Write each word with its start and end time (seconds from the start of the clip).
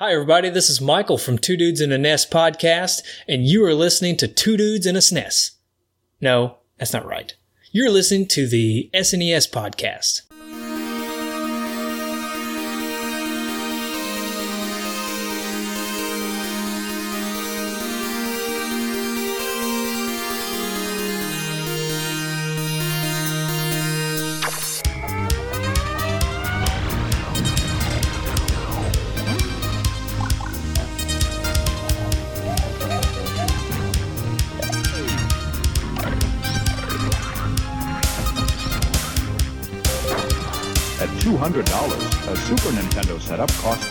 Hi, 0.00 0.12
everybody. 0.12 0.48
This 0.48 0.70
is 0.70 0.80
Michael 0.80 1.18
from 1.18 1.38
Two 1.38 1.56
Dudes 1.56 1.80
in 1.80 1.90
a 1.90 1.98
Nest 1.98 2.30
podcast, 2.30 3.02
and 3.26 3.44
you 3.44 3.64
are 3.64 3.74
listening 3.74 4.16
to 4.18 4.28
Two 4.28 4.56
Dudes 4.56 4.86
in 4.86 4.94
a 4.94 5.00
SNES. 5.00 5.56
No, 6.20 6.58
that's 6.76 6.92
not 6.92 7.04
right. 7.04 7.34
You're 7.72 7.90
listening 7.90 8.28
to 8.28 8.46
the 8.46 8.90
SNES 8.94 9.50
podcast. 9.50 10.22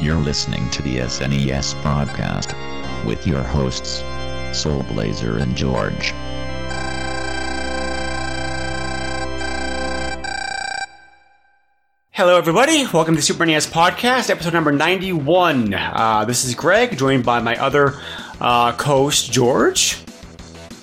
You're 0.00 0.16
listening 0.16 0.70
to 0.70 0.80
the 0.80 0.96
SNES 0.96 1.80
broadcast 1.82 2.54
with 3.04 3.26
your 3.26 3.42
hosts, 3.42 4.02
Soul 4.58 4.82
Blazer 4.84 5.36
and 5.36 5.54
George. 5.54 6.14
Hello, 12.12 12.38
everybody. 12.38 12.86
Welcome 12.90 13.14
to 13.16 13.20
Super 13.20 13.44
NES 13.44 13.66
Podcast, 13.66 14.30
episode 14.30 14.54
number 14.54 14.72
91. 14.72 15.74
Uh, 15.74 16.24
this 16.24 16.46
is 16.46 16.54
Greg, 16.54 16.96
joined 16.96 17.26
by 17.26 17.40
my 17.40 17.56
other 17.56 18.00
uh, 18.40 18.72
co 18.72 19.02
host, 19.02 19.30
George. 19.30 19.98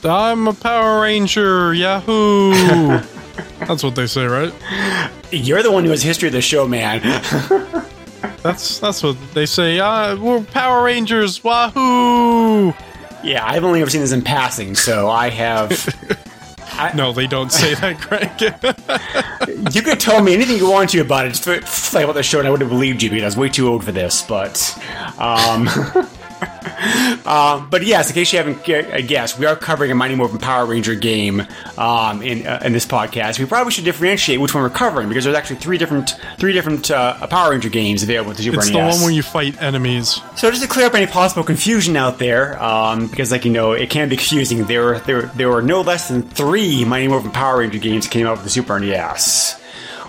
I'm 0.04 0.48
a 0.48 0.54
Power 0.54 1.02
Ranger, 1.02 1.74
Yahoo! 1.74 2.52
That's 3.62 3.84
what 3.84 3.96
they 3.96 4.06
say, 4.06 4.26
right? 4.26 4.54
You're 5.32 5.64
the 5.64 5.72
one 5.72 5.86
who 5.86 5.90
has 5.90 6.04
history 6.04 6.28
of 6.28 6.34
the 6.34 6.42
show, 6.42 6.68
man. 6.68 7.02
That's 8.48 8.80
that's 8.80 9.04
what 9.04 9.18
they 9.34 9.46
say. 9.46 9.78
Uh, 9.78 10.16
we're 10.16 10.42
Power 10.42 10.86
Rangers, 10.86 11.44
wahoo! 11.44 12.74
yeah, 13.22 13.46
I've 13.46 13.66
only 13.66 13.82
ever 13.82 13.90
seen 13.90 14.00
this 14.00 14.14
in 14.14 14.22
passing, 14.22 14.74
so 14.74 15.10
I 15.10 15.30
have. 15.30 16.24
No, 16.94 17.12
they 17.12 17.26
don't 17.26 17.52
say 17.52 17.74
that, 17.74 18.00
Greg. 18.00 19.74
You 19.74 19.82
could 19.82 20.00
tell 20.00 20.22
me 20.22 20.36
anything 20.36 20.58
you 20.58 20.70
want 20.70 20.92
to 20.92 21.00
about 21.00 21.26
it, 21.26 21.30
just 21.30 21.48
like 21.94 22.04
about 22.04 22.14
the 22.14 22.22
show, 22.22 22.38
and 22.38 22.48
I 22.48 22.52
would 22.52 22.62
have 22.62 22.70
believed 22.70 23.02
you 23.02 23.10
because 23.10 23.24
I 23.24 23.26
was 23.26 23.38
way 23.38 23.50
too 23.50 23.68
old 23.68 23.84
for 23.84 23.92
this. 23.92 24.22
But, 24.22 24.78
um, 25.18 25.66
um, 27.26 27.70
but 27.72 27.84
yes, 27.84 28.10
in 28.10 28.14
case 28.14 28.32
you 28.32 28.38
haven't 28.38 28.70
uh, 28.70 29.02
guessed, 29.02 29.40
we 29.40 29.48
are 29.48 29.56
covering 29.56 29.90
a 29.90 29.96
Mighty 29.96 30.14
Morphin 30.14 30.38
Power 30.38 30.66
Ranger 30.66 30.94
game 30.94 31.42
um, 31.76 32.22
in 32.22 32.46
uh, 32.46 32.62
in 32.64 32.72
this 32.72 32.86
podcast. 32.86 33.40
We 33.40 33.46
probably 33.46 33.72
should 33.72 33.86
differentiate 33.86 34.40
which 34.40 34.54
one 34.54 34.62
we're 34.64 34.70
covering 34.70 35.08
because 35.10 35.24
there's 35.24 35.36
actually 35.36 35.56
three 35.56 35.80
different 35.80 36.20
three 36.38 36.54
different 36.54 36.92
uh, 36.92 37.26
Power 37.28 37.52
Ranger 37.52 37.70
games 37.70 38.04
available 38.04 38.36
to 38.36 38.44
Super 38.44 38.58
it's 38.58 38.70
NES. 38.70 38.74
the 38.74 38.80
one 38.80 39.06
where 39.06 39.12
you 39.12 39.24
fight 39.24 39.60
enemies. 39.60 40.22
So 40.36 40.52
just 40.52 40.62
to 40.62 40.68
clear 40.68 40.86
up 40.86 40.94
any 40.94 41.08
possible 41.08 41.44
confusion 41.44 41.98
out 41.98 42.20
there, 42.20 42.62
um, 42.62 43.08
because 43.08 43.32
like 43.32 43.44
you 43.44 43.52
know, 43.52 43.72
it 43.72 43.90
can 43.90 44.08
be 44.08 44.18
confusing. 44.18 44.64
There 44.66 44.84
were 44.86 45.00
there 45.00 45.22
there 45.24 45.50
were 45.50 45.64
no 45.64 45.82
less 45.82 46.10
than 46.10 46.22
three 46.22 46.86
Mighty 46.86 47.08
Morphin 47.08 47.32
Power 47.32 47.60
Ranger 47.60 47.80
games 47.80 48.06
that 48.06 48.12
came 48.12 48.28
out 48.28 48.34
with 48.34 48.44
the 48.44 48.52
Super 48.52 48.80
NES, 48.80 49.60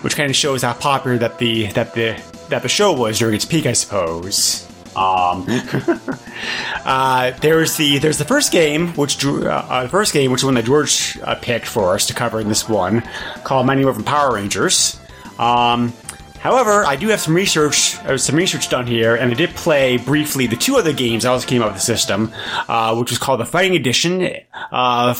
which 0.01 0.15
kind 0.15 0.29
of 0.29 0.35
shows 0.35 0.61
how 0.61 0.73
popular 0.73 1.17
that 1.17 1.39
the 1.39 1.65
that 1.71 1.95
the 1.95 2.21
that 2.49 2.61
the 2.61 2.69
show 2.69 2.93
was 2.93 3.17
during 3.17 3.33
its 3.33 3.45
peak, 3.45 3.65
I 3.65 3.73
suppose. 3.73 4.68
Um, 4.95 5.45
uh, 6.85 7.31
there's 7.41 7.77
the 7.77 7.99
there's 7.99 8.17
the 8.17 8.25
first 8.25 8.51
game, 8.51 8.89
which 8.93 9.17
Drew, 9.17 9.47
uh, 9.47 9.65
uh, 9.69 9.83
the 9.83 9.89
first 9.89 10.13
game, 10.13 10.31
which 10.31 10.41
is 10.41 10.45
one 10.45 10.55
that 10.55 10.65
George 10.65 11.17
uh, 11.23 11.35
picked 11.35 11.67
for 11.67 11.93
us 11.93 12.07
to 12.07 12.13
cover 12.13 12.39
in 12.39 12.47
this 12.47 12.67
one, 12.67 13.03
called 13.43 13.65
Mighty 13.65 13.83
Morphin 13.83 14.03
Power 14.03 14.33
Rangers. 14.33 14.99
Um, 15.37 15.93
However, 16.39 16.85
I 16.85 16.95
do 16.95 17.09
have 17.09 17.19
some 17.19 17.35
research, 17.35 17.97
uh, 18.05 18.17
some 18.17 18.37
research 18.37 18.69
done 18.69 18.87
here, 18.87 19.15
and 19.15 19.29
I 19.29 19.35
did 19.35 19.49
play 19.55 19.97
briefly 19.97 20.47
the 20.47 20.55
two 20.55 20.77
other 20.77 20.93
games 20.93 21.23
that 21.23 21.29
also 21.29 21.45
came 21.45 21.61
out 21.61 21.73
with 21.73 21.75
the 21.75 21.81
system, 21.81 22.31
uh, 22.69 22.95
which 22.95 23.09
was 23.09 23.19
called 23.19 23.41
the 23.41 23.45
Fighting 23.45 23.75
Edition, 23.75 24.21
uh, 24.71 25.13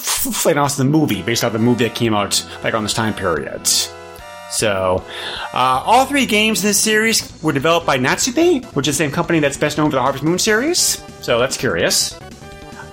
and 0.47 0.59
also 0.59 0.81
the 0.81 0.90
movie, 0.90 1.22
based 1.22 1.44
off 1.44 1.51
the 1.51 1.59
movie 1.59 1.84
that 1.84 1.94
came 1.96 2.13
out 2.13 2.47
like 2.63 2.74
on 2.74 2.84
this 2.84 2.94
time 2.94 3.13
period. 3.13 3.68
So, 4.51 5.03
uh, 5.53 5.83
all 5.85 6.05
three 6.05 6.25
games 6.25 6.63
in 6.63 6.67
this 6.67 6.79
series 6.79 7.41
were 7.43 7.53
developed 7.53 7.85
by 7.85 7.97
Natsume, 7.97 8.63
which 8.73 8.87
is 8.87 8.97
the 8.97 9.03
same 9.03 9.11
company 9.11 9.39
that's 9.39 9.57
best 9.57 9.77
known 9.77 9.89
for 9.89 9.95
the 9.95 10.01
Harvest 10.01 10.23
Moon 10.23 10.39
series. 10.39 11.03
So 11.21 11.39
that's 11.39 11.57
curious. 11.57 12.19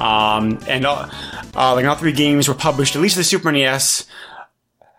Um, 0.01 0.59
and 0.69 0.85
all, 0.85 1.09
uh, 1.55 1.75
like 1.75 1.87
all 1.87 1.95
three 1.95 2.13
games 2.13 2.49
were 2.49 2.55
published, 2.55 2.97
at 2.97 3.03
least 3.03 3.15
for 3.15 3.21
the 3.21 3.25
Super 3.25 3.51
NES, 3.51 4.05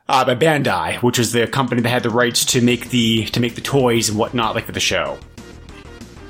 uh, 0.09 0.25
by 0.25 0.35
Bandai, 0.35 1.01
which 1.03 1.19
is 1.19 1.31
the 1.31 1.47
company 1.47 1.81
that 1.81 1.89
had 1.89 2.03
the 2.03 2.09
rights 2.09 2.45
to 2.45 2.61
make 2.61 2.89
the 2.89 3.25
to 3.25 3.39
make 3.39 3.55
the 3.55 3.61
toys 3.61 4.09
and 4.09 4.17
whatnot, 4.17 4.55
like 4.55 4.65
for 4.65 4.71
the 4.71 4.79
show. 4.79 5.19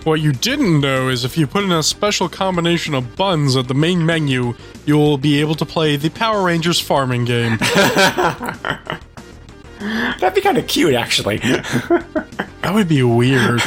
What 0.04 0.22
you 0.22 0.32
didn't 0.32 0.80
know 0.82 1.10
is 1.10 1.26
if 1.26 1.38
you 1.38 1.48
put 1.48 1.64
in 1.64 1.72
a 1.72 1.84
special 1.84 2.30
combination 2.30 2.94
of 2.94 3.16
buns 3.16 3.56
at 3.58 3.68
the 3.68 3.74
main 3.74 4.06
menu, 4.06 4.56
you'll 4.86 5.18
be 5.18 5.42
able 5.42 5.56
to 5.56 5.66
play 5.66 5.98
the 5.98 6.10
Power 6.10 6.44
Rangers 6.44 6.80
farming 6.80 7.26
game. 7.26 7.60
That'd 9.80 10.36
be 10.36 10.42
kind 10.42 10.58
of 10.58 10.68
cute, 10.68 10.94
actually. 10.94 11.42
That 12.68 12.74
would 12.74 12.90
be 12.90 13.02
weird. 13.02 13.62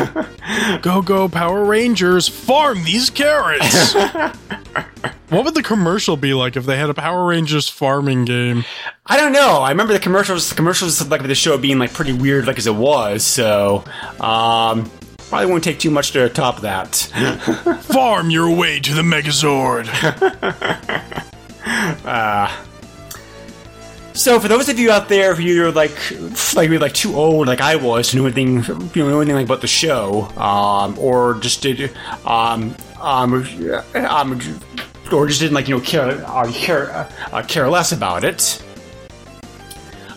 go, 0.82 1.00
go, 1.00 1.26
Power 1.26 1.64
Rangers, 1.64 2.28
farm 2.28 2.84
these 2.84 3.08
carrots! 3.08 3.94
what 5.30 5.46
would 5.46 5.54
the 5.54 5.62
commercial 5.62 6.18
be 6.18 6.34
like 6.34 6.54
if 6.54 6.66
they 6.66 6.76
had 6.76 6.90
a 6.90 6.94
Power 6.94 7.24
Rangers 7.24 7.66
farming 7.66 8.26
game? 8.26 8.62
I 9.06 9.16
don't 9.16 9.32
know. 9.32 9.60
I 9.62 9.70
remember 9.70 9.94
the 9.94 10.00
commercials. 10.00 10.50
the 10.50 10.54
Commercials 10.54 11.08
like 11.08 11.22
the 11.22 11.34
show 11.34 11.56
being 11.56 11.78
like 11.78 11.94
pretty 11.94 12.12
weird, 12.12 12.46
like 12.46 12.58
as 12.58 12.66
it 12.66 12.74
was. 12.74 13.24
So, 13.24 13.84
um, 14.20 14.90
probably 15.30 15.46
won't 15.46 15.64
take 15.64 15.78
too 15.78 15.90
much 15.90 16.10
to 16.10 16.28
top 16.28 16.60
that. 16.60 16.94
Farm 17.84 18.28
your 18.28 18.54
way 18.54 18.80
to 18.80 18.92
the 18.92 19.00
Megazord! 19.00 19.86
So, 24.12 24.40
for 24.40 24.48
those 24.48 24.68
of 24.68 24.78
you 24.78 24.90
out 24.90 25.08
there 25.08 25.34
who 25.34 25.64
are 25.64 25.70
like, 25.70 25.96
like 26.54 26.68
you're 26.68 26.80
like 26.80 26.94
too 26.94 27.14
old, 27.14 27.46
like 27.46 27.60
I 27.60 27.76
was, 27.76 28.10
to 28.10 28.16
know 28.16 28.26
anything, 28.26 28.56
you 28.94 29.08
know, 29.08 29.20
anything 29.20 29.36
like 29.36 29.46
about 29.46 29.60
the 29.60 29.68
show, 29.68 30.22
um, 30.36 30.98
or 30.98 31.34
just 31.34 31.62
did, 31.62 31.96
um, 32.26 32.74
um, 33.00 33.46
um, 33.94 34.40
or 35.12 35.26
just 35.26 35.40
didn't 35.40 35.54
like 35.54 35.68
you 35.68 35.76
know 35.76 35.80
care 35.80 36.24
uh, 36.26 36.50
care 36.52 37.08
uh, 37.32 37.42
care 37.46 37.68
less 37.68 37.92
about 37.92 38.24
it. 38.24 38.62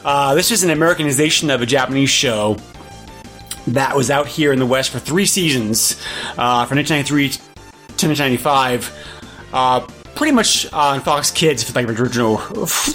Uh, 0.03 0.33
this 0.35 0.51
is 0.51 0.63
an 0.63 0.69
Americanization 0.69 1.49
of 1.49 1.61
a 1.61 1.65
Japanese 1.65 2.09
show 2.09 2.57
that 3.67 3.95
was 3.95 4.11
out 4.11 4.27
here 4.27 4.51
in 4.51 4.59
the 4.59 4.65
West 4.65 4.89
for 4.89 4.99
three 4.99 5.25
seasons, 5.25 5.93
uh, 6.37 6.65
from 6.65 6.77
1993 6.77 7.29
to 7.29 8.07
1995. 8.07 8.91
Uh, 9.53 9.88
pretty 10.15 10.31
much 10.31 10.71
on 10.74 11.01
Fox 11.01 11.31
Kids 11.31 11.63
for 11.63 11.74
like 11.74 11.88
the 11.88 12.01
original, 12.01 12.36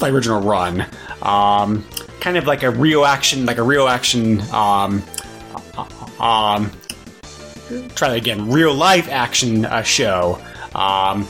like 0.00 0.12
original 0.12 0.40
run. 0.40 0.86
Um, 1.22 1.84
kind 2.20 2.36
of 2.36 2.46
like 2.46 2.62
a 2.62 2.70
real 2.70 3.04
action, 3.04 3.46
like 3.46 3.58
a 3.58 3.62
real 3.62 3.88
action. 3.88 4.40
Um, 4.52 5.02
um, 6.20 6.70
try 7.94 8.08
that 8.08 8.16
again. 8.16 8.50
Real 8.50 8.74
life 8.74 9.08
action 9.08 9.64
uh, 9.64 9.82
show. 9.82 10.40
Um, 10.74 11.26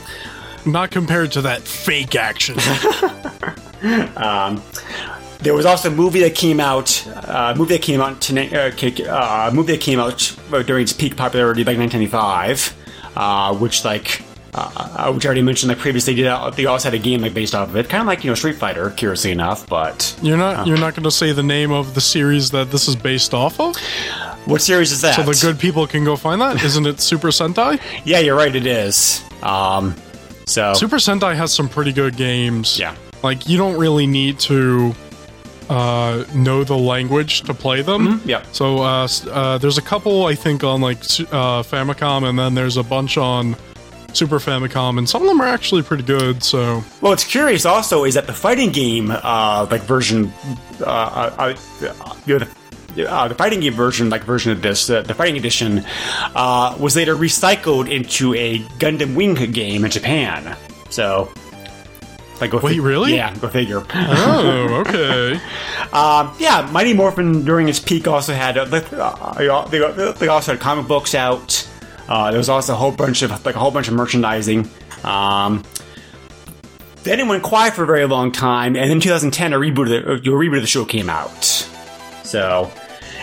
Not 0.66 0.90
compared 0.90 1.32
to 1.32 1.42
that 1.42 1.62
fake 1.62 2.14
action. 2.16 2.58
um, 4.16 4.62
There 5.40 5.54
was 5.54 5.66
also 5.66 5.88
a 5.88 5.94
movie 5.94 6.20
that 6.20 6.34
came 6.34 6.58
out, 6.58 7.06
uh, 7.06 7.54
movie 7.56 7.74
that 7.76 7.82
came 7.82 8.00
out, 8.00 8.20
to, 8.22 9.06
uh, 9.06 9.48
uh, 9.48 9.50
movie 9.54 9.72
that 9.72 9.80
came 9.80 10.00
out 10.00 10.36
during 10.66 10.82
its 10.82 10.92
peak 10.92 11.16
popularity, 11.16 11.62
like 11.62 11.78
1995, 11.78 12.74
uh, 13.16 13.54
which 13.54 13.84
like, 13.84 14.22
uh, 14.58 15.06
uh, 15.08 15.12
which 15.12 15.24
I 15.24 15.28
already 15.28 15.42
mentioned, 15.42 15.68
like 15.68 15.78
previously, 15.78 16.14
did 16.14 16.26
uh, 16.26 16.50
they 16.50 16.66
also 16.66 16.90
had 16.90 16.94
a 16.94 17.02
game 17.02 17.20
like 17.20 17.34
based 17.34 17.54
off 17.54 17.68
of 17.68 17.76
it, 17.76 17.88
kind 17.88 18.00
of 18.00 18.06
like 18.06 18.24
you 18.24 18.30
know 18.30 18.34
Street 18.34 18.56
Fighter, 18.56 18.90
curiously 18.90 19.30
enough, 19.30 19.66
but 19.68 20.16
You're 20.22 20.36
not 20.36 20.66
you're 20.66 20.78
not 20.78 20.94
going 20.94 21.04
to 21.04 21.10
say 21.10 21.32
the 21.32 21.42
name 21.42 21.70
of 21.70 21.94
the 21.94 22.00
series 22.00 22.50
that 22.50 22.70
this 22.70 22.88
is 22.88 22.96
based 22.96 23.34
off 23.34 23.60
of? 23.60 23.76
What 24.46 24.62
series 24.62 24.92
is 24.92 25.00
that? 25.02 25.14
So 25.16 25.22
the 25.22 25.38
good 25.40 25.58
people 25.60 25.86
can 25.86 26.04
go 26.04 26.16
find 26.16 26.40
that. 26.40 26.62
Isn't 26.64 26.86
it 26.86 27.00
Super 27.00 27.28
Sentai? 27.28 27.80
Yeah, 28.04 28.20
you're 28.20 28.36
right. 28.36 28.54
It 28.54 28.66
is. 28.66 29.22
Um, 29.42 29.94
so 30.46 30.72
Super 30.74 30.96
Sentai 30.96 31.34
has 31.36 31.52
some 31.52 31.68
pretty 31.68 31.92
good 31.92 32.16
games. 32.16 32.78
Yeah. 32.78 32.96
Like 33.22 33.48
you 33.48 33.58
don't 33.58 33.76
really 33.78 34.06
need 34.06 34.38
to 34.40 34.94
uh, 35.68 36.24
know 36.34 36.64
the 36.64 36.76
language 36.76 37.42
to 37.42 37.54
play 37.54 37.82
them. 37.82 38.20
Yep. 38.24 38.46
So 38.52 38.78
uh, 38.78 39.08
uh, 39.30 39.58
there's 39.58 39.78
a 39.78 39.82
couple 39.82 40.26
I 40.26 40.34
think 40.34 40.64
on 40.64 40.80
like 40.80 40.98
uh, 40.98 41.62
Famicom, 41.62 42.28
and 42.28 42.38
then 42.38 42.54
there's 42.54 42.76
a 42.76 42.82
bunch 42.82 43.18
on 43.18 43.54
Super 44.18 44.40
Famicom, 44.40 44.98
and 44.98 45.08
some 45.08 45.22
of 45.22 45.28
them 45.28 45.40
are 45.40 45.46
actually 45.46 45.82
pretty 45.82 46.02
good. 46.02 46.42
So 46.42 46.82
Well, 47.00 47.12
what's 47.12 47.22
curious 47.24 47.64
also 47.64 48.02
is 48.02 48.14
that 48.14 48.26
the 48.26 48.32
fighting 48.32 48.72
game, 48.72 49.12
uh, 49.12 49.68
like 49.70 49.82
version, 49.82 50.32
uh, 50.84 51.54
you 52.26 52.40
know, 52.40 52.46
the, 52.96 53.08
uh, 53.08 53.28
the 53.28 53.34
fighting 53.36 53.60
game 53.60 53.74
version, 53.74 54.10
like 54.10 54.24
version 54.24 54.50
of 54.50 54.60
this, 54.60 54.90
uh, 54.90 55.02
the 55.02 55.14
fighting 55.14 55.36
edition, 55.36 55.84
uh, 56.34 56.76
was 56.80 56.96
later 56.96 57.14
recycled 57.14 57.88
into 57.88 58.34
a 58.34 58.58
Gundam 58.80 59.14
Wing 59.14 59.34
game 59.52 59.84
in 59.84 59.90
Japan. 59.92 60.56
So, 60.90 61.32
like, 62.40 62.50
go 62.50 62.58
Wait, 62.58 62.80
really? 62.80 63.14
Yeah, 63.14 63.32
go 63.36 63.48
figure. 63.48 63.84
oh, 63.94 64.84
okay. 64.86 65.34
Um, 65.92 66.34
yeah, 66.40 66.68
Mighty 66.72 66.92
Morphin 66.92 67.44
during 67.44 67.68
its 67.68 67.78
peak 67.78 68.08
also 68.08 68.32
had 68.32 68.58
uh, 68.58 68.62
uh, 68.62 69.68
they, 69.68 70.12
they 70.18 70.28
also 70.28 70.52
had 70.52 70.60
comic 70.60 70.88
books 70.88 71.14
out. 71.14 71.67
Uh, 72.08 72.30
there 72.30 72.38
was 72.38 72.48
also 72.48 72.72
a 72.72 72.76
whole 72.76 72.92
bunch 72.92 73.22
of 73.22 73.44
like 73.44 73.54
a 73.54 73.58
whole 73.58 73.70
bunch 73.70 73.88
of 73.88 73.94
merchandising. 73.94 74.68
Um, 75.04 75.62
then 77.04 77.20
it 77.20 77.26
went 77.26 77.42
quiet 77.42 77.74
for 77.74 77.84
a 77.84 77.86
very 77.86 78.06
long 78.06 78.32
time, 78.32 78.76
and 78.76 78.90
in 78.90 79.00
2010, 79.00 79.52
a 79.52 79.56
reboot 79.58 79.82
of 79.82 80.22
the, 80.24 80.30
a 80.30 80.34
reboot 80.34 80.56
of 80.56 80.62
the 80.62 80.66
show 80.66 80.84
came 80.84 81.08
out. 81.08 81.44
So, 82.24 82.70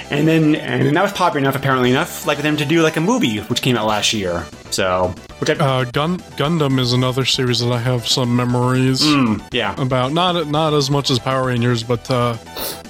and 0.10 0.28
then 0.28 0.56
and 0.56 0.86
then 0.86 0.94
that 0.94 1.02
was 1.04 1.12
popular 1.12 1.40
enough, 1.40 1.56
apparently 1.56 1.92
enough, 1.92 2.26
like 2.26 2.38
for 2.38 2.44
them 2.44 2.58
to 2.58 2.66
do 2.66 2.82
like 2.82 2.96
a 2.96 3.02
movie, 3.02 3.40
which 3.40 3.62
came 3.62 3.78
out 3.78 3.86
last 3.88 4.14
year. 4.14 4.46
So, 4.72 5.14
which 5.40 5.50
I, 5.50 5.54
Uh, 5.54 5.84
Gun 5.86 6.20
Gundam 6.38 6.80
is 6.80 6.94
another 6.94 7.26
series 7.26 7.60
that 7.60 7.72
I 7.72 7.80
have 7.80 8.08
some 8.08 8.36
memories 8.36 9.04
yeah, 9.52 9.80
about. 9.80 10.14
Not 10.14 10.48
not 10.48 10.74
as 10.74 10.90
much 10.90 11.10
as 11.12 11.20
Power 11.20 11.48
Rangers, 11.48 11.84
but 11.84 12.10
uh, 12.10 12.38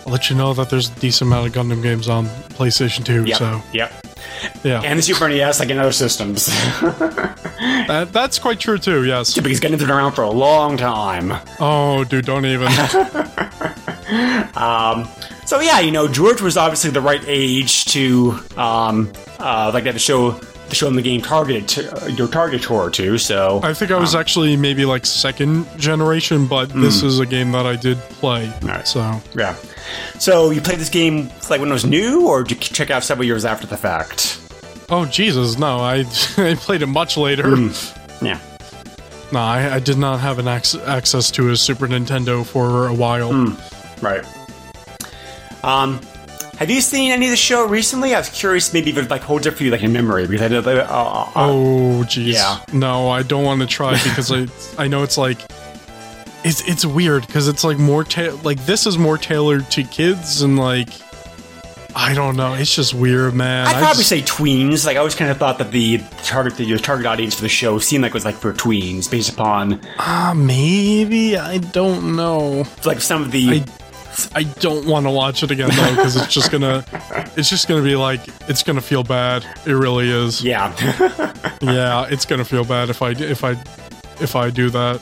I'll 0.05 0.11
let 0.11 0.29
you 0.29 0.35
know 0.35 0.53
that 0.53 0.69
there's 0.69 0.89
a 0.89 0.95
decent 0.99 1.29
amount 1.29 1.47
of 1.47 1.53
Gundam 1.53 1.81
games 1.81 2.07
on 2.07 2.25
PlayStation 2.57 3.03
2. 3.03 3.25
yep, 3.25 3.37
So 3.37 3.61
yep, 3.73 4.04
yeah, 4.63 4.81
and 4.83 4.97
the 4.99 5.03
Super 5.03 5.27
NES, 5.29 5.59
like 5.59 5.69
in 5.69 5.77
other 5.79 5.91
systems, 5.91 6.45
that, 7.87 8.09
that's 8.11 8.39
quite 8.39 8.59
true 8.59 8.77
too. 8.77 9.05
Yes. 9.05 9.33
because 9.37 9.59
Gundam's 9.59 9.83
been 9.83 9.91
around 9.91 10.13
for 10.13 10.23
a 10.23 10.29
long 10.29 10.77
time. 10.77 11.31
Oh, 11.59 12.03
dude, 12.03 12.25
don't 12.25 12.45
even. 12.45 12.67
um, 14.55 15.07
So 15.45 15.59
yeah, 15.59 15.79
you 15.79 15.91
know, 15.91 16.07
George 16.07 16.41
was 16.41 16.57
obviously 16.57 16.89
the 16.91 17.01
right 17.01 17.23
age 17.27 17.85
to 17.85 18.39
um 18.57 19.11
uh 19.39 19.69
like 19.73 19.83
the 19.83 19.99
show 19.99 20.31
the 20.69 20.73
show 20.75 20.87
in 20.87 20.95
the 20.95 21.01
game 21.03 21.21
targeted 21.21 21.67
to, 21.67 22.03
uh, 22.03 22.07
your 22.07 22.27
target 22.27 22.63
toward 22.63 22.93
to. 22.95 23.17
So 23.19 23.59
I 23.63 23.73
think 23.75 23.91
I 23.91 23.99
was 23.99 24.15
actually 24.15 24.57
maybe 24.57 24.83
like 24.85 25.05
second 25.05 25.67
generation, 25.79 26.47
but 26.47 26.69
this 26.69 27.03
is 27.03 27.19
a 27.19 27.25
game 27.25 27.51
that 27.51 27.67
I 27.67 27.75
did 27.75 27.99
play. 28.19 28.51
Alright. 28.63 28.87
So 28.87 29.21
yeah. 29.35 29.55
So 30.19 30.51
you 30.51 30.61
played 30.61 30.79
this 30.79 30.89
game 30.89 31.29
like 31.49 31.59
when 31.59 31.69
it 31.69 31.73
was 31.73 31.85
new, 31.85 32.27
or 32.27 32.43
did 32.43 32.57
you 32.67 32.73
check 32.75 32.89
out 32.89 33.03
several 33.03 33.25
years 33.25 33.45
after 33.45 33.67
the 33.67 33.77
fact? 33.77 34.39
Oh 34.89 35.05
Jesus, 35.05 35.57
no! 35.57 35.77
I 35.79 36.05
I 36.37 36.55
played 36.55 36.81
it 36.81 36.87
much 36.87 37.17
later. 37.17 37.49
Yeah. 38.21 38.39
No, 39.31 39.39
I, 39.39 39.75
I 39.75 39.79
did 39.79 39.97
not 39.97 40.19
have 40.19 40.37
an 40.39 40.47
ac- 40.47 40.79
access 40.81 41.31
to 41.31 41.49
a 41.49 41.57
Super 41.57 41.87
Nintendo 41.87 42.45
for 42.45 42.87
a 42.87 42.93
while. 42.93 43.33
Right. 44.01 44.23
Um. 45.63 45.99
Have 46.57 46.69
you 46.69 46.79
seen 46.79 47.11
any 47.11 47.25
of 47.25 47.31
the 47.31 47.35
show 47.35 47.67
recently? 47.67 48.15
I 48.15 48.19
was 48.19 48.29
curious, 48.29 48.71
maybe 48.71 48.89
if 48.89 48.97
it 48.97 49.09
like 49.09 49.21
holds 49.23 49.45
up 49.45 49.55
for 49.55 49.63
you 49.63 49.71
like 49.71 49.83
in 49.83 49.91
memory 49.91 50.25
because 50.25 50.41
I 50.43 50.47
did. 50.47 50.65
Uh, 50.65 50.71
uh, 50.71 50.83
uh, 50.85 51.31
Oh 51.35 52.03
jeez, 52.05 52.33
Yeah. 52.33 52.59
no, 52.71 53.09
I 53.09 53.23
don't 53.23 53.43
want 53.43 53.59
to 53.59 53.67
try 53.67 53.91
because 54.03 54.31
I 54.31 54.47
I 54.81 54.87
know 54.87 55.03
it's 55.03 55.17
like 55.17 55.37
it's 56.45 56.61
it's 56.67 56.85
weird 56.85 57.27
because 57.27 57.49
it's 57.49 57.63
like 57.65 57.77
more 57.77 58.03
ta- 58.05 58.37
like 58.43 58.65
this 58.65 58.85
is 58.87 58.97
more 58.97 59.17
tailored 59.17 59.69
to 59.71 59.83
kids 59.83 60.41
and 60.41 60.57
like 60.57 60.87
I 61.97 62.13
don't 62.13 62.35
know, 62.35 62.53
it's 62.55 62.75
just 62.75 62.93
weird, 62.93 63.33
man. 63.35 63.67
I'd 63.67 63.75
I 63.77 63.79
probably 63.79 64.03
just- 64.03 64.09
say 64.09 64.21
tweens. 64.21 64.85
Like 64.85 64.95
I 64.95 64.99
always 64.99 65.15
kind 65.15 65.31
of 65.31 65.37
thought 65.37 65.57
that 65.59 65.71
the 65.71 65.99
target, 66.23 66.57
the, 66.57 66.65
your 66.65 66.77
target 66.77 67.05
audience 67.05 67.35
for 67.35 67.41
the 67.41 67.47
show 67.49 67.79
seemed 67.79 68.01
like 68.03 68.09
it 68.09 68.13
was 68.13 68.25
like 68.25 68.35
for 68.35 68.51
tweens, 68.53 69.09
based 69.09 69.31
upon 69.31 69.79
Ah, 69.97 70.33
maybe 70.35 71.37
I 71.37 71.57
don't 71.59 72.15
know. 72.17 72.65
like 72.85 72.99
some 73.01 73.21
of 73.23 73.31
the. 73.31 73.49
I 73.49 73.65
I 74.33 74.43
don't 74.43 74.85
want 74.87 75.05
to 75.05 75.09
watch 75.09 75.43
it 75.43 75.51
again 75.51 75.69
though 75.69 75.89
because 75.95 76.15
it's 76.15 76.33
just 76.33 76.49
gonna 76.49 76.85
it's 77.35 77.49
just 77.49 77.67
gonna 77.67 77.81
be 77.81 77.95
like 77.97 78.21
it's 78.49 78.63
gonna 78.63 78.79
feel 78.81 79.03
bad. 79.03 79.45
It 79.65 79.73
really 79.73 80.09
is. 80.09 80.41
yeah. 80.43 80.73
Yeah, 81.61 82.07
it's 82.09 82.25
gonna 82.25 82.45
feel 82.45 82.63
bad 82.65 82.89
if 82.89 83.01
I 83.01 83.11
if 83.11 83.43
I 83.43 83.51
if 84.21 84.35
I 84.35 84.49
do 84.49 84.69
that. 84.71 85.01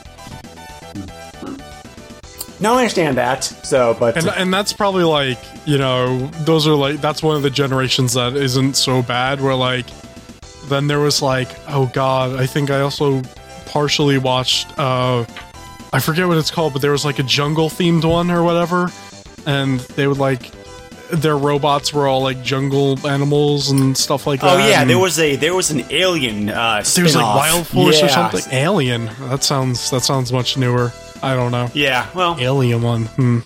No, 2.64 2.76
I 2.76 2.78
understand 2.78 3.18
that. 3.18 3.44
So, 3.44 3.94
but 4.00 4.16
And 4.16 4.26
and 4.28 4.54
that's 4.54 4.72
probably 4.72 5.04
like 5.04 5.38
you 5.66 5.76
know 5.76 6.28
those 6.44 6.66
are 6.66 6.74
like 6.74 6.98
that's 7.02 7.22
one 7.22 7.36
of 7.36 7.42
the 7.42 7.50
generations 7.50 8.14
that 8.14 8.34
isn't 8.36 8.72
so 8.74 9.02
bad. 9.02 9.42
Where 9.42 9.54
like 9.54 9.84
then 10.68 10.86
there 10.86 10.98
was 10.98 11.20
like 11.20 11.48
oh 11.68 11.90
god, 11.92 12.40
I 12.40 12.46
think 12.46 12.70
I 12.70 12.80
also 12.80 13.20
partially 13.66 14.16
watched 14.16 14.78
uh 14.78 15.26
I 15.92 16.00
forget 16.00 16.26
what 16.26 16.38
it's 16.38 16.50
called, 16.50 16.72
but 16.72 16.80
there 16.80 16.92
was 16.92 17.04
like 17.04 17.18
a 17.18 17.22
jungle 17.22 17.68
themed 17.68 18.02
one 18.10 18.30
or 18.30 18.42
whatever, 18.42 18.90
and 19.44 19.80
they 19.80 20.06
would 20.06 20.16
like 20.16 20.50
their 21.12 21.36
robots 21.36 21.92
were 21.92 22.08
all 22.08 22.22
like 22.22 22.42
jungle 22.42 22.98
animals 23.06 23.70
and 23.70 23.94
stuff 23.94 24.26
like 24.26 24.40
that. 24.40 24.56
oh 24.56 24.66
yeah, 24.66 24.80
and 24.80 24.88
there 24.88 24.98
was 24.98 25.18
a 25.18 25.36
there 25.36 25.54
was 25.54 25.70
an 25.70 25.84
alien. 25.90 26.48
Uh, 26.48 26.82
there 26.94 27.04
was 27.04 27.14
like. 27.14 27.36
Wild 27.36 27.66
Force 27.66 28.02
or 28.02 28.08
something. 28.08 28.42
Alien. 28.50 29.10
That 29.28 29.44
sounds 29.44 29.90
that 29.90 30.00
sounds 30.00 30.32
much 30.32 30.56
newer. 30.56 30.94
I 31.22 31.34
don't 31.34 31.52
know. 31.52 31.70
Yeah, 31.74 32.08
well, 32.14 32.36
Alien 32.38 32.82
one. 32.82 33.06
Hmm. 33.06 33.38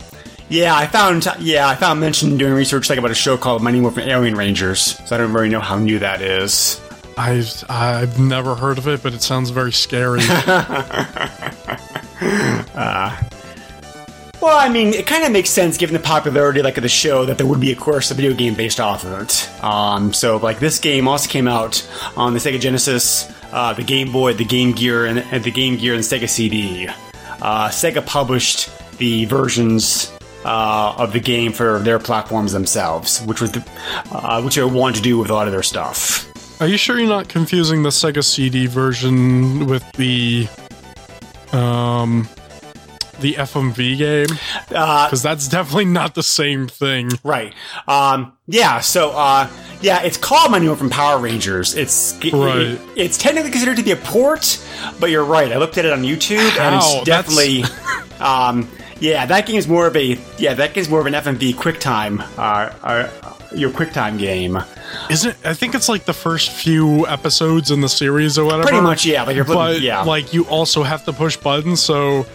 yeah, 0.48 0.74
I 0.74 0.86
found 0.86 1.26
yeah 1.40 1.68
I 1.68 1.74
found 1.74 2.00
mentioned 2.00 2.38
doing 2.38 2.54
research 2.54 2.88
like 2.90 2.98
about 2.98 3.10
a 3.10 3.14
show 3.14 3.36
called 3.36 3.62
Mighty 3.62 3.80
Morphin 3.80 4.08
Alien 4.08 4.34
Rangers. 4.34 4.80
So 5.06 5.14
I 5.14 5.18
don't 5.18 5.32
really 5.32 5.48
know 5.48 5.60
how 5.60 5.78
new 5.78 5.98
that 5.98 6.22
is. 6.22 6.80
I've 7.16 7.64
I've 7.68 8.18
never 8.18 8.54
heard 8.54 8.78
of 8.78 8.86
it, 8.88 9.02
but 9.02 9.14
it 9.14 9.22
sounds 9.22 9.50
very 9.50 9.72
scary. 9.72 10.20
Well, 14.40 14.56
I 14.56 14.68
mean, 14.68 14.94
it 14.94 15.06
kind 15.06 15.24
of 15.24 15.32
makes 15.32 15.50
sense 15.50 15.76
given 15.76 15.94
the 15.94 16.00
popularity 16.00 16.62
like 16.62 16.76
of 16.76 16.82
the 16.82 16.88
show 16.88 17.24
that 17.24 17.38
there 17.38 17.46
would 17.46 17.60
be, 17.60 17.72
of 17.72 17.80
course, 17.80 18.10
a 18.12 18.14
video 18.14 18.32
game 18.32 18.54
based 18.54 18.78
off 18.78 19.04
of 19.04 19.20
it. 19.20 19.64
Um, 19.64 20.12
so 20.12 20.36
like 20.36 20.60
this 20.60 20.78
game 20.78 21.08
also 21.08 21.28
came 21.28 21.48
out 21.48 21.86
on 22.16 22.34
the 22.34 22.38
Sega 22.38 22.60
Genesis, 22.60 23.28
uh, 23.52 23.72
the 23.72 23.82
Game 23.82 24.12
Boy, 24.12 24.34
the 24.34 24.44
Game 24.44 24.72
Gear, 24.72 25.06
and, 25.06 25.18
and 25.32 25.42
the 25.42 25.50
Game 25.50 25.76
Gear 25.76 25.94
and 25.94 26.04
Sega 26.04 26.28
CD. 26.28 26.88
Uh, 27.40 27.68
Sega 27.68 28.04
published 28.04 28.70
the 28.98 29.24
versions 29.26 30.12
uh, 30.44 30.94
of 30.96 31.12
the 31.12 31.20
game 31.20 31.52
for 31.52 31.78
their 31.80 31.98
platforms 31.98 32.52
themselves, 32.52 33.20
which 33.22 33.40
was 33.40 33.52
the, 33.52 33.64
uh, 34.10 34.40
which 34.42 34.56
they 34.56 34.64
wanted 34.64 34.96
to 34.96 35.02
do 35.02 35.18
with 35.18 35.30
a 35.30 35.34
lot 35.34 35.46
of 35.46 35.52
their 35.52 35.62
stuff. 35.62 36.26
Are 36.60 36.66
you 36.66 36.76
sure 36.76 36.98
you're 36.98 37.08
not 37.08 37.28
confusing 37.28 37.82
the 37.82 37.90
Sega 37.90 38.24
CD 38.24 38.66
version 38.66 39.66
with 39.66 39.84
the 39.92 40.48
um 41.52 42.28
the 43.20 43.34
FMV 43.34 43.98
game? 43.98 44.26
Uh, 44.74 45.06
Because 45.06 45.22
that's 45.22 45.48
definitely 45.48 45.86
not 45.86 46.14
the 46.14 46.22
same 46.22 46.68
thing. 46.68 47.10
Right. 47.24 47.52
Um, 47.86 48.32
yeah. 48.46 48.80
So, 48.80 49.10
uh, 49.10 49.48
yeah, 49.80 50.02
it's 50.02 50.16
called 50.16 50.50
Manual 50.52 50.76
from 50.76 50.90
Power 50.90 51.18
Rangers. 51.18 51.74
It's 51.74 52.18
Right. 52.32 52.78
it's 52.96 53.18
technically 53.18 53.50
considered 53.50 53.76
to 53.76 53.82
be 53.82 53.92
a 53.92 53.96
port, 53.96 54.58
but 54.98 55.10
you're 55.10 55.24
right. 55.24 55.52
I 55.52 55.56
looked 55.58 55.78
at 55.78 55.84
it 55.84 55.92
on 55.92 56.02
YouTube, 56.02 56.58
and 56.58 56.74
it's 56.76 57.04
definitely. 57.04 57.64
um, 58.20 58.68
yeah, 59.00 59.26
that 59.26 59.46
game 59.46 59.56
is 59.56 59.68
more 59.68 59.86
of 59.86 59.96
a 59.96 60.18
yeah, 60.38 60.54
that 60.54 60.74
game 60.74 60.82
is 60.82 60.88
more 60.88 61.00
of 61.00 61.06
an 61.06 61.14
FMV 61.14 61.54
QuickTime, 61.54 62.20
uh, 62.36 62.72
uh, 62.82 63.08
your 63.54 63.70
QuickTime 63.70 64.18
game. 64.18 64.58
Isn't 65.08 65.36
I 65.44 65.54
think 65.54 65.74
it's 65.76 65.88
like 65.88 66.04
the 66.04 66.12
first 66.12 66.50
few 66.50 67.06
episodes 67.06 67.70
in 67.70 67.80
the 67.80 67.88
series 67.88 68.36
or 68.38 68.44
whatever. 68.44 68.64
Pretty 68.64 68.80
much, 68.80 69.06
yeah. 69.06 69.22
Like 69.22 69.36
you're 69.36 69.44
But 69.44 69.80
yeah, 69.80 70.02
like 70.02 70.32
you 70.34 70.44
also 70.46 70.82
have 70.82 71.04
to 71.04 71.12
push 71.12 71.36
buttons, 71.36 71.80
so 71.80 72.26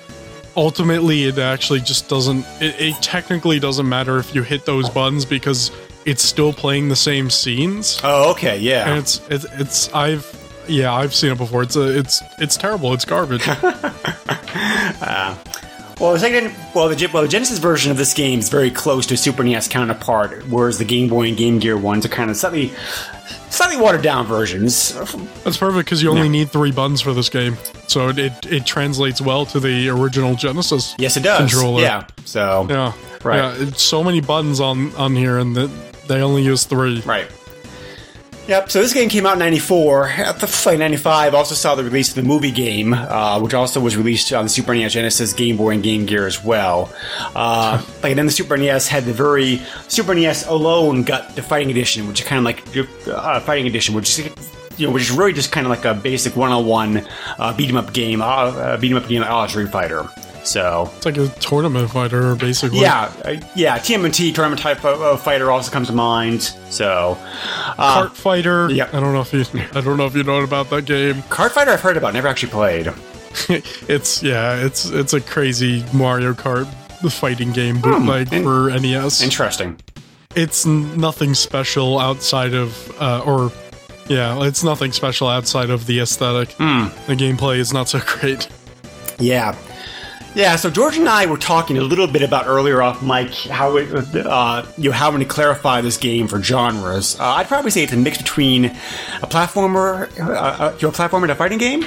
ultimately 0.56 1.24
it 1.24 1.38
actually 1.38 1.80
just 1.80 2.10
doesn't 2.10 2.46
it, 2.62 2.80
it 2.80 3.02
technically 3.02 3.60
doesn't 3.60 3.88
matter 3.88 4.18
if 4.18 4.34
you 4.36 4.44
hit 4.44 4.66
those 4.66 4.90
buttons 4.90 5.26
because 5.26 5.72
it's 6.06 6.24
still 6.24 6.54
playing 6.54 6.90
the 6.90 6.96
same 6.96 7.30
scenes. 7.30 8.00
oh, 8.04 8.32
okay, 8.32 8.56
and 8.56 8.64
yeah. 8.64 8.98
it's 8.98 9.22
it's 9.30 9.46
it's 9.60 9.94
I've 9.94 10.26
yeah 10.68 10.94
I've 10.94 11.14
seen 11.14 11.32
it 11.32 11.38
before. 11.38 11.64
It's 11.64 11.76
a 11.76 11.98
it's 11.98 12.22
it's 12.40 12.58
terrible. 12.58 12.94
It's 12.94 13.06
garbage. 13.06 13.48
Ah. 15.06 15.42
Well, 16.04 16.12
the 16.12 16.20
second, 16.20 16.54
well, 16.76 16.90
the, 16.90 17.10
well, 17.14 17.24
the 17.24 17.30
Genesis 17.30 17.60
version 17.60 17.90
of 17.90 17.96
this 17.96 18.14
game 18.14 18.40
is 18.40 18.50
very 18.50 18.70
close 18.70 19.06
to 19.06 19.14
a 19.14 19.18
Super 19.18 19.42
NES 19.42 19.70
counterpart, 19.70 20.46
whereas 20.50 20.78
the 20.78 20.84
Game 20.84 21.08
Boy 21.08 21.30
and 21.30 21.38
Game 21.38 21.60
Gear 21.60 21.78
ones 21.78 22.06
are 22.06 22.10
kind 22.10 22.30
of 22.30 22.36
slightly, 22.36 22.74
slightly 23.50 23.78
watered 23.78 24.02
down 24.02 24.26
versions. 24.28 24.92
That's 25.46 25.56
perfect 25.56 25.86
because 25.86 26.04
you 26.04 26.10
only 26.10 26.24
Yeah. 26.24 26.28
need 26.28 26.52
three 26.52 26.74
buttons 26.74 27.00
for 27.00 27.14
this 27.14 27.30
game, 27.30 27.58
so 27.88 28.10
it, 28.10 28.20
it 28.20 28.34
it 28.52 28.66
translates 28.66 29.22
well 29.22 29.46
to 29.46 29.62
the 29.62 29.88
original 29.88 30.36
Genesis. 30.36 30.94
Yes, 30.98 31.16
it 31.16 31.24
does. 31.24 31.38
Controller. 31.50 31.82
Yeah. 31.84 32.04
So. 32.26 32.68
Yeah. 32.70 32.92
Right. 33.24 33.38
Yeah. 33.38 33.56
It's 33.70 33.82
so 33.82 34.04
many 34.04 34.20
buttons 34.20 34.60
on 34.60 34.94
on 34.98 35.16
here, 35.16 35.38
and 35.38 35.56
that 35.56 35.70
they 36.10 36.22
only 36.22 36.42
use 36.44 36.66
three. 36.66 37.00
Right. 37.06 37.28
Yep. 38.48 38.72
So 38.72 38.82
this 38.82 38.94
game 38.94 39.08
came 39.08 39.26
out 39.26 39.34
in 39.34 39.40
'94. 39.40 40.08
At 40.10 40.40
the 40.40 40.64
like 40.66 40.78
'95, 40.78 41.34
also 41.34 41.56
saw 41.56 41.76
the 41.76 41.84
release 41.84 42.10
of 42.10 42.16
the 42.16 42.24
movie 42.24 42.52
game, 42.52 42.94
uh, 42.94 43.40
which 43.40 43.54
also 43.54 43.80
was 43.80 43.96
released 43.96 44.34
on 44.34 44.44
the 44.44 44.50
Super 44.50 44.76
NES, 44.76 44.94
Genesis, 44.94 45.32
Game 45.32 45.56
Boy, 45.56 45.70
and 45.76 45.84
Game 45.84 46.06
Gear 46.06 46.28
as 46.28 46.44
well. 46.44 46.92
Uh, 47.36 47.82
like 48.04 48.12
and 48.12 48.20
then 48.20 48.26
the 48.26 48.34
Super 48.34 48.58
NES 48.58 48.90
had 48.90 49.06
the 49.06 49.14
very 49.14 49.62
Super 49.88 50.14
NES 50.14 50.46
alone 50.48 51.04
got 51.04 51.36
the 51.36 51.42
Fighting 51.42 51.72
Edition, 51.72 52.06
which 52.06 52.20
is 52.20 52.28
kind 52.28 52.40
of 52.40 52.44
like 52.44 53.08
uh, 53.08 53.40
Fighting 53.40 53.66
Edition, 53.66 53.96
which 53.96 54.20
is 54.20 54.30
you 54.78 54.88
know, 54.88 54.94
which 54.94 55.04
is 55.04 55.12
really 55.12 55.34
just 55.34 55.52
kind 55.54 55.66
of 55.66 55.70
like 55.70 55.86
a 55.86 55.94
basic 55.94 56.36
one-on-one 56.36 57.08
uh, 57.40 57.56
beat 57.56 57.70
'em 57.70 57.78
up 57.78 57.94
game, 57.94 58.22
uh, 58.22 58.26
uh, 58.26 58.78
beat 58.78 58.92
'em 58.92 58.98
up 58.98 59.08
game 59.08 59.22
like 59.22 59.30
oh, 59.32 59.48
Street 59.48 59.70
Fighter. 59.70 60.06
So 60.44 60.92
It's 60.98 61.06
like 61.06 61.18
a 61.18 61.28
tournament 61.40 61.90
fighter, 61.92 62.36
basically. 62.36 62.82
yeah, 62.82 63.12
uh, 63.24 63.36
yeah, 63.56 63.80
TMNT 63.80 64.36
tournament 64.36 64.62
type 64.62 64.84
of, 64.84 65.02
of 65.02 65.22
fighter 65.22 65.50
also 65.52 65.72
comes 65.72 65.88
to 65.88 65.94
mind. 65.94 66.42
So 66.70 67.18
uh, 67.78 68.08
Kart 68.10 68.16
Fighter. 68.16 68.70
yeah. 68.70 68.90
I 68.92 69.00
don't 69.00 69.14
know 69.14 69.22
if 69.22 69.32
you. 69.34 69.46
I 69.74 69.82
don't 69.82 69.96
know 69.98 70.06
if 70.06 70.16
you 70.16 70.24
know 70.24 70.40
about 70.42 70.70
that 70.72 70.86
game. 70.86 71.22
Kart 71.24 71.52
Fighter 71.52 71.72
I've 71.72 71.82
heard 71.82 71.96
about, 71.98 72.14
never 72.14 72.28
actually 72.28 72.52
played. 72.52 72.88
it's 73.88 74.22
yeah, 74.22 74.56
it's 74.66 74.86
it's 74.90 75.14
a 75.14 75.22
crazy 75.22 75.84
Mario 75.94 76.34
Kart 76.34 76.66
fighting 77.12 77.52
game 77.52 77.80
bootleg 77.82 78.28
Hmm, 78.30 78.44
for 78.44 78.70
NES. 78.70 79.22
Interesting. 79.24 79.80
it's 80.36 80.66
nothing 80.66 81.34
special 81.34 82.00
outside 82.00 82.54
of 82.54 82.92
uh, 83.02 83.22
or 83.26 83.52
yeah, 84.08 84.44
it's 84.46 84.64
nothing 84.64 84.92
special 84.92 85.28
outside 85.30 85.70
of 85.70 85.86
the 85.86 86.00
aesthetic. 86.02 86.52
Hmm. 86.54 86.88
The 87.08 87.16
gameplay 87.16 87.58
is 87.60 87.72
not 87.74 87.88
so 87.90 88.00
great. 88.06 88.48
Yeah. 89.20 89.56
Yeah, 90.36 90.56
so 90.56 90.72
George 90.72 90.98
and 90.98 91.08
I 91.08 91.28
were 91.28 91.38
talking 91.38 91.78
a 91.78 91.82
little 91.82 92.08
bit 92.08 92.24
about 92.24 92.48
earlier 92.48 92.82
off 92.82 93.04
mic 93.04 93.32
how 93.36 93.78
it, 93.78 94.16
uh, 94.16 94.66
you 94.80 94.90
know, 94.90 94.96
how 94.96 95.12
to 95.16 95.26
clarify 95.26 95.82
this 95.82 95.96
game 95.98 96.28
for 96.28 96.42
genres. 96.42 97.20
Uh, 97.20 97.26
I'd 97.26 97.48
probably 97.48 97.70
say 97.70 97.84
it's 97.84 97.94
a 97.94 97.98
mix 97.98 98.18
between 98.18 98.66
a 98.66 99.28
platformer, 99.28 100.10
uh, 100.20 100.32
uh, 100.32 100.76
your 100.80 100.92
platformer 100.92 101.24
and 101.24 101.32
a 101.32 101.36
fighting 101.36 101.60
game. 101.60 101.86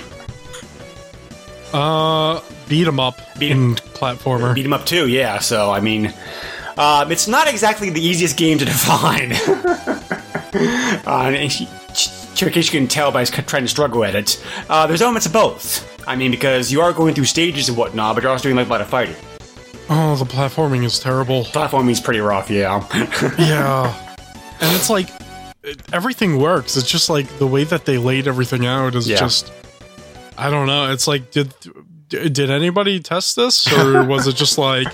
Uh, 1.73 2.41
beat 2.69 2.87
'em 2.87 3.01
up 3.01 3.21
Beat 3.39 3.51
'em- 3.51 3.59
and 3.71 3.83
platformer. 3.95 4.55
Beat 4.55 4.65
'em 4.65 4.73
up 4.73 4.87
too, 4.87 5.09
yeah. 5.09 5.41
So 5.41 5.73
I 5.73 5.81
mean, 5.81 6.15
um, 6.79 7.11
it's 7.11 7.27
not 7.27 7.49
exactly 7.49 7.91
the 7.91 8.01
easiest 8.01 8.37
game 8.37 8.59
to 8.59 8.65
define. 8.77 9.33
uh, 11.05 11.33
and 12.43 12.49
in 12.49 12.55
case 12.55 12.73
you 12.73 12.79
can 12.79 12.89
tell 12.89 13.11
by 13.13 13.25
trying 13.25 13.63
to 13.63 13.69
struggle 13.69 14.05
at 14.05 14.15
it, 14.15 14.43
uh, 14.69 14.87
there's 14.87 15.03
elements 15.03 15.27
of 15.27 15.33
both. 15.33 15.83
I 16.09 16.17
mean, 16.17 16.31
because 16.31 16.71
you 16.71 16.81
are 16.81 16.93
going 16.93 17.15
through 17.15 17.25
stages 17.25 17.69
and 17.69 17.77
whatnot, 17.77 18.15
but 18.15 18.23
you're 18.23 18.33
also 18.33 18.45
doing 18.45 18.57
like 18.57 18.67
a 18.67 18.71
lot 18.71 18.81
of 18.81 18.89
fighting. 18.89 19.17
oh, 19.91 20.17
the 20.17 20.25
platforming 20.25 20.85
is 20.85 20.99
terrible. 20.99 21.45
Platforming's 21.45 22.01
pretty 22.01 22.21
rough, 22.21 22.51
yeah. 22.51 22.87
yeah, 23.39 24.17
and 24.61 24.77
it's 24.77 24.91
like 24.91 25.09
it- 25.63 25.81
everything 25.93 26.39
works. 26.39 26.77
It's 26.77 26.91
just 26.91 27.09
like 27.11 27.27
the 27.39 27.47
way 27.47 27.65
that 27.65 27.85
they 27.87 27.99
laid 27.99 28.27
everything 28.29 28.67
out 28.67 28.95
is 28.95 29.09
Yeah. 29.09 29.17
just. 29.17 29.53
I 30.39 30.51
don't 30.51 30.67
know. 30.67 30.93
It's 30.93 31.07
like 31.09 31.31
did 31.31 31.53
did 32.09 32.51
anybody 32.51 33.01
test 33.01 33.37
this 33.37 33.71
or 33.73 34.05
was 34.07 34.27
it 34.27 34.37
just 34.37 34.59
like 34.59 34.89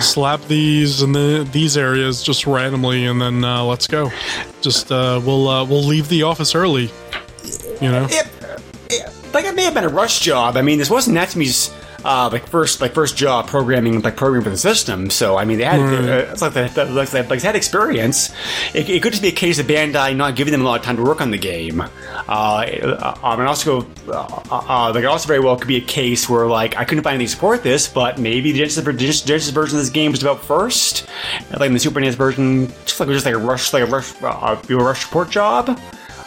slap 0.00 0.42
these 0.48 1.02
and 1.02 1.14
the 1.14 1.48
these 1.52 1.76
areas 1.76 2.22
just 2.22 2.46
randomly 2.46 3.06
and 3.06 3.20
then 3.20 3.44
uh, 3.44 3.62
let's 3.62 3.86
go. 3.86 4.10
Just 4.60 4.90
uh, 4.90 5.20
we'll 5.24 5.48
uh, 5.48 5.64
we'll 5.64 5.84
leave 5.84 6.08
the 6.08 6.24
office 6.24 6.54
early. 6.54 6.90
You 7.80 7.90
know. 7.90 8.06
it, 8.10 8.26
it, 8.90 9.12
like 9.32 9.44
it 9.44 9.54
may 9.54 9.62
have 9.62 9.74
been 9.74 9.84
a 9.84 9.88
rush 9.88 10.20
job. 10.20 10.56
I 10.56 10.62
mean, 10.62 10.78
this 10.78 10.90
wasn't 10.90 11.14
Natsume's 11.14 11.72
uh, 12.04 12.28
like 12.32 12.46
first 12.46 12.80
like 12.80 12.92
first 12.94 13.16
job 13.16 13.46
programming 13.48 14.00
like 14.02 14.16
programming 14.16 14.44
for 14.44 14.50
the 14.50 14.56
system. 14.56 15.10
So 15.10 15.36
I 15.36 15.44
mean, 15.44 15.58
they 15.58 15.64
had 15.64 15.80
uh, 15.80 16.32
it's 16.32 16.42
like 16.42 16.52
they, 16.52 16.68
like, 16.84 17.10
they, 17.10 17.26
like 17.26 17.40
they 17.40 17.46
had 17.46 17.56
experience. 17.56 18.30
It, 18.74 18.88
it 18.88 19.02
could 19.02 19.12
just 19.12 19.22
be 19.22 19.28
a 19.28 19.32
case 19.32 19.58
of 19.58 19.66
Bandai 19.66 20.14
not 20.14 20.36
giving 20.36 20.52
them 20.52 20.62
a 20.62 20.64
lot 20.64 20.80
of 20.80 20.84
time 20.84 20.96
to 20.96 21.02
work 21.02 21.20
on 21.20 21.30
the 21.30 21.38
game. 21.38 21.80
Uh, 21.80 21.84
uh, 22.28 23.18
um, 23.22 23.40
and 23.40 23.48
also, 23.48 23.86
uh, 24.08 24.40
uh, 24.50 24.92
like 24.94 25.04
also 25.04 25.26
very 25.26 25.40
well 25.40 25.56
could 25.56 25.68
be 25.68 25.76
a 25.76 25.80
case 25.80 26.28
where 26.28 26.46
like 26.46 26.76
I 26.76 26.84
couldn't 26.84 27.04
find 27.04 27.14
anything 27.14 27.28
to 27.28 27.34
support 27.34 27.62
this, 27.62 27.88
but 27.88 28.18
maybe 28.18 28.52
the 28.52 28.58
Genesis, 28.58 29.22
Genesis, 29.24 29.50
version 29.50 29.78
of 29.78 29.82
this 29.82 29.90
game 29.90 30.10
was 30.10 30.20
developed 30.20 30.44
first, 30.44 31.08
like 31.50 31.68
in 31.68 31.72
the 31.72 31.80
Super 31.80 32.00
NES 32.00 32.14
version, 32.14 32.68
just 32.84 33.00
like 33.00 33.08
it 33.08 33.12
was 33.12 33.22
just 33.22 33.26
like 33.26 33.34
a 33.34 33.38
rush, 33.38 33.72
like 33.72 33.82
a 33.82 33.86
rush, 33.86 34.22
uh, 34.22 34.56
a 34.68 34.74
rush 34.76 35.04
support 35.04 35.30
job. 35.30 35.78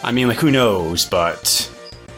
I 0.04 0.12
mean, 0.12 0.28
like 0.28 0.38
who 0.38 0.51
knows? 0.51 1.06
But 1.06 1.46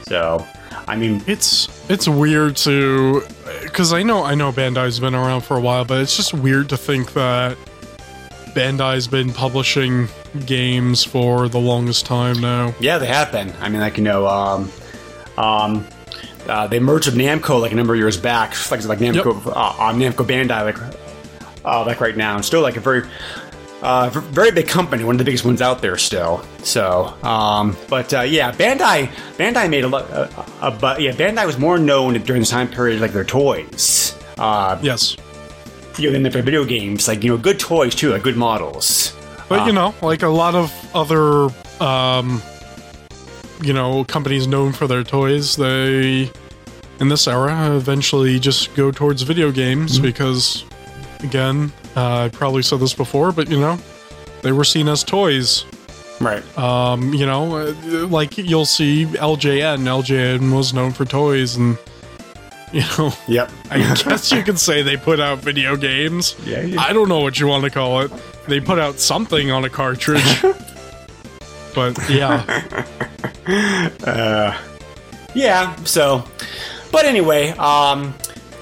so, 0.07 0.45
I 0.87 0.95
mean, 0.95 1.23
It's 1.27 1.67
it's 1.89 2.07
weird 2.07 2.55
to 2.57 3.23
because 3.73 3.91
I 3.91 4.03
know 4.03 4.23
I 4.23 4.35
know 4.35 4.51
Bandai's 4.51 4.99
been 4.99 5.15
around 5.15 5.41
for 5.41 5.57
a 5.57 5.59
while, 5.59 5.83
but 5.83 5.99
it's 5.99 6.15
just 6.15 6.31
weird 6.31 6.69
to 6.69 6.77
think 6.77 7.13
that 7.13 7.57
Bandai's 8.53 9.07
been 9.07 9.33
publishing 9.33 10.07
games 10.45 11.03
for 11.03 11.49
the 11.49 11.59
longest 11.59 12.05
time 12.05 12.39
now. 12.39 12.75
yeah, 12.79 12.99
they 12.99 13.07
have 13.07 13.31
been. 13.31 13.51
I 13.59 13.69
mean, 13.69 13.81
like 13.81 13.97
you 13.97 14.03
know, 14.03 14.27
um, 14.27 14.71
um, 15.37 15.87
uh, 16.47 16.67
they 16.67 16.79
merged 16.79 17.07
with 17.07 17.15
Namco 17.15 17.59
like 17.59 17.71
a 17.71 17.75
number 17.75 17.93
of 17.93 17.99
years 17.99 18.15
back, 18.15 18.51
like 18.69 18.85
like 18.85 18.99
Namco, 18.99 19.47
uh, 19.47 19.49
uh, 19.49 19.93
Namco 19.93 20.23
Bandai, 20.23 20.63
like 20.63 20.77
uh, 21.65 21.83
like 21.83 21.99
right 21.99 22.15
now, 22.15 22.35
and 22.35 22.45
still 22.45 22.61
like 22.61 22.77
a 22.77 22.79
very. 22.79 23.07
Uh, 23.83 24.09
very 24.09 24.49
big 24.49 24.65
company, 24.67 25.03
one 25.03 25.15
of 25.15 25.19
the 25.19 25.25
biggest 25.25 25.43
ones 25.43 25.61
out 25.61 25.81
there 25.81 25.97
still. 25.97 26.41
So, 26.63 27.13
um, 27.21 27.75
but 27.89 28.13
uh, 28.13 28.21
yeah, 28.21 28.53
Bandai, 28.53 29.07
Bandai 29.37 29.69
made 29.69 29.83
a 29.83 29.89
lot. 29.89 30.09
Uh, 30.09 30.29
uh, 30.61 30.71
but 30.79 31.01
yeah, 31.01 31.11
Bandai 31.11 31.45
was 31.45 31.59
more 31.59 31.77
known 31.77 32.13
during 32.21 32.41
this 32.41 32.49
time 32.49 32.69
period, 32.69 33.01
like 33.01 33.11
their 33.11 33.25
toys. 33.25 34.17
Uh, 34.37 34.79
Yes, 34.81 35.17
you 35.97 36.07
know, 36.07 36.13
than 36.13 36.23
their 36.23 36.41
video 36.41 36.63
games, 36.63 37.09
like 37.09 37.25
you 37.25 37.31
know, 37.31 37.37
good 37.37 37.59
toys 37.59 37.93
too, 37.93 38.11
like 38.11 38.23
good 38.23 38.37
models. 38.37 39.13
but 39.49 39.67
you 39.67 39.73
know, 39.73 39.93
like 40.01 40.23
a 40.23 40.29
lot 40.29 40.55
of 40.55 40.71
other 40.95 41.49
um, 41.83 42.41
you 43.61 43.73
know 43.73 44.05
companies 44.05 44.47
known 44.47 44.71
for 44.71 44.87
their 44.87 45.03
toys, 45.03 45.57
they 45.57 46.31
in 47.01 47.09
this 47.09 47.27
era 47.27 47.75
eventually 47.75 48.39
just 48.39 48.73
go 48.75 48.91
towards 48.91 49.23
video 49.23 49.51
games 49.51 49.99
because, 49.99 50.63
again, 51.19 51.71
uh, 51.95 52.23
I 52.25 52.29
probably 52.29 52.63
said 52.63 52.79
this 52.79 52.93
before, 52.93 53.31
but 53.31 53.49
you 53.49 53.59
know, 53.59 53.77
they 54.41 54.51
were 54.51 54.63
seen 54.63 54.87
as 54.89 55.03
toys. 55.03 55.65
Right. 56.21 56.43
Um, 56.57 57.13
you 57.13 57.25
know, 57.25 57.55
uh, 57.57 58.07
like 58.07 58.37
you'll 58.37 58.65
see 58.65 59.05
LJN. 59.05 59.79
LJN 59.79 60.55
was 60.55 60.73
known 60.73 60.91
for 60.91 61.05
toys, 61.05 61.55
and 61.55 61.77
you 62.73 62.81
know, 62.97 63.13
Yep. 63.27 63.51
I 63.71 63.77
guess 63.79 64.31
you 64.31 64.43
could 64.43 64.59
say 64.59 64.81
they 64.81 64.95
put 64.97 65.19
out 65.19 65.39
video 65.39 65.75
games. 65.75 66.35
Yeah, 66.45 66.61
yeah. 66.61 66.81
I 66.81 66.93
don't 66.93 67.09
know 67.09 67.19
what 67.19 67.39
you 67.39 67.47
want 67.47 67.63
to 67.65 67.69
call 67.69 68.01
it. 68.01 68.11
They 68.47 68.59
put 68.59 68.79
out 68.79 68.99
something 68.99 69.51
on 69.51 69.63
a 69.65 69.69
cartridge. 69.69 70.41
but 71.75 71.97
yeah, 72.09 72.43
Yeah, 75.35 75.75
so 75.83 76.23
but 76.91 77.05
anyway, 77.05 77.49
um 77.51 78.13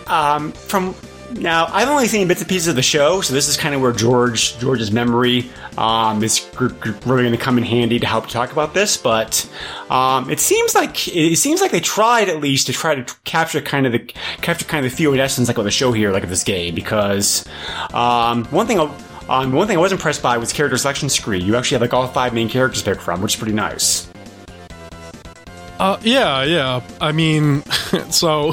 um 0.08 0.52
from 0.54 0.94
now 1.34 1.68
I've 1.68 1.88
only 1.90 2.08
seen 2.08 2.28
bits 2.28 2.42
and 2.42 2.50
pieces 2.50 2.68
of 2.68 2.76
the 2.76 2.82
show, 2.82 3.22
so 3.22 3.34
this 3.34 3.48
is 3.48 3.58
kind 3.58 3.74
of 3.76 3.82
where 3.82 3.92
George 3.92 4.58
George's 4.60 4.92
memory 4.92 5.50
um 5.78 6.24
is 6.24 6.46
really 6.60 7.24
going 7.24 7.32
to 7.32 7.38
come 7.38 7.58
in 7.58 7.64
handy 7.64 8.00
to 8.00 8.06
help 8.08 8.28
talk 8.28 8.52
about 8.52 8.74
this, 8.74 8.98
but 8.98 9.48
um 9.90 10.30
it 10.30 10.40
seems 10.40 10.76
like 10.76 11.08
it 11.08 11.38
seems 11.38 11.62
like 11.62 11.72
they 11.72 11.80
tried 11.80 12.30
at 12.30 12.40
least 12.42 12.68
to 12.68 12.74
try 12.74 12.96
to 12.96 13.16
capture 13.24 13.62
kind 13.62 13.86
of 13.86 13.92
the 13.92 14.00
capture 14.42 14.66
kind 14.66 14.86
of 14.86 14.92
the 14.92 14.96
feel 14.98 15.12
and 15.12 15.22
essence 15.22 15.48
like 15.48 15.58
of 15.58 15.64
the 15.66 15.72
show 15.72 15.92
here 15.92 16.12
like 16.12 16.24
of 16.24 16.30
this 16.30 16.44
game 16.44 16.76
because 16.76 17.46
um 17.94 18.46
one 18.46 18.68
thing 18.68 18.80
I- 18.80 18.94
um, 19.30 19.54
one 19.54 19.66
thing 19.68 19.78
I 19.78 19.80
was 19.80 19.94
impressed 19.94 20.22
by 20.22 20.38
was 20.38 20.52
character 20.52 20.78
selection 20.78 21.08
screen. 21.08 21.46
You 21.46 21.56
actually 21.56 21.76
have 21.76 21.82
like 21.82 21.94
all 21.94 22.06
five 22.08 22.34
main 22.34 22.50
characters 22.50 22.84
to 22.84 22.92
pick 22.92 23.00
from, 23.00 23.22
which 23.22 23.36
is 23.36 23.40
pretty 23.40 23.54
nice. 23.54 24.10
uh, 25.80 25.98
yeah, 26.02 26.44
yeah. 26.44 26.82
I 27.00 27.14
mean, 27.14 27.64
so 28.10 28.52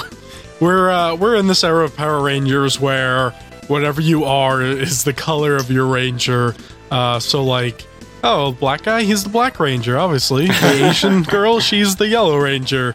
we're 0.60 0.90
uh, 0.90 1.14
we're 1.14 1.36
in 1.36 1.46
this 1.46 1.64
era 1.64 1.84
of 1.84 1.94
Power 1.96 2.22
Rangers 2.22 2.80
where 2.80 3.30
whatever 3.68 4.00
you 4.00 4.24
are 4.24 4.62
is 4.62 5.04
the 5.04 5.12
color 5.12 5.56
of 5.56 5.70
your 5.70 5.86
ranger. 5.86 6.54
Uh, 6.90 7.20
so 7.20 7.44
like, 7.44 7.86
oh, 8.24 8.52
black 8.52 8.82
guy, 8.82 9.02
he's 9.02 9.24
the 9.24 9.30
black 9.30 9.60
ranger. 9.60 9.98
Obviously, 9.98 10.46
the 10.46 10.80
Asian 10.90 11.22
girl, 11.22 11.60
she's 11.60 11.96
the 11.96 12.08
yellow 12.08 12.36
ranger. 12.36 12.94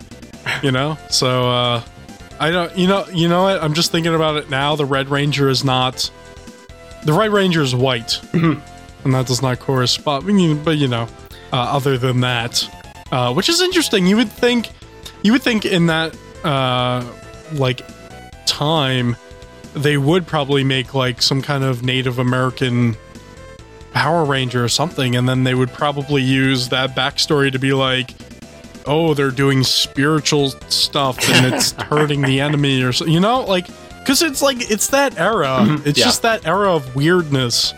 You 0.62 0.72
know, 0.72 0.98
so 1.10 1.50
uh, 1.50 1.84
I 2.40 2.52
don't. 2.52 2.78
You 2.78 2.88
know, 2.88 3.06
you 3.14 3.30
know 3.30 3.44
what? 3.44 3.64
I'm 3.64 3.74
just 3.74 3.92
thinking 3.92 4.14
about 4.14 4.36
it 4.38 4.50
now. 4.50 4.76
The 4.76 4.86
red 4.86 5.10
ranger 5.10 5.48
is 5.50 5.64
not. 5.64 6.12
The 7.06 7.14
red 7.14 7.32
ranger 7.32 7.62
is 7.62 7.74
white, 7.74 8.22
and 8.34 8.62
that 9.14 9.28
does 9.28 9.42
not 9.42 9.60
correspond. 9.60 10.26
But 10.66 10.78
you 10.78 10.88
know, 10.88 11.08
uh, 11.54 11.58
other 11.58 11.98
than 11.98 12.22
that, 12.22 12.68
uh, 13.14 13.34
which 13.34 13.48
is 13.48 13.62
interesting. 13.62 14.08
You 14.08 14.18
would 14.18 14.32
think, 14.32 14.70
you 15.22 15.32
would 15.32 15.44
think 15.44 15.66
in 15.66 15.86
that 15.86 16.18
uh, 16.44 17.04
like 17.52 17.82
time, 18.46 19.16
they 19.74 19.98
would 19.98 20.26
probably 20.28 20.64
make 20.64 20.94
like 20.94 21.22
some 21.22 21.42
kind 21.42 21.64
of 21.64 21.84
Native 21.84 22.20
American 22.20 22.96
Power 23.94 24.26
Ranger 24.26 24.64
or 24.64 24.70
something, 24.70 25.16
and 25.16 25.28
then 25.30 25.44
they 25.44 25.54
would 25.56 25.72
probably 25.72 26.22
use 26.22 26.70
that 26.70 26.96
backstory 26.96 27.52
to 27.52 27.60
be 27.60 27.74
like, 27.74 28.12
oh, 28.86 29.14
they're 29.14 29.32
doing 29.32 29.64
spiritual 29.64 30.50
stuff 30.70 31.18
and 31.30 31.46
it's 31.54 31.72
hurting 31.74 32.22
the 32.22 32.40
enemy 32.42 32.82
or 32.82 32.92
so, 32.92 33.06
you 33.06 33.20
know, 33.20 33.42
like 33.42 33.68
because 34.00 34.22
it's 34.22 34.42
like 34.42 34.70
it's 34.72 34.88
that 34.88 35.18
era. 35.20 35.66
It's 35.86 35.98
Yeah. 36.00 36.06
just 36.06 36.24
that 36.24 36.46
era 36.46 36.74
of 36.76 36.96
weirdness 36.96 37.74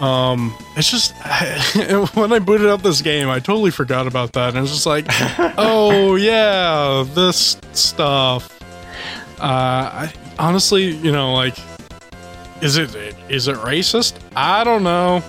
Um, 0.00 0.56
it's 0.76 0.90
just 0.90 1.12
when 2.16 2.32
I 2.32 2.38
booted 2.38 2.66
up 2.68 2.82
this 2.82 3.02
game, 3.02 3.28
I 3.28 3.38
totally 3.40 3.70
forgot 3.70 4.06
about 4.06 4.32
that, 4.34 4.54
and 4.54 4.64
it's 4.64 4.72
just 4.72 4.86
like, 4.86 5.06
oh 5.58 6.14
yeah, 6.16 7.04
this 7.14 7.56
stuff. 7.72 8.55
Uh, 9.40 10.08
I, 10.08 10.12
honestly, 10.38 10.84
you 10.84 11.12
know, 11.12 11.34
like, 11.34 11.56
is 12.62 12.76
it 12.76 12.94
is 13.28 13.48
it 13.48 13.56
racist? 13.56 14.18
I 14.34 14.64
don't 14.64 14.82
know. 14.82 15.22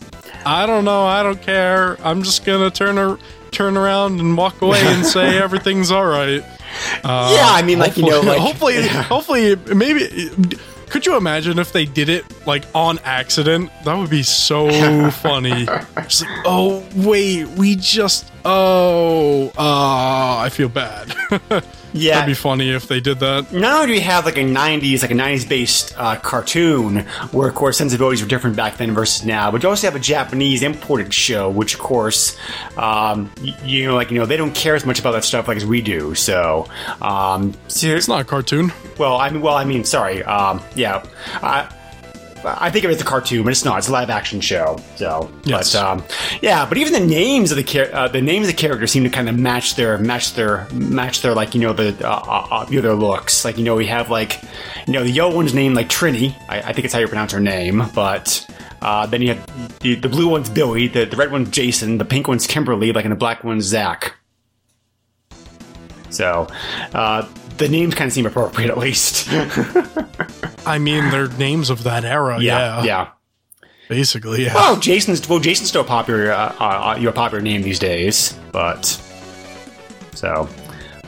I 0.45 0.65
don't 0.65 0.85
know. 0.85 1.05
I 1.05 1.23
don't 1.23 1.41
care. 1.41 1.97
I'm 2.05 2.23
just 2.23 2.45
gonna 2.45 2.71
turn 2.71 2.97
ar- 2.97 3.19
turn 3.51 3.75
around 3.75 4.19
and 4.19 4.37
walk 4.37 4.61
away 4.61 4.79
and 4.81 5.05
say 5.15 5.37
everything's 5.37 5.91
all 5.91 6.05
right. 6.05 6.43
Uh, 7.03 7.33
yeah, 7.35 7.49
I 7.49 7.63
mean, 7.63 7.79
like 7.79 7.97
you 7.97 8.05
know, 8.09 8.21
like 8.21 8.39
hopefully, 8.39 8.87
hopefully, 8.87 9.55
maybe. 9.73 10.29
Could 10.89 11.05
you 11.05 11.17
imagine 11.17 11.59
if 11.59 11.73
they 11.73 11.83
did 11.83 12.07
it 12.07 12.23
like 12.47 12.63
on 12.73 12.97
accident? 12.99 13.69
That 13.83 13.95
would 13.95 14.09
be 14.09 14.23
so 14.23 14.69
funny. 15.11 15.65
Like, 15.65 15.85
oh 16.45 16.85
wait, 16.95 17.45
we 17.49 17.75
just 17.75 18.31
oh, 18.45 19.49
uh, 19.57 20.37
I 20.39 20.49
feel 20.49 20.69
bad. 20.69 21.13
yeah, 21.93 22.15
That'd 22.15 22.27
be 22.27 22.33
funny 22.33 22.71
if 22.71 22.87
they 22.87 22.99
did 22.99 23.19
that. 23.19 23.51
not 23.53 23.73
only 23.75 23.87
do 23.87 23.93
we 23.93 23.99
have 24.01 24.25
like 24.25 24.37
a 24.37 24.41
90s 24.41 25.01
like 25.01 25.11
a 25.11 25.15
90s 25.15 25.47
based 25.47 25.93
uh, 25.97 26.15
cartoon 26.17 26.99
where 27.31 27.47
of 27.47 27.55
course 27.55 27.77
sensibilities 27.77 28.21
were 28.21 28.27
different 28.27 28.55
back 28.55 28.77
then 28.77 28.93
versus 28.93 29.25
now 29.25 29.51
but 29.51 29.63
you 29.63 29.69
also 29.69 29.87
have 29.87 29.95
a 29.95 29.99
japanese 29.99 30.63
imported 30.63 31.13
show 31.13 31.49
which 31.49 31.73
of 31.73 31.79
course 31.79 32.37
um, 32.77 33.31
y- 33.41 33.55
you 33.63 33.85
know 33.85 33.95
like 33.95 34.11
you 34.11 34.19
know 34.19 34.25
they 34.25 34.37
don't 34.37 34.53
care 34.55 34.75
as 34.75 34.85
much 34.85 34.99
about 34.99 35.11
that 35.11 35.23
stuff 35.23 35.47
like 35.47 35.57
as 35.57 35.65
we 35.65 35.81
do 35.81 36.13
so 36.15 36.67
um 37.01 37.53
so- 37.67 37.87
It's 37.87 38.07
not 38.07 38.21
a 38.21 38.25
cartoon. 38.25 38.71
well 38.97 39.17
i 39.17 39.29
mean 39.29 39.41
well 39.41 39.55
i 39.55 39.63
mean 39.63 39.83
sorry 39.83 40.23
um 40.23 40.61
yeah 40.75 41.03
i 41.41 41.71
I 42.59 42.69
think 42.69 42.85
it 42.85 42.89
as 42.91 43.01
a 43.01 43.03
cartoon, 43.03 43.43
but 43.43 43.51
it's 43.51 43.65
not. 43.65 43.77
It's 43.79 43.87
a 43.87 43.91
live 43.91 44.09
action 44.09 44.39
show. 44.41 44.79
So, 44.95 45.31
Yes. 45.43 45.73
but 45.73 45.83
um, 45.83 46.03
yeah, 46.41 46.65
but 46.67 46.77
even 46.77 46.93
the 46.93 46.99
names 47.05 47.51
of 47.51 47.57
the 47.57 47.63
char- 47.63 47.93
uh, 47.93 48.07
the 48.07 48.21
names 48.21 48.47
of 48.47 48.55
the 48.55 48.61
characters 48.61 48.91
seem 48.91 49.03
to 49.03 49.09
kind 49.09 49.27
of 49.29 49.37
match 49.37 49.75
their 49.75 49.97
match 49.97 50.33
their 50.33 50.67
match 50.71 51.21
their 51.21 51.33
like 51.33 51.53
you 51.55 51.61
know 51.61 51.73
the 51.73 51.95
uh, 52.07 52.11
uh, 52.11 52.47
uh, 52.51 52.65
you 52.69 52.77
know, 52.77 52.81
their 52.81 52.93
looks. 52.95 53.43
Like 53.45 53.57
you 53.57 53.63
know 53.63 53.75
we 53.75 53.87
have 53.87 54.09
like 54.09 54.41
you 54.85 54.93
know 54.93 55.03
the 55.03 55.11
yellow 55.11 55.35
one's 55.35 55.53
named 55.53 55.75
like 55.75 55.89
Trini. 55.89 56.35
I, 56.49 56.59
I 56.61 56.73
think 56.73 56.85
it's 56.85 56.93
how 56.93 56.99
you 56.99 57.07
pronounce 57.07 57.31
her 57.33 57.39
name. 57.39 57.83
But 57.93 58.45
uh, 58.81 59.05
then 59.07 59.21
you 59.21 59.33
have 59.33 59.79
the, 59.79 59.95
the 59.95 60.09
blue 60.09 60.27
one's 60.27 60.49
Billy, 60.49 60.87
the, 60.87 61.05
the 61.05 61.17
red 61.17 61.31
one's 61.31 61.49
Jason, 61.49 61.97
the 61.97 62.05
pink 62.05 62.27
one's 62.27 62.45
Kimberly, 62.47 62.91
like 62.93 63.05
and 63.05 63.11
the 63.11 63.15
black 63.17 63.43
one's 63.43 63.65
Zach. 63.65 64.15
So 66.09 66.47
uh, 66.93 67.27
the 67.57 67.67
names 67.69 67.95
kind 67.95 68.07
of 68.07 68.13
seem 68.13 68.25
appropriate 68.25 68.69
at 68.69 68.77
least. 68.77 69.27
I 70.65 70.77
mean, 70.79 71.09
they're 71.09 71.27
names 71.29 71.69
of 71.69 71.83
that 71.83 72.05
era. 72.05 72.39
Yeah, 72.39 72.83
yeah. 72.83 73.09
basically. 73.89 74.45
Yeah. 74.45 74.53
Well, 74.53 74.79
Jason's 74.79 75.27
well, 75.27 75.39
Jason's 75.39 75.69
still 75.69 75.81
a 75.81 75.85
popular, 75.85 76.31
uh, 76.31 76.55
uh, 76.59 76.63
uh, 76.95 76.97
your 76.99 77.11
popular 77.11 77.41
name 77.41 77.61
these 77.61 77.79
days, 77.79 78.33
but 78.51 78.85
so, 80.13 80.49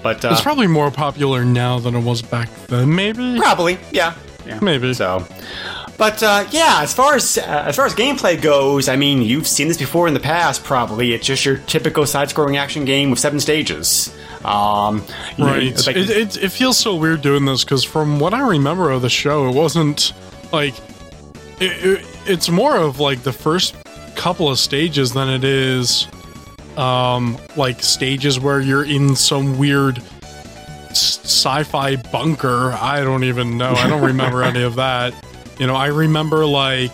but 0.01 0.23
uh, 0.23 0.29
It's 0.31 0.41
probably 0.41 0.67
more 0.67 0.91
popular 0.91 1.43
now 1.43 1.79
than 1.79 1.95
it 1.95 2.03
was 2.03 2.21
back 2.21 2.49
then. 2.67 2.93
Maybe. 2.95 3.37
probably, 3.37 3.77
yeah, 3.91 4.13
yeah, 4.45 4.59
Maybe. 4.61 4.93
so. 4.93 5.25
But 5.99 6.23
uh, 6.23 6.45
yeah, 6.49 6.79
as 6.81 6.93
far 6.93 7.15
as 7.15 7.37
uh, 7.37 7.41
as 7.67 7.75
far 7.75 7.85
as 7.85 7.93
gameplay 7.93 8.41
goes, 8.41 8.87
I 8.87 8.95
mean, 8.95 9.21
you've 9.21 9.45
seen 9.47 9.67
this 9.67 9.77
before 9.77 10.07
in 10.07 10.13
the 10.15 10.19
past. 10.21 10.63
Probably, 10.63 11.13
it's 11.13 11.27
just 11.27 11.43
your 11.45 11.57
typical 11.57 12.05
side-scrolling 12.05 12.57
action 12.57 12.85
game 12.85 13.09
with 13.09 13.19
seven 13.19 13.39
stages. 13.41 14.11
Um, 14.45 15.03
you 15.37 15.43
know, 15.45 15.51
Right. 15.51 15.85
like- 15.85 15.97
it, 15.97 16.09
it, 16.09 16.37
it 16.43 16.49
feels 16.53 16.77
so 16.77 16.95
weird 16.95 17.21
doing 17.21 17.43
this 17.43 17.65
because 17.65 17.83
from 17.83 18.17
what 18.19 18.33
I 18.33 18.39
remember 18.47 18.89
of 18.91 19.01
the 19.01 19.09
show, 19.09 19.49
it 19.49 19.53
wasn't 19.55 20.13
like 20.53 20.73
it, 21.59 21.85
it, 21.85 22.05
it's 22.25 22.49
more 22.49 22.77
of 22.77 23.01
like 23.01 23.23
the 23.23 23.33
first 23.33 23.75
couple 24.15 24.49
of 24.49 24.57
stages 24.57 25.11
than 25.13 25.27
it 25.29 25.43
is 25.43 26.07
um 26.77 27.37
like 27.57 27.81
stages 27.81 28.39
where 28.39 28.61
you're 28.61 28.85
in 28.85 29.15
some 29.17 29.57
weird 29.57 30.01
sci-fi 30.91 31.97
bunker. 31.97 32.71
I 32.71 33.01
don't 33.01 33.25
even 33.25 33.57
know. 33.57 33.73
I 33.73 33.87
don't 33.89 34.03
remember 34.05 34.43
any 34.43 34.63
of 34.63 34.75
that. 34.75 35.13
You 35.59 35.67
know, 35.67 35.75
I 35.75 35.87
remember 35.87 36.45
like 36.45 36.91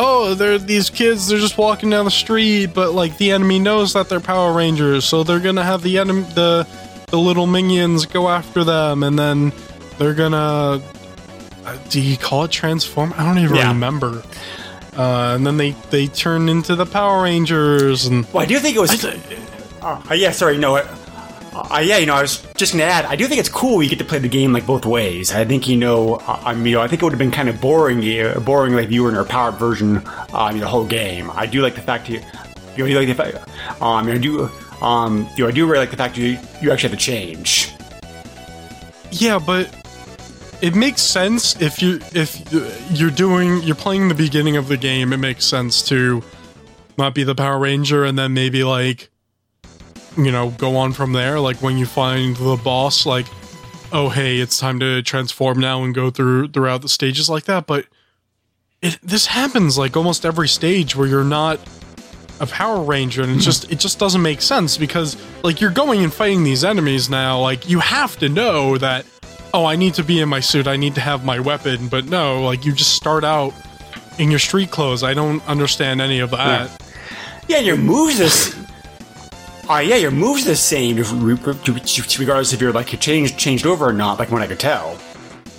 oh, 0.00 0.34
they're 0.34 0.58
these 0.58 0.90
kids. 0.90 1.26
They're 1.26 1.38
just 1.40 1.58
walking 1.58 1.90
down 1.90 2.04
the 2.04 2.10
street, 2.10 2.66
but 2.74 2.92
like 2.92 3.16
the 3.18 3.32
enemy 3.32 3.58
knows 3.58 3.92
that 3.94 4.08
they're 4.08 4.20
Power 4.20 4.52
Rangers, 4.52 5.04
so 5.04 5.24
they're 5.24 5.40
gonna 5.40 5.64
have 5.64 5.82
the 5.82 5.98
enemy, 5.98 6.22
the 6.34 6.66
the 7.08 7.18
little 7.18 7.46
minions 7.46 8.06
go 8.06 8.28
after 8.28 8.62
them, 8.64 9.02
and 9.02 9.18
then 9.18 9.52
they're 9.98 10.14
gonna. 10.14 10.82
Uh, 11.64 11.76
do 11.90 12.00
you 12.00 12.16
call 12.16 12.44
it 12.44 12.50
transform? 12.50 13.12
I 13.16 13.24
don't 13.24 13.38
even 13.42 13.56
Yeah. 13.56 13.68
remember. 13.68 14.22
Uh, 14.96 15.34
and 15.36 15.46
then 15.46 15.56
they 15.56 15.70
they 15.90 16.06
turn 16.08 16.48
into 16.48 16.74
the 16.76 16.86
Power 16.86 17.22
Rangers, 17.22 18.06
and 18.06 18.26
well, 18.32 18.42
I 18.42 18.46
do 18.46 18.58
think 18.58 18.76
it 18.76 18.80
was. 18.80 19.04
Uh, 19.82 20.00
yeah, 20.14 20.30
sorry, 20.32 20.58
no. 20.58 20.76
Uh, 21.70 21.78
yeah, 21.78 21.98
you 21.98 22.06
know, 22.06 22.14
I 22.14 22.22
was 22.22 22.46
just 22.56 22.72
gonna 22.72 22.84
add. 22.84 23.04
I 23.06 23.16
do 23.16 23.26
think 23.26 23.40
it's 23.40 23.48
cool 23.48 23.82
you 23.82 23.88
get 23.88 23.98
to 23.98 24.04
play 24.04 24.18
the 24.18 24.28
game 24.28 24.52
like 24.52 24.66
both 24.66 24.86
ways. 24.86 25.32
I 25.32 25.44
think 25.44 25.66
you 25.68 25.76
know, 25.76 26.18
I 26.20 26.54
mean, 26.54 26.66
you 26.66 26.72
know, 26.76 26.80
I 26.82 26.88
think 26.88 27.02
it 27.02 27.04
would 27.04 27.12
have 27.12 27.18
been 27.18 27.30
kind 27.30 27.48
of 27.48 27.60
boring, 27.60 28.00
boring 28.44 28.74
like 28.74 28.90
you 28.90 29.02
were 29.02 29.10
in 29.10 29.16
a 29.16 29.24
powered 29.24 29.54
version. 29.54 30.02
I 30.32 30.52
mean, 30.52 30.60
the 30.60 30.68
whole 30.68 30.86
game. 30.86 31.30
I 31.32 31.46
do 31.46 31.60
like 31.60 31.74
the 31.74 31.80
fact 31.80 32.08
you, 32.08 32.20
you 32.76 32.84
know, 32.84 32.86
you 32.86 32.98
like 32.98 33.08
the 33.08 33.14
fact. 33.14 33.48
Um, 33.82 34.08
I 34.08 34.18
do. 34.18 34.50
Um, 34.80 35.28
you 35.36 35.44
know, 35.44 35.48
I 35.48 35.52
do 35.52 35.66
really 35.66 35.80
like 35.80 35.90
the 35.90 35.96
fact 35.96 36.16
you 36.16 36.38
you 36.62 36.70
actually 36.70 36.90
have 36.90 36.98
to 36.98 37.04
change. 37.04 37.72
yeah, 39.10 39.38
but 39.44 39.74
it 40.60 40.74
makes 40.74 41.02
sense 41.02 41.60
if 41.60 41.80
you 41.82 42.00
if 42.14 42.42
you're 42.92 43.10
doing 43.10 43.62
you're 43.62 43.76
playing 43.76 44.08
the 44.08 44.14
beginning 44.14 44.56
of 44.56 44.68
the 44.68 44.76
game. 44.76 45.12
It 45.12 45.18
makes 45.18 45.44
sense 45.44 45.82
to 45.88 46.22
not 46.96 47.14
be 47.14 47.24
the 47.24 47.34
Power 47.34 47.58
Ranger, 47.58 48.04
and 48.04 48.18
then 48.18 48.34
maybe 48.34 48.64
like 48.64 49.10
you 50.18 50.32
know 50.32 50.50
go 50.50 50.76
on 50.76 50.92
from 50.92 51.12
there. 51.12 51.40
Like 51.40 51.56
when 51.62 51.78
you 51.78 51.86
find 51.86 52.36
the 52.36 52.56
boss, 52.62 53.06
like 53.06 53.26
oh 53.92 54.08
hey, 54.08 54.38
it's 54.38 54.58
time 54.58 54.80
to 54.80 55.02
transform 55.02 55.60
now 55.60 55.82
and 55.84 55.94
go 55.94 56.10
through 56.10 56.48
throughout 56.48 56.82
the 56.82 56.88
stages 56.88 57.30
like 57.30 57.44
that. 57.44 57.66
But 57.66 57.86
it 58.82 58.98
this 59.02 59.26
happens 59.26 59.78
like 59.78 59.96
almost 59.96 60.24
every 60.24 60.48
stage 60.48 60.94
where 60.94 61.08
you're 61.08 61.24
not 61.24 61.60
a 62.40 62.46
Power 62.46 62.82
Ranger, 62.82 63.22
and 63.22 63.32
it 63.32 63.34
hmm. 63.34 63.40
just 63.40 63.70
it 63.70 63.78
just 63.78 63.98
doesn't 63.98 64.22
make 64.22 64.42
sense 64.42 64.76
because 64.76 65.16
like 65.42 65.60
you're 65.60 65.70
going 65.70 66.02
and 66.04 66.12
fighting 66.12 66.44
these 66.44 66.64
enemies 66.64 67.08
now. 67.08 67.40
Like 67.40 67.68
you 67.68 67.80
have 67.80 68.16
to 68.18 68.28
know 68.28 68.78
that 68.78 69.06
oh 69.54 69.64
I 69.64 69.76
need 69.76 69.94
to 69.94 70.04
be 70.04 70.20
in 70.20 70.28
my 70.28 70.40
suit, 70.40 70.66
I 70.66 70.76
need 70.76 70.94
to 70.96 71.00
have 71.00 71.24
my 71.24 71.40
weapon. 71.40 71.88
But 71.88 72.06
no, 72.06 72.42
like 72.42 72.64
you 72.64 72.72
just 72.72 72.94
start 72.94 73.24
out 73.24 73.54
in 74.18 74.30
your 74.30 74.40
street 74.40 74.70
clothes. 74.70 75.02
I 75.02 75.14
don't 75.14 75.46
understand 75.48 76.00
any 76.00 76.20
of 76.20 76.30
that. 76.30 76.82
Yeah, 77.48 77.58
your 77.58 77.76
moves 77.76 78.20
is. 78.20 78.57
Uh, 79.68 79.78
yeah, 79.80 79.96
your 79.96 80.10
moves 80.10 80.44
the 80.44 80.56
same, 80.56 80.96
regardless 80.96 82.52
if 82.52 82.60
you're 82.60 82.72
like 82.72 82.86
changed 83.00 83.38
changed 83.38 83.66
over 83.66 83.86
or 83.86 83.92
not. 83.92 84.18
Like 84.18 84.30
when 84.30 84.42
I 84.42 84.46
could 84.46 84.60
tell. 84.60 84.98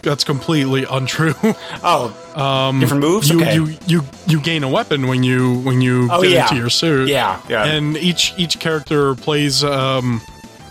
That's 0.01 0.23
completely 0.23 0.85
untrue. 0.89 1.35
Oh, 1.83 2.13
um, 2.35 2.79
different 2.79 3.01
moves. 3.01 3.29
you 3.29 3.41
okay. 3.41 3.55
you 3.55 3.77
you 3.85 4.01
you 4.27 4.41
gain 4.41 4.63
a 4.63 4.69
weapon 4.69 5.07
when 5.07 5.23
you 5.23 5.59
when 5.59 5.81
you 5.81 6.07
Oh, 6.11 6.21
get 6.21 6.31
yeah. 6.31 6.41
into 6.43 6.55
your 6.55 6.69
suit. 6.69 7.09
Yeah, 7.09 7.41
yeah. 7.47 7.65
And 7.65 7.97
each 7.97 8.33
each 8.37 8.59
character 8.59 9.15
plays 9.15 9.63
um 9.63 10.21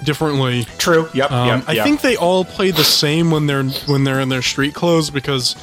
differently. 0.04 0.64
True. 0.78 1.08
Yep. 1.14 1.30
Um, 1.30 1.48
yep. 1.48 1.68
I 1.68 1.72
yep. 1.72 1.84
think 1.84 2.00
they 2.00 2.16
all 2.16 2.44
play 2.44 2.70
the 2.70 2.84
same 2.84 3.30
when 3.30 3.46
they're 3.46 3.64
when 3.86 4.04
they're 4.04 4.20
in 4.20 4.28
their 4.28 4.42
street 4.42 4.74
clothes 4.74 5.10
because 5.10 5.54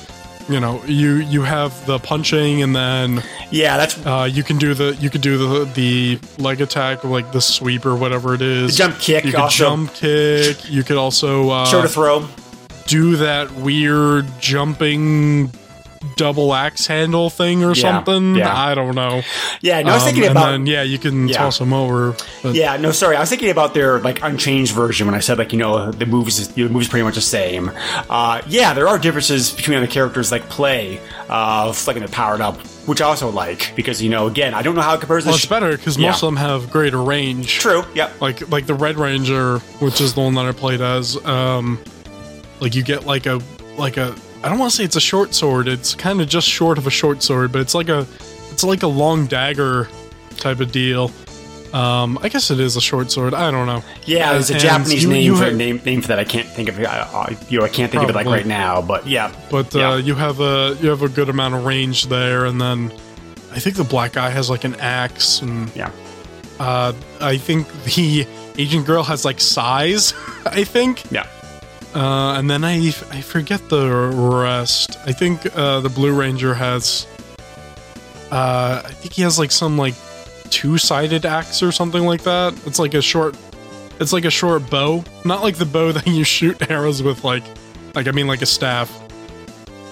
you 0.49 0.59
know 0.59 0.83
you 0.85 1.15
you 1.15 1.41
have 1.41 1.85
the 1.85 1.97
punching 1.99 2.61
and 2.61 2.75
then 2.75 3.23
Yeah, 3.51 3.77
that's 3.77 3.97
uh, 4.05 4.29
you 4.31 4.43
can 4.43 4.57
do 4.57 4.73
the 4.73 4.95
you 4.99 5.09
can 5.09 5.21
do 5.21 5.37
the 5.37 5.65
the 5.65 6.19
leg 6.37 6.61
attack 6.61 7.03
or 7.03 7.09
like 7.09 7.31
the 7.31 7.41
sweep 7.41 7.85
or 7.85 7.95
whatever 7.95 8.33
it 8.35 8.41
is. 8.41 8.75
Jump 8.77 8.99
kick 8.99 9.25
You 9.25 9.31
could 9.31 9.39
also. 9.39 9.63
jump 9.63 9.93
kick. 9.93 10.69
You 10.69 10.83
could 10.83 10.97
also 10.97 11.49
uh, 11.49 11.65
shoulder 11.65 11.87
throw. 11.87 12.27
do 12.87 13.15
that 13.17 13.51
weird 13.53 14.25
jumping 14.39 15.51
double 16.15 16.53
axe 16.53 16.87
handle 16.87 17.29
thing 17.29 17.63
or 17.63 17.73
Yeah, 17.73 17.81
something. 17.81 18.35
yeah. 18.35 18.55
I 18.55 18.75
don't 18.75 18.95
know. 18.95 19.21
Yeah, 19.61 19.81
no, 19.81 19.91
I 19.91 19.93
was 19.95 20.03
Um, 20.03 20.09
thinking 20.09 20.31
about. 20.31 20.51
then, 20.51 20.65
yeah, 20.65 20.83
you 20.83 20.97
can 20.97 21.27
Yeah. 21.27 21.37
toss 21.37 21.57
them 21.59 21.73
over. 21.73 22.15
But 22.43 22.55
Yeah, 22.55 22.77
no, 22.77 22.91
sorry. 22.91 23.15
I 23.15 23.19
was 23.21 23.29
thinking 23.29 23.49
about 23.49 23.73
their 23.73 23.99
like 23.99 24.21
unchanged 24.23 24.73
version 24.73 25.05
when 25.07 25.15
I 25.15 25.19
said 25.19 25.37
like 25.37 25.51
you 25.51 25.59
know 25.59 25.91
the 25.91 26.05
moves 26.05 26.47
the 26.49 26.67
moves 26.69 26.87
pretty 26.87 27.03
much 27.03 27.15
the 27.15 27.21
same. 27.21 27.71
Uh, 28.09 28.41
yeah, 28.47 28.73
there 28.73 28.87
are 28.87 28.97
differences 28.99 29.51
between 29.51 29.81
the 29.81 29.87
characters 29.87 30.31
like 30.31 30.47
play 30.49 30.99
uh, 31.29 31.73
like 31.87 31.97
they're 31.97 32.07
powered 32.07 32.41
up, 32.41 32.57
which 32.87 33.01
I 33.01 33.05
also 33.05 33.29
like 33.29 33.73
because 33.75 34.01
you 34.01 34.09
know 34.09 34.27
again 34.27 34.53
I 34.53 34.61
don't 34.61 34.75
know 34.75 34.81
how 34.81 34.93
it 34.93 34.99
compares. 34.99 35.25
well, 35.25 35.35
it's 35.35 35.43
sh- 35.43 35.47
better 35.49 35.71
because 35.75 35.97
Yeah. 35.97 36.11
most 36.11 36.23
of 36.23 36.27
them 36.27 36.37
have 36.37 36.69
greater 36.71 37.01
range. 37.01 37.57
True. 37.59 37.83
Yep. 37.95 38.21
Like 38.21 38.51
like 38.51 38.65
the 38.67 38.73
Red 38.75 38.97
Ranger, 38.97 39.59
which 39.79 39.99
is 40.01 40.13
the 40.13 40.21
one 40.21 40.35
that 40.35 40.45
I 40.45 40.51
played 40.51 40.81
as. 40.81 41.17
Um, 41.25 41.79
like 42.59 42.75
you 42.75 42.83
get 42.83 43.05
like 43.05 43.25
a 43.25 43.41
like 43.77 43.97
a 43.97 44.15
I 44.43 44.49
don't 44.49 44.59
want 44.59 44.71
to 44.71 44.77
say 44.77 44.83
it's 44.83 44.95
a 44.95 45.01
short 45.01 45.33
sword. 45.33 45.67
It's 45.67 45.95
kind 45.95 46.21
of 46.21 46.27
just 46.29 46.47
short 46.47 46.77
of 46.77 46.85
a 46.87 46.91
short 46.91 47.23
sword, 47.23 47.51
but 47.51 47.61
it's 47.61 47.73
like 47.75 47.89
a 47.89 48.05
it's 48.51 48.63
like 48.63 48.83
a 48.83 48.87
long 48.87 49.25
dagger 49.27 49.89
type 50.37 50.59
of 50.59 50.71
deal. 50.71 51.11
Um, 51.73 52.17
I 52.21 52.29
guess 52.29 52.51
it 52.51 52.59
is 52.59 52.77
a 52.77 52.81
short 52.81 53.11
sword. 53.11 53.33
I 53.33 53.51
don't 53.51 53.65
know. 53.67 53.83
Yeah, 54.05 54.31
there's 54.33 54.49
a 54.49 54.57
Japanese 54.57 55.03
you- 55.03 55.09
name 55.09 55.23
you 55.25 55.35
for 55.35 55.45
have- 55.45 55.55
name 55.55 55.81
name 55.83 56.01
for 56.01 56.09
that. 56.09 56.19
I 56.19 56.23
can't 56.23 56.47
think 56.47 56.69
of. 56.69 56.79
it. 56.79 56.85
I, 56.87 57.01
I, 57.01 57.37
you 57.49 57.59
know, 57.59 57.65
I 57.65 57.69
can't 57.69 57.91
think 57.91 58.03
of 58.03 58.09
it 58.09 58.15
like 58.15 58.27
right 58.27 58.45
now. 58.45 58.81
But 58.81 59.07
yeah, 59.07 59.31
but 59.51 59.73
Yeah. 59.73 59.91
uh, 59.93 59.95
you 59.97 60.15
have 60.15 60.39
a 60.39 60.77
you 60.81 60.89
have 60.89 61.01
a 61.01 61.09
good 61.09 61.27
amount 61.29 61.55
of 61.55 61.65
range 61.65 62.05
there, 62.07 62.45
and 62.45 62.61
then 62.61 62.93
I 63.51 63.59
think 63.59 63.75
the 63.75 63.83
black 63.83 64.13
guy 64.13 64.29
has 64.29 64.49
like 64.49 64.63
an 64.63 64.75
axe, 64.75 65.41
and 65.41 65.69
Yeah. 65.75 65.89
uh, 66.59 66.93
I 67.19 67.37
think 67.37 67.67
the 67.83 68.25
Asian 68.57 68.83
girl 68.83 69.03
has 69.03 69.25
like 69.25 69.41
size. 69.41 70.13
I 70.45 70.63
think, 70.63 71.03
Yeah. 71.11 71.25
Uh, 71.95 72.35
and 72.37 72.49
then 72.49 72.63
I 72.63 72.87
I 73.11 73.21
forget 73.21 73.67
the 73.69 73.89
rest. 74.13 74.97
I 75.05 75.11
think 75.13 75.45
uh, 75.55 75.79
the 75.79 75.89
Blue 75.89 76.13
Ranger 76.13 76.53
has. 76.53 77.07
Uh, 78.31 78.81
I 78.83 78.91
think 78.91 79.13
he 79.13 79.21
has 79.21 79.39
like 79.39 79.51
some 79.51 79.77
like 79.77 79.93
two-sided 80.49 81.25
axe 81.25 81.63
or 81.63 81.71
something 81.71 82.03
like 82.05 82.23
that. 82.23 82.53
It's 82.65 82.79
like 82.79 82.93
a 82.93 83.01
short. 83.01 83.37
It's 83.99 84.11
like 84.11 84.25
a 84.25 84.29
short 84.31 84.69
bow, 84.69 85.03
not 85.23 85.41
like 85.41 85.55
the 85.55 85.65
bow 85.65 85.91
that 85.93 86.05
you 86.07 86.23
shoot 86.23 86.69
arrows 86.69 87.01
with. 87.01 87.23
Like, 87.23 87.43
like 87.93 88.07
I 88.07 88.11
mean, 88.11 88.27
like 88.27 88.41
a 88.41 88.45
staff. 88.45 88.91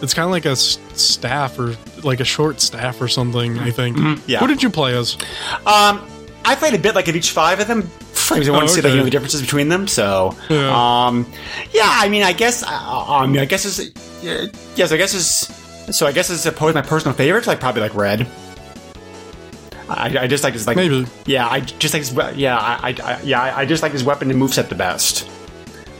It's 0.01 0.13
kind 0.13 0.25
of 0.25 0.31
like 0.31 0.45
a 0.45 0.49
s- 0.51 0.79
staff 0.95 1.57
or 1.57 1.75
like 2.03 2.19
a 2.19 2.25
short 2.25 2.59
staff 2.59 3.01
or 3.01 3.07
something. 3.07 3.57
I 3.59 3.71
think. 3.71 3.97
yeah. 4.27 4.39
Who 4.39 4.47
did 4.47 4.61
you 4.61 4.69
play 4.69 4.97
as? 4.97 5.15
Um, 5.65 6.05
I 6.43 6.55
played 6.57 6.73
a 6.73 6.77
bit 6.79 6.95
like 6.95 7.07
of 7.07 7.15
each 7.15 7.31
five 7.31 7.61
of 7.61 7.67
them. 7.67 7.89
I 8.31 8.36
want 8.51 8.63
Oh, 8.63 8.67
to 8.67 8.67
see 8.69 8.81
like, 8.81 8.91
you 8.91 8.97
know, 8.99 9.03
the 9.05 9.09
differences 9.12 9.41
between 9.41 9.69
them. 9.69 9.88
So, 9.88 10.36
Yeah. 10.49 11.07
um, 11.07 11.25
yeah. 11.73 11.89
I 11.89 12.09
mean, 12.09 12.23
I 12.23 12.33
guess. 12.33 12.63
Uh, 12.63 12.67
I 12.71 13.25
mean, 13.27 13.39
I 13.41 13.45
guess 13.45 13.65
it's. 13.65 13.79
Uh, 14.25 14.47
yes, 14.75 14.91
I 14.91 14.97
guess 14.97 15.13
it's. 15.13 15.95
So 15.97 16.07
I 16.07 16.12
guess 16.13 16.29
it's 16.29 16.45
opposed 16.45 16.75
my 16.75 16.81
personal 16.81 17.13
favorites. 17.15 17.45
Like 17.47 17.59
probably 17.59 17.81
like 17.81 17.93
red. 17.95 18.27
I, 19.89 20.17
I 20.21 20.27
just 20.27 20.43
like 20.43 20.53
his 20.53 20.65
like 20.65 20.77
Maybe. 20.77 21.05
yeah 21.25 21.45
I 21.47 21.59
just 21.59 21.93
like 21.93 22.01
his 22.03 22.38
yeah 22.38 22.57
I, 22.57 22.95
I, 23.03 23.21
yeah 23.21 23.41
I- 23.41 23.59
I 23.59 23.65
just 23.65 23.83
like 23.83 23.91
his 23.91 24.03
weapon 24.03 24.31
and 24.31 24.41
moveset 24.41 24.69
the 24.69 24.75
best, 24.75 25.29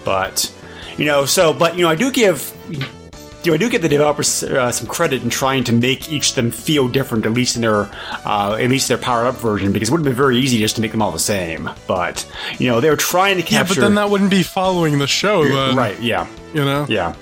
but 0.06 0.52
you 0.98 1.06
know 1.06 1.26
so 1.26 1.54
but 1.54 1.76
you 1.76 1.84
know 1.84 1.90
I 1.90 1.96
do 1.96 2.10
give 2.12 2.52
know, 3.52 3.56
I 3.56 3.58
do 3.58 3.70
give 3.70 3.82
the 3.82 3.90
developers 3.90 4.44
uh, 4.44 4.72
some 4.72 4.88
credit 4.88 5.22
in 5.24 5.30
trying 5.30 5.64
to 5.66 5.74
make 5.74 6.12
each 6.12 6.30
of 6.32 6.36
them 6.36 6.52
feel 6.52 6.88
different, 6.88 7.26
at 7.26 7.34
least 7.34 7.56
in 7.56 7.62
their, 7.62 7.90
uh, 8.26 8.58
at 8.60 8.70
least 8.70 8.88
their 8.88 8.98
power 8.98 9.26
up 9.26 9.36
version, 9.36 9.72
because 9.72 9.90
it 9.90 9.92
would 9.92 10.00
have 10.00 10.06
been 10.06 10.14
very 10.14 10.38
easy 10.38 10.60
just 10.60 10.76
to 10.76 10.82
make 10.82 10.92
them 10.92 11.02
all 11.02 11.12
the 11.12 11.20
same. 11.20 11.70
But 11.88 12.26
you 12.60 12.68
know, 12.70 12.80
they 12.82 12.90
were 12.90 12.96
trying 12.96 13.38
to 13.38 13.44
capture. 13.44 13.74
Yeah, 13.74 13.82
but 13.82 13.82
then 13.88 13.96
that 13.96 14.10
wouldn't 14.10 14.32
be 14.32 14.44
following 14.44 15.00
the 15.00 15.08
show, 15.08 15.44
then. 15.44 15.76
right? 15.76 16.00
Yeah, 16.02 16.28
You 16.54 16.64
know? 16.66 16.86
yeah. 16.90 17.16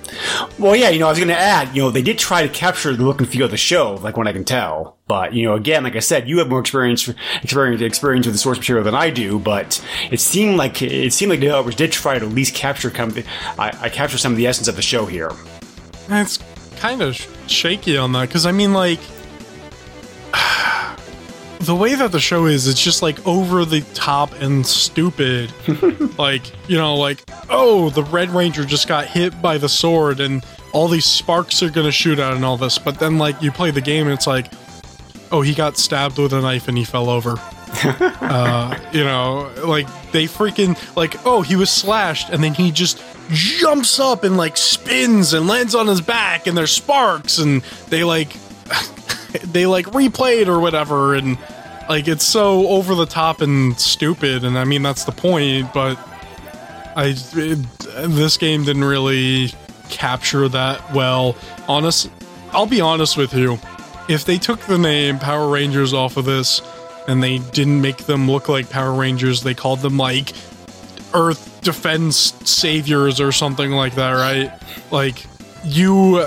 Well, 0.58 0.76
yeah. 0.76 0.90
You 0.90 0.98
know, 1.00 1.06
I 1.06 1.10
was 1.10 1.18
going 1.18 1.28
to 1.28 1.36
add. 1.36 1.74
You 1.74 1.82
know, 1.82 1.90
they 1.90 2.02
did 2.02 2.18
try 2.18 2.42
to 2.46 2.48
capture 2.48 2.94
the 2.94 3.02
look 3.04 3.20
and 3.20 3.28
feel 3.28 3.46
of 3.46 3.50
the 3.50 3.56
show, 3.56 3.94
like 3.96 4.16
when 4.16 4.26
I 4.28 4.32
can 4.32 4.44
tell. 4.44 4.96
But 5.08 5.34
you 5.34 5.44
know, 5.46 5.54
again, 5.54 5.82
like 5.84 5.96
I 5.96 6.00
said, 6.00 6.28
you 6.28 6.38
have 6.38 6.48
more 6.48 6.60
experience, 6.60 7.08
experience, 7.42 7.82
experience 7.82 8.26
with 8.26 8.34
the 8.34 8.38
source 8.38 8.58
material 8.58 8.84
than 8.84 8.94
I 8.94 9.10
do. 9.10 9.38
But 9.38 9.84
it 10.10 10.20
seemed 10.20 10.56
like 10.56 10.80
it 10.80 11.12
seemed 11.12 11.30
like 11.30 11.40
the 11.40 11.46
developers 11.46 11.74
did 11.74 11.92
try 11.92 12.18
to 12.18 12.24
at 12.24 12.32
least 12.32 12.54
capture, 12.54 12.88
come, 12.90 13.12
I, 13.58 13.76
I 13.80 13.88
capture 13.88 14.16
some 14.18 14.32
of 14.32 14.38
the 14.38 14.46
essence 14.46 14.68
of 14.68 14.76
the 14.76 14.82
show 14.82 15.04
here. 15.06 15.30
It's 16.08 16.38
kind 16.76 17.02
of 17.02 17.16
shaky 17.46 17.96
on 17.96 18.12
that, 18.12 18.28
because 18.28 18.46
I 18.46 18.52
mean, 18.52 18.72
like. 18.72 19.00
The 21.62 21.76
way 21.76 21.94
that 21.94 22.10
the 22.10 22.18
show 22.18 22.46
is, 22.46 22.66
it's 22.66 22.82
just 22.82 23.02
like 23.02 23.24
over 23.24 23.64
the 23.64 23.82
top 23.94 24.32
and 24.40 24.66
stupid. 24.66 25.52
like, 26.18 26.42
you 26.68 26.76
know, 26.76 26.96
like, 26.96 27.22
oh, 27.48 27.88
the 27.90 28.02
Red 28.02 28.30
Ranger 28.30 28.64
just 28.64 28.88
got 28.88 29.06
hit 29.06 29.40
by 29.40 29.58
the 29.58 29.68
sword 29.68 30.18
and 30.18 30.44
all 30.72 30.88
these 30.88 31.06
sparks 31.06 31.62
are 31.62 31.70
going 31.70 31.86
to 31.86 31.92
shoot 31.92 32.18
out 32.18 32.34
and 32.34 32.44
all 32.44 32.56
this. 32.56 32.78
But 32.78 32.98
then, 32.98 33.16
like, 33.16 33.40
you 33.40 33.52
play 33.52 33.70
the 33.70 33.80
game 33.80 34.08
and 34.08 34.12
it's 34.12 34.26
like, 34.26 34.52
oh, 35.30 35.40
he 35.40 35.54
got 35.54 35.78
stabbed 35.78 36.18
with 36.18 36.32
a 36.32 36.40
knife 36.40 36.66
and 36.66 36.76
he 36.76 36.84
fell 36.84 37.08
over. 37.08 37.36
uh, 37.84 38.78
you 38.92 39.02
know, 39.02 39.50
like 39.64 39.86
they 40.12 40.26
freaking 40.26 40.76
like, 40.94 41.16
oh, 41.24 41.40
he 41.42 41.56
was 41.56 41.70
slashed, 41.70 42.28
and 42.28 42.44
then 42.44 42.52
he 42.54 42.70
just 42.70 43.02
jumps 43.30 43.98
up 43.98 44.24
and 44.24 44.36
like 44.36 44.56
spins 44.56 45.32
and 45.32 45.46
lands 45.46 45.74
on 45.74 45.86
his 45.86 46.00
back, 46.00 46.46
and 46.46 46.56
there's 46.56 46.72
sparks, 46.72 47.38
and 47.38 47.62
they 47.88 48.04
like 48.04 48.32
they 49.44 49.66
like 49.66 49.86
replayed 49.86 50.46
or 50.46 50.60
whatever, 50.60 51.14
and 51.14 51.38
like 51.88 52.08
it's 52.08 52.24
so 52.24 52.68
over 52.68 52.94
the 52.94 53.06
top 53.06 53.40
and 53.40 53.78
stupid, 53.78 54.44
and 54.44 54.58
I 54.58 54.64
mean 54.64 54.82
that's 54.82 55.04
the 55.04 55.12
point, 55.12 55.72
but 55.72 55.98
I 56.96 57.14
it, 57.34 57.78
this 58.08 58.36
game 58.36 58.64
didn't 58.64 58.84
really 58.84 59.52
capture 59.88 60.48
that 60.48 60.92
well. 60.92 61.36
Honest, 61.68 62.10
I'll 62.52 62.66
be 62.66 62.80
honest 62.80 63.16
with 63.16 63.34
you. 63.34 63.58
If 64.08 64.24
they 64.24 64.38
took 64.38 64.60
the 64.60 64.78
name 64.78 65.18
Power 65.18 65.48
Rangers 65.48 65.94
off 65.94 66.16
of 66.16 66.24
this 66.24 66.60
and 67.08 67.22
they 67.22 67.38
didn't 67.38 67.80
make 67.80 67.98
them 67.98 68.30
look 68.30 68.48
like 68.48 68.68
Power 68.68 68.92
Rangers, 68.92 69.42
they 69.42 69.54
called 69.54 69.80
them 69.80 69.96
like 69.96 70.32
Earth 71.14 71.51
Defense 71.62 72.34
Saviors 72.44 73.20
or 73.20 73.32
something 73.32 73.70
like 73.70 73.94
that, 73.94 74.12
right? 74.12 74.52
Like 74.90 75.24
you 75.64 76.26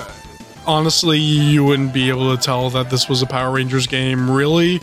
honestly 0.66 1.18
you 1.18 1.64
wouldn't 1.64 1.92
be 1.92 2.08
able 2.08 2.34
to 2.36 2.42
tell 2.42 2.70
that 2.70 2.90
this 2.90 3.08
was 3.08 3.22
a 3.22 3.26
Power 3.26 3.52
Rangers 3.52 3.86
game, 3.86 4.30
really. 4.30 4.80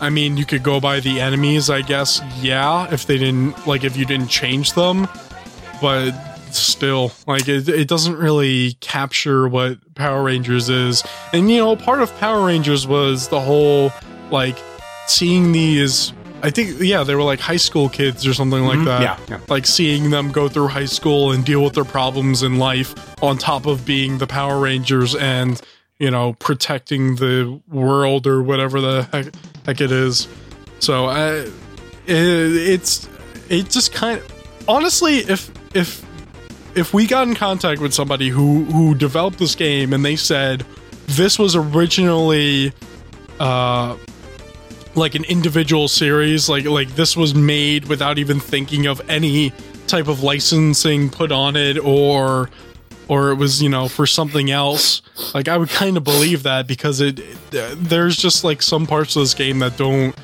I 0.00 0.10
mean, 0.10 0.36
you 0.36 0.44
could 0.44 0.64
go 0.64 0.80
by 0.80 0.98
the 0.98 1.20
enemies, 1.20 1.70
I 1.70 1.82
guess. 1.82 2.20
Yeah, 2.40 2.92
if 2.92 3.06
they 3.06 3.18
didn't 3.18 3.66
like 3.66 3.84
if 3.84 3.96
you 3.96 4.04
didn't 4.04 4.28
change 4.28 4.72
them, 4.72 5.06
but 5.80 6.10
still, 6.50 7.12
like 7.26 7.48
it, 7.48 7.68
it 7.68 7.86
doesn't 7.86 8.16
really 8.16 8.74
capture 8.80 9.46
what 9.46 9.78
Power 9.94 10.24
Rangers 10.24 10.68
is. 10.68 11.04
And 11.32 11.50
you 11.50 11.58
know, 11.58 11.76
part 11.76 12.02
of 12.02 12.14
Power 12.18 12.44
Rangers 12.46 12.86
was 12.86 13.28
the 13.28 13.40
whole 13.40 13.92
like 14.30 14.58
seeing 15.06 15.52
these. 15.52 16.12
I 16.42 16.50
think 16.50 16.80
yeah, 16.80 17.04
they 17.04 17.14
were 17.14 17.22
like 17.22 17.40
high 17.40 17.56
school 17.56 17.88
kids 17.88 18.26
or 18.26 18.34
something 18.34 18.64
like 18.64 18.84
that. 18.84 19.02
yeah, 19.02 19.18
yeah. 19.28 19.40
Like 19.48 19.66
seeing 19.66 20.10
them 20.10 20.32
go 20.32 20.48
through 20.48 20.68
high 20.68 20.86
school 20.86 21.32
and 21.32 21.44
deal 21.44 21.62
with 21.62 21.74
their 21.74 21.84
problems 21.84 22.42
in 22.42 22.58
life 22.58 23.22
on 23.22 23.38
top 23.38 23.66
of 23.66 23.86
being 23.86 24.18
the 24.18 24.26
Power 24.26 24.58
Rangers 24.60 25.14
and 25.14 25.60
you 25.98 26.10
know 26.10 26.32
protecting 26.34 27.16
the 27.16 27.60
world 27.68 28.26
or 28.26 28.42
whatever 28.42 28.80
the 28.80 29.08
heck, 29.12 29.26
heck 29.64 29.80
it 29.80 29.92
is. 29.92 30.26
So 30.80 31.06
I, 31.06 31.32
it, 31.34 31.50
it's 32.06 33.08
it 33.48 33.70
just 33.70 33.92
kind 33.92 34.18
of 34.18 34.64
honestly 34.68 35.18
if 35.18 35.50
if 35.76 36.04
if 36.74 36.92
we 36.92 37.06
got 37.06 37.28
in 37.28 37.34
contact 37.34 37.80
with 37.80 37.94
somebody 37.94 38.28
who 38.28 38.64
who 38.64 38.94
developed 38.94 39.38
this 39.38 39.54
game 39.54 39.92
and 39.92 40.04
they 40.04 40.16
said 40.16 40.66
this 41.06 41.38
was 41.38 41.54
originally 41.54 42.72
uh 43.38 43.96
like 44.94 45.14
an 45.14 45.24
individual 45.24 45.88
series 45.88 46.48
like 46.48 46.64
like 46.64 46.94
this 46.96 47.16
was 47.16 47.34
made 47.34 47.86
without 47.86 48.18
even 48.18 48.38
thinking 48.38 48.86
of 48.86 49.00
any 49.08 49.52
type 49.86 50.08
of 50.08 50.22
licensing 50.22 51.08
put 51.08 51.32
on 51.32 51.56
it 51.56 51.78
or 51.78 52.50
or 53.08 53.30
it 53.30 53.36
was 53.36 53.62
you 53.62 53.68
know 53.68 53.88
for 53.88 54.06
something 54.06 54.50
else 54.50 55.02
like 55.34 55.48
i 55.48 55.56
would 55.56 55.70
kind 55.70 55.96
of 55.96 56.04
believe 56.04 56.42
that 56.42 56.66
because 56.66 57.00
it, 57.00 57.20
it 57.52 57.76
there's 57.80 58.16
just 58.16 58.44
like 58.44 58.60
some 58.62 58.86
parts 58.86 59.16
of 59.16 59.22
this 59.22 59.34
game 59.34 59.58
that 59.58 59.76
don't 59.76 60.14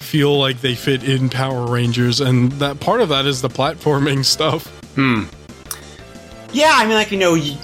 feel 0.00 0.38
like 0.38 0.60
they 0.60 0.74
fit 0.74 1.02
in 1.02 1.28
power 1.28 1.66
rangers 1.66 2.20
and 2.20 2.52
that 2.52 2.78
part 2.80 3.00
of 3.00 3.08
that 3.08 3.26
is 3.26 3.42
the 3.42 3.48
platforming 3.48 4.24
stuff 4.36 4.72
Hmm. 4.96 5.24
Yeah, 6.52 6.72
I 6.74 6.86
mean, 6.86 6.94
like 6.94 7.12
you 7.12 7.18
know, 7.18 7.34
you, 7.34 7.54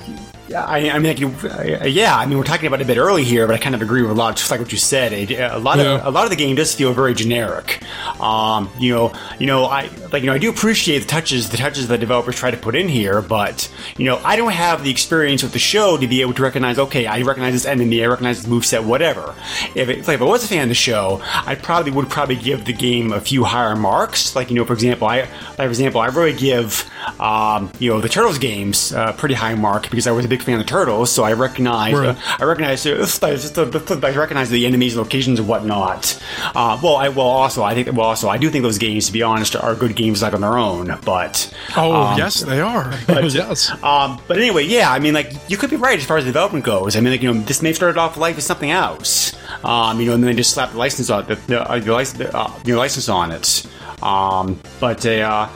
I, 0.55 0.91
I 0.91 0.99
mean, 0.99 1.09
like 1.09 1.21
you, 1.21 1.29
uh, 1.49 1.85
yeah, 1.87 2.17
I 2.17 2.27
mean, 2.27 2.39
we're 2.39 2.45
talking 2.45 2.67
about 2.67 2.81
it 2.81 2.85
a 2.85 2.87
bit 2.87 2.99
early 2.99 3.25
here, 3.25 3.47
but 3.47 3.55
I 3.55 3.59
kind 3.59 3.75
of 3.75 3.83
agree 3.83 4.03
with 4.03 4.11
a 4.11 4.15
lot, 4.15 4.37
just 4.37 4.51
like 4.51 4.61
what 4.61 4.73
you 4.73 4.79
said. 4.79 5.13
It, 5.13 5.31
a 5.33 5.59
lot 5.59 5.79
Yeah. 5.79 5.97
of 5.99 6.07
a 6.07 6.11
lot 6.11 6.25
of 6.25 6.31
the 6.31 6.37
game 6.37 6.57
does 6.57 6.75
feel 6.75 6.93
very 6.93 7.15
generic. 7.15 7.83
Um, 8.21 8.71
you 8.79 8.95
know, 8.95 9.13
you 9.39 9.47
know, 9.47 9.65
I 9.65 9.89
like 10.13 10.23
you 10.23 10.27
know, 10.27 10.35
I 10.35 10.39
do 10.39 10.51
appreciate 10.51 11.01
the 11.01 11.07
touches, 11.07 11.51
the 11.51 11.57
touches 11.57 11.89
that 11.89 12.01
developers 12.01 12.37
try 12.37 12.51
to 12.51 12.57
put 12.57 12.75
in 12.75 12.89
here, 12.89 13.21
but 13.23 13.71
you 13.97 14.05
know, 14.05 14.19
I 14.25 14.37
don't 14.37 14.53
have 14.53 14.85
the 14.85 14.91
experience 14.91 15.43
with 15.43 15.53
the 15.53 15.59
show 15.59 15.97
to 15.97 16.07
be 16.07 16.21
able 16.21 16.35
to 16.35 16.43
recognize. 16.43 16.79
Okay, 16.79 17.07
I 17.07 17.23
recognize 17.23 17.53
this 17.55 17.67
enemy, 17.67 18.03
I 18.05 18.07
recognize 18.07 18.43
this 18.43 18.51
moveset, 18.53 18.85
whatever. 18.85 19.35
If, 19.75 19.89
it, 19.89 20.07
like, 20.07 20.17
if 20.17 20.23
I 20.23 20.25
was 20.25 20.45
a 20.45 20.49
fan 20.49 20.63
of 20.65 20.69
the 20.69 20.75
show, 20.75 21.21
I 21.25 21.55
probably 21.55 21.93
would 21.93 22.09
probably 22.11 22.37
give 22.37 22.65
the 22.65 22.73
game 22.73 23.13
a 23.13 23.21
few 23.21 23.45
higher 23.45 23.75
marks. 23.77 24.35
Like 24.37 24.51
you 24.51 24.57
know, 24.57 24.65
for 24.65 24.73
example, 24.75 25.09
I, 25.09 25.21
like, 25.21 25.57
for 25.57 25.65
example, 25.69 26.01
I 26.01 26.07
really 26.07 26.33
give 26.35 26.89
um, 27.23 27.71
you 27.79 27.91
know 27.91 28.01
the 28.01 28.09
Turtles 28.09 28.39
games 28.39 28.93
a 28.93 29.15
pretty 29.17 29.35
high 29.35 29.55
mark 29.55 29.89
because 29.91 30.09
I 30.09 30.11
was 30.11 30.25
a 30.25 30.29
big 30.29 30.43
fan 30.43 30.59
of 30.59 30.67
the 30.67 30.69
Turtles, 30.69 31.13
so 31.13 31.23
I 31.23 31.35
recognize 31.35 31.95
Right. 31.95 32.09
uh, 32.09 32.37
I 32.41 32.45
recognize 32.45 32.85
uh, 32.85 33.07
I 33.23 34.17
recognize 34.17 34.51
the 34.51 34.67
enemies, 34.67 34.97
locations, 34.97 35.39
and 35.39 35.47
whatnot. 35.47 36.21
Uh, 36.55 36.81
well, 36.83 36.97
I 36.97 37.09
well 37.11 37.27
also 37.27 37.63
I 37.63 37.75
think 37.75 37.97
well 37.97 38.09
also 38.09 38.29
I 38.29 38.39
do 38.39 38.51
think 38.51 38.63
those 38.63 38.79
games, 38.79 39.07
to 39.07 39.13
be 39.13 39.23
honest, 39.23 39.55
are 39.55 39.75
good 39.77 39.95
games 39.95 40.23
like 40.23 40.35
on 40.35 40.41
their 40.41 40.59
own. 40.59 40.99
But 41.05 41.55
oh 41.77 41.93
um, 41.95 42.19
yes 42.19 42.41
they 42.41 42.61
are 42.61 42.93
yes 43.09 43.71
um, 43.83 44.21
but 44.27 44.39
anyway, 44.39 44.65
yeah, 44.65 44.91
I 44.91 44.99
mean, 44.99 45.15
like 45.15 45.33
you 45.49 45.57
could 45.57 45.71
be 45.71 45.77
right 45.77 45.99
as 45.99 46.05
far 46.05 46.17
as 46.17 46.25
development 46.25 46.65
goes. 46.65 46.97
I 46.97 47.01
mean, 47.01 47.13
like 47.13 47.23
you 47.23 47.33
know, 47.33 47.41
this 47.41 47.63
may 47.63 47.69
have 47.69 47.77
started 47.77 47.99
off 47.99 48.17
life 48.17 48.37
as 48.39 48.45
something 48.47 48.71
else. 48.71 49.33
Um, 49.65 50.01
you 50.01 50.07
know, 50.07 50.15
and 50.15 50.25
then 50.25 50.31
they 50.31 50.37
just 50.37 50.55
slapped 50.55 50.73
the 50.73 50.79
license 50.79 51.09
on 51.11 51.27
the, 51.27 51.37
the, 51.37 51.71
uh, 51.71 51.79
the, 51.79 51.93
license, 51.93 52.35
uh, 52.35 52.61
your 52.65 52.79
license 52.79 53.09
on 53.09 53.31
it. 53.31 53.67
Um, 54.03 54.59
but 54.81 55.05
uh, 55.07 55.49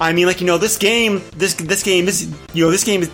I 0.00 0.12
mean, 0.12 0.26
like 0.26 0.40
you 0.40 0.46
know, 0.46 0.58
this 0.58 0.76
game, 0.76 1.22
this 1.36 1.54
this 1.54 1.82
game 1.82 2.08
is 2.08 2.32
you 2.54 2.64
know, 2.64 2.70
this 2.70 2.84
game 2.84 3.02
is. 3.02 3.10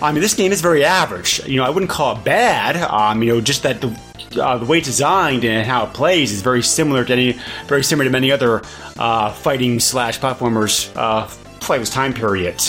I 0.00 0.12
mean, 0.12 0.20
this 0.20 0.34
game 0.34 0.52
is 0.52 0.60
very 0.60 0.84
average. 0.84 1.40
You 1.46 1.56
know, 1.56 1.64
I 1.64 1.70
wouldn't 1.70 1.90
call 1.90 2.18
it 2.18 2.24
bad. 2.24 2.76
Um, 2.76 3.22
you 3.22 3.32
know, 3.32 3.40
just 3.40 3.62
that 3.62 3.80
the 3.80 3.98
uh, 4.40 4.58
the 4.58 4.66
way 4.66 4.78
it's 4.78 4.86
designed 4.86 5.44
and 5.44 5.66
how 5.66 5.86
it 5.86 5.94
plays 5.94 6.32
is 6.32 6.42
very 6.42 6.62
similar 6.62 7.04
to 7.04 7.12
any, 7.12 7.38
very 7.66 7.82
similar 7.82 8.04
to 8.04 8.10
many 8.10 8.30
other 8.30 8.62
uh, 8.98 9.32
fighting 9.32 9.80
slash 9.80 10.20
platformers 10.20 10.92
uh, 10.96 11.26
play 11.60 11.78
this 11.78 11.90
time 11.90 12.12
period. 12.12 12.60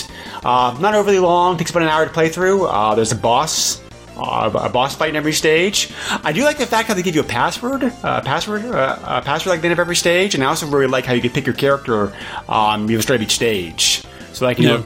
Uh, 0.45 0.77
not 0.79 0.95
overly 0.95 1.19
long. 1.19 1.57
Takes 1.57 1.71
about 1.71 1.83
an 1.83 1.89
hour 1.89 2.05
to 2.05 2.11
play 2.11 2.29
through. 2.29 2.65
Uh, 2.65 2.95
there's 2.95 3.11
a 3.11 3.15
boss 3.15 3.81
uh, 4.17 4.49
a 4.63 4.69
boss 4.69 4.95
fight 4.95 5.09
in 5.09 5.15
every 5.15 5.33
stage. 5.33 5.89
I 6.23 6.31
do 6.33 6.43
like 6.43 6.57
the 6.57 6.65
fact 6.65 6.87
how 6.87 6.93
they 6.93 7.01
give 7.03 7.15
you 7.15 7.21
a 7.21 7.25
password, 7.25 7.83
uh, 7.83 8.21
password, 8.21 8.65
uh, 8.65 8.97
a 9.03 9.21
password 9.21 9.51
like 9.51 9.61
the 9.61 9.67
end 9.67 9.73
of 9.73 9.79
every 9.79 9.95
stage, 9.95 10.35
and 10.35 10.43
I 10.43 10.47
also 10.47 10.65
really 10.67 10.87
like 10.87 11.05
how 11.05 11.13
you 11.13 11.21
can 11.21 11.31
pick 11.31 11.45
your 11.45 11.55
character 11.55 12.13
um, 12.49 12.89
you 12.89 12.97
know, 12.97 13.01
straight 13.01 13.17
of 13.17 13.21
each 13.23 13.35
stage. 13.35 14.03
So 14.33 14.45
like 14.45 14.59
you 14.59 14.67
Yeah. 14.67 14.77
know. 14.77 14.85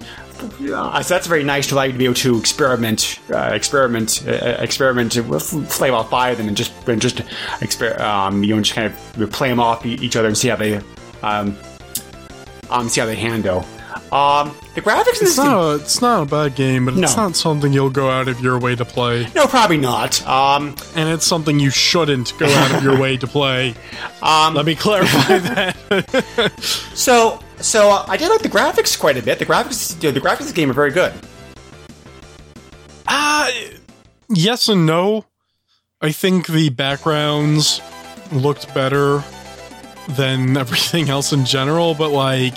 Uh, 0.76 1.04
so 1.04 1.14
that's 1.14 1.28
very 1.28 1.44
nice 1.44 1.68
to 1.68 1.76
allow 1.76 1.84
you 1.84 1.92
to 1.92 1.98
be 2.00 2.06
able 2.06 2.16
to 2.16 2.40
experiment, 2.40 3.20
uh, 3.32 3.52
experiment, 3.54 4.24
uh, 4.28 4.32
experiment 4.58 5.16
with 5.28 5.70
play 5.70 5.90
all 5.92 6.04
five 6.04 6.32
of 6.32 6.38
them, 6.40 6.48
and 6.48 6.58
just 6.58 6.72
and 6.88 7.00
just 7.00 7.18
exper- 7.60 8.00
um, 8.00 8.44
you 8.44 8.56
know, 8.56 8.62
just 8.62 8.74
kind 8.74 8.92
of 8.92 9.32
play 9.32 9.50
them 9.50 9.60
off 9.60 9.86
each 9.86 10.16
other 10.16 10.28
and 10.28 10.36
see 10.36 10.48
how 10.48 10.56
they 10.56 10.82
um, 11.22 11.56
um, 12.72 12.90
see 12.90 13.02
how 13.02 13.06
they 13.06 13.16
handle. 13.16 13.64
Um, 14.12 14.54
the 14.76 14.82
graphics 14.82 15.00
in 15.00 15.08
It's 15.12 15.20
this 15.22 15.38
game, 15.38 15.46
not, 15.46 15.64
a, 15.64 15.76
it's 15.76 16.02
not 16.02 16.24
a 16.24 16.26
bad 16.26 16.56
game, 16.56 16.84
but 16.84 16.98
it's 16.98 17.16
No. 17.16 17.24
not 17.28 17.36
something 17.38 17.72
you'll 17.72 17.90
go 17.90 18.10
out 18.10 18.28
of 18.28 18.42
your 18.42 18.60
way 18.60 18.76
to 18.76 18.84
play. 18.84 19.26
no, 19.36 19.48
probably 19.48 19.78
not. 19.78 20.26
Um, 20.28 20.76
And 20.98 21.08
it's 21.08 21.26
something 21.26 21.60
you 21.60 21.70
shouldn't 21.70 22.38
go 22.38 22.46
out 22.46 22.72
of 22.76 22.84
your 22.84 23.00
way 23.00 23.16
to 23.16 23.26
play. 23.28 23.74
um, 24.22 24.54
Let 24.54 24.66
me 24.66 24.76
clarify 24.76 25.38
that. 25.40 26.52
so 26.94 27.40
so 27.62 27.90
uh, 27.92 28.06
I 28.10 28.18
did 28.18 28.28
like 28.30 28.42
the 28.42 28.50
graphics 28.50 29.00
quite 29.00 29.16
a 29.18 29.22
bit. 29.22 29.40
The 29.40 29.46
graphics, 29.46 29.96
you 30.04 30.10
know, 30.10 30.14
the 30.14 30.20
graphics 30.22 30.42
of 30.42 30.48
the 30.48 30.54
game 30.54 30.70
are 30.70 30.74
very 30.74 30.92
good. 30.92 31.14
Uh, 33.08 33.50
yes 34.30 34.68
and 34.70 34.86
no. 34.86 35.26
I 36.02 36.12
think 36.12 36.48
the 36.48 36.70
backgrounds 36.70 37.80
looked 38.32 38.74
better 38.74 39.24
than 40.10 40.58
everything 40.64 41.10
else 41.10 41.32
in 41.32 41.46
general, 41.46 41.94
but 41.94 42.10
like 42.12 42.56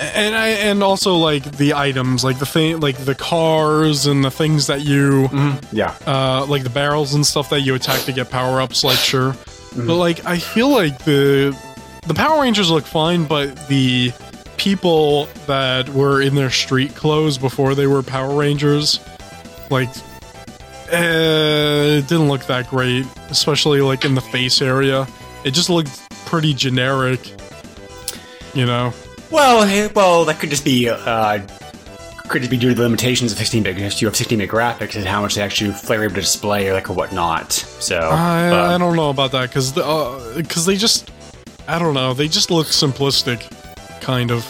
and 0.00 0.34
I 0.34 0.48
and 0.48 0.82
also 0.82 1.16
like 1.16 1.44
the 1.56 1.74
items, 1.74 2.24
like 2.24 2.38
the 2.38 2.46
thing 2.46 2.80
like 2.80 2.96
the 2.96 3.14
cars 3.14 4.06
and 4.06 4.24
the 4.24 4.30
things 4.30 4.66
that 4.68 4.80
you 4.80 5.28
Yeah, 5.72 5.94
uh 6.06 6.46
like 6.46 6.62
the 6.62 6.70
barrels 6.70 7.14
and 7.14 7.24
stuff 7.26 7.50
that 7.50 7.60
you 7.60 7.74
attack 7.74 8.00
to 8.02 8.12
get 8.12 8.30
power-ups, 8.30 8.82
like 8.82 8.98
sure. 8.98 9.36
But 9.76 9.96
like 9.96 10.24
I 10.24 10.38
feel 10.38 10.68
like 10.68 10.98
the 11.04 11.56
the 12.06 12.14
Power 12.14 12.42
Rangers 12.42 12.70
look 12.70 12.84
fine, 12.84 13.24
but 13.24 13.68
the 13.68 14.12
people 14.56 15.26
that 15.46 15.88
were 15.90 16.20
in 16.20 16.34
their 16.34 16.50
street 16.50 16.94
clothes 16.94 17.38
before 17.38 17.74
they 17.74 17.86
were 17.86 18.02
Power 18.02 18.34
Rangers, 18.34 19.00
like, 19.70 19.88
uh, 20.92 21.98
it 21.98 22.08
didn't 22.08 22.28
look 22.28 22.44
that 22.46 22.68
great, 22.68 23.06
especially 23.30 23.80
like 23.80 24.04
in 24.04 24.14
the 24.14 24.20
face 24.20 24.60
area. 24.60 25.06
It 25.44 25.52
just 25.52 25.70
looked 25.70 25.98
pretty 26.26 26.52
generic, 26.52 27.20
you 28.54 28.66
know. 28.66 28.92
Well, 29.30 29.62
eh, 29.62 29.88
well, 29.94 30.24
that 30.24 30.40
could 30.40 30.50
just 30.50 30.64
be 30.64 30.88
uh, 30.88 31.38
could 32.28 32.42
just 32.42 32.50
be 32.50 32.56
due 32.56 32.68
to 32.70 32.74
the 32.74 32.82
limitations 32.82 33.32
of 33.32 33.38
16-bit. 33.38 33.76
You 33.76 33.82
have 33.84 34.14
16-bit 34.14 34.48
graphics 34.50 34.94
and 34.96 35.04
how 35.04 35.20
much 35.20 35.34
they 35.34 35.42
actually 35.42 35.70
are 35.72 36.04
able 36.04 36.14
to 36.14 36.20
display 36.20 36.68
or 36.68 36.74
like 36.74 36.88
or 36.90 36.92
whatnot. 36.94 37.52
So 37.52 37.98
I, 37.98 38.50
but- 38.50 38.70
I 38.74 38.78
don't 38.78 38.96
know 38.96 39.10
about 39.10 39.32
that 39.32 39.48
because 39.50 39.72
because 40.36 40.66
they 40.66 40.76
just 40.76 41.10
I 41.68 41.78
don't 41.78 41.94
know 41.94 42.14
they 42.14 42.28
just 42.28 42.50
look 42.50 42.66
simplistic, 42.68 43.40
kind 44.00 44.30
of. 44.30 44.46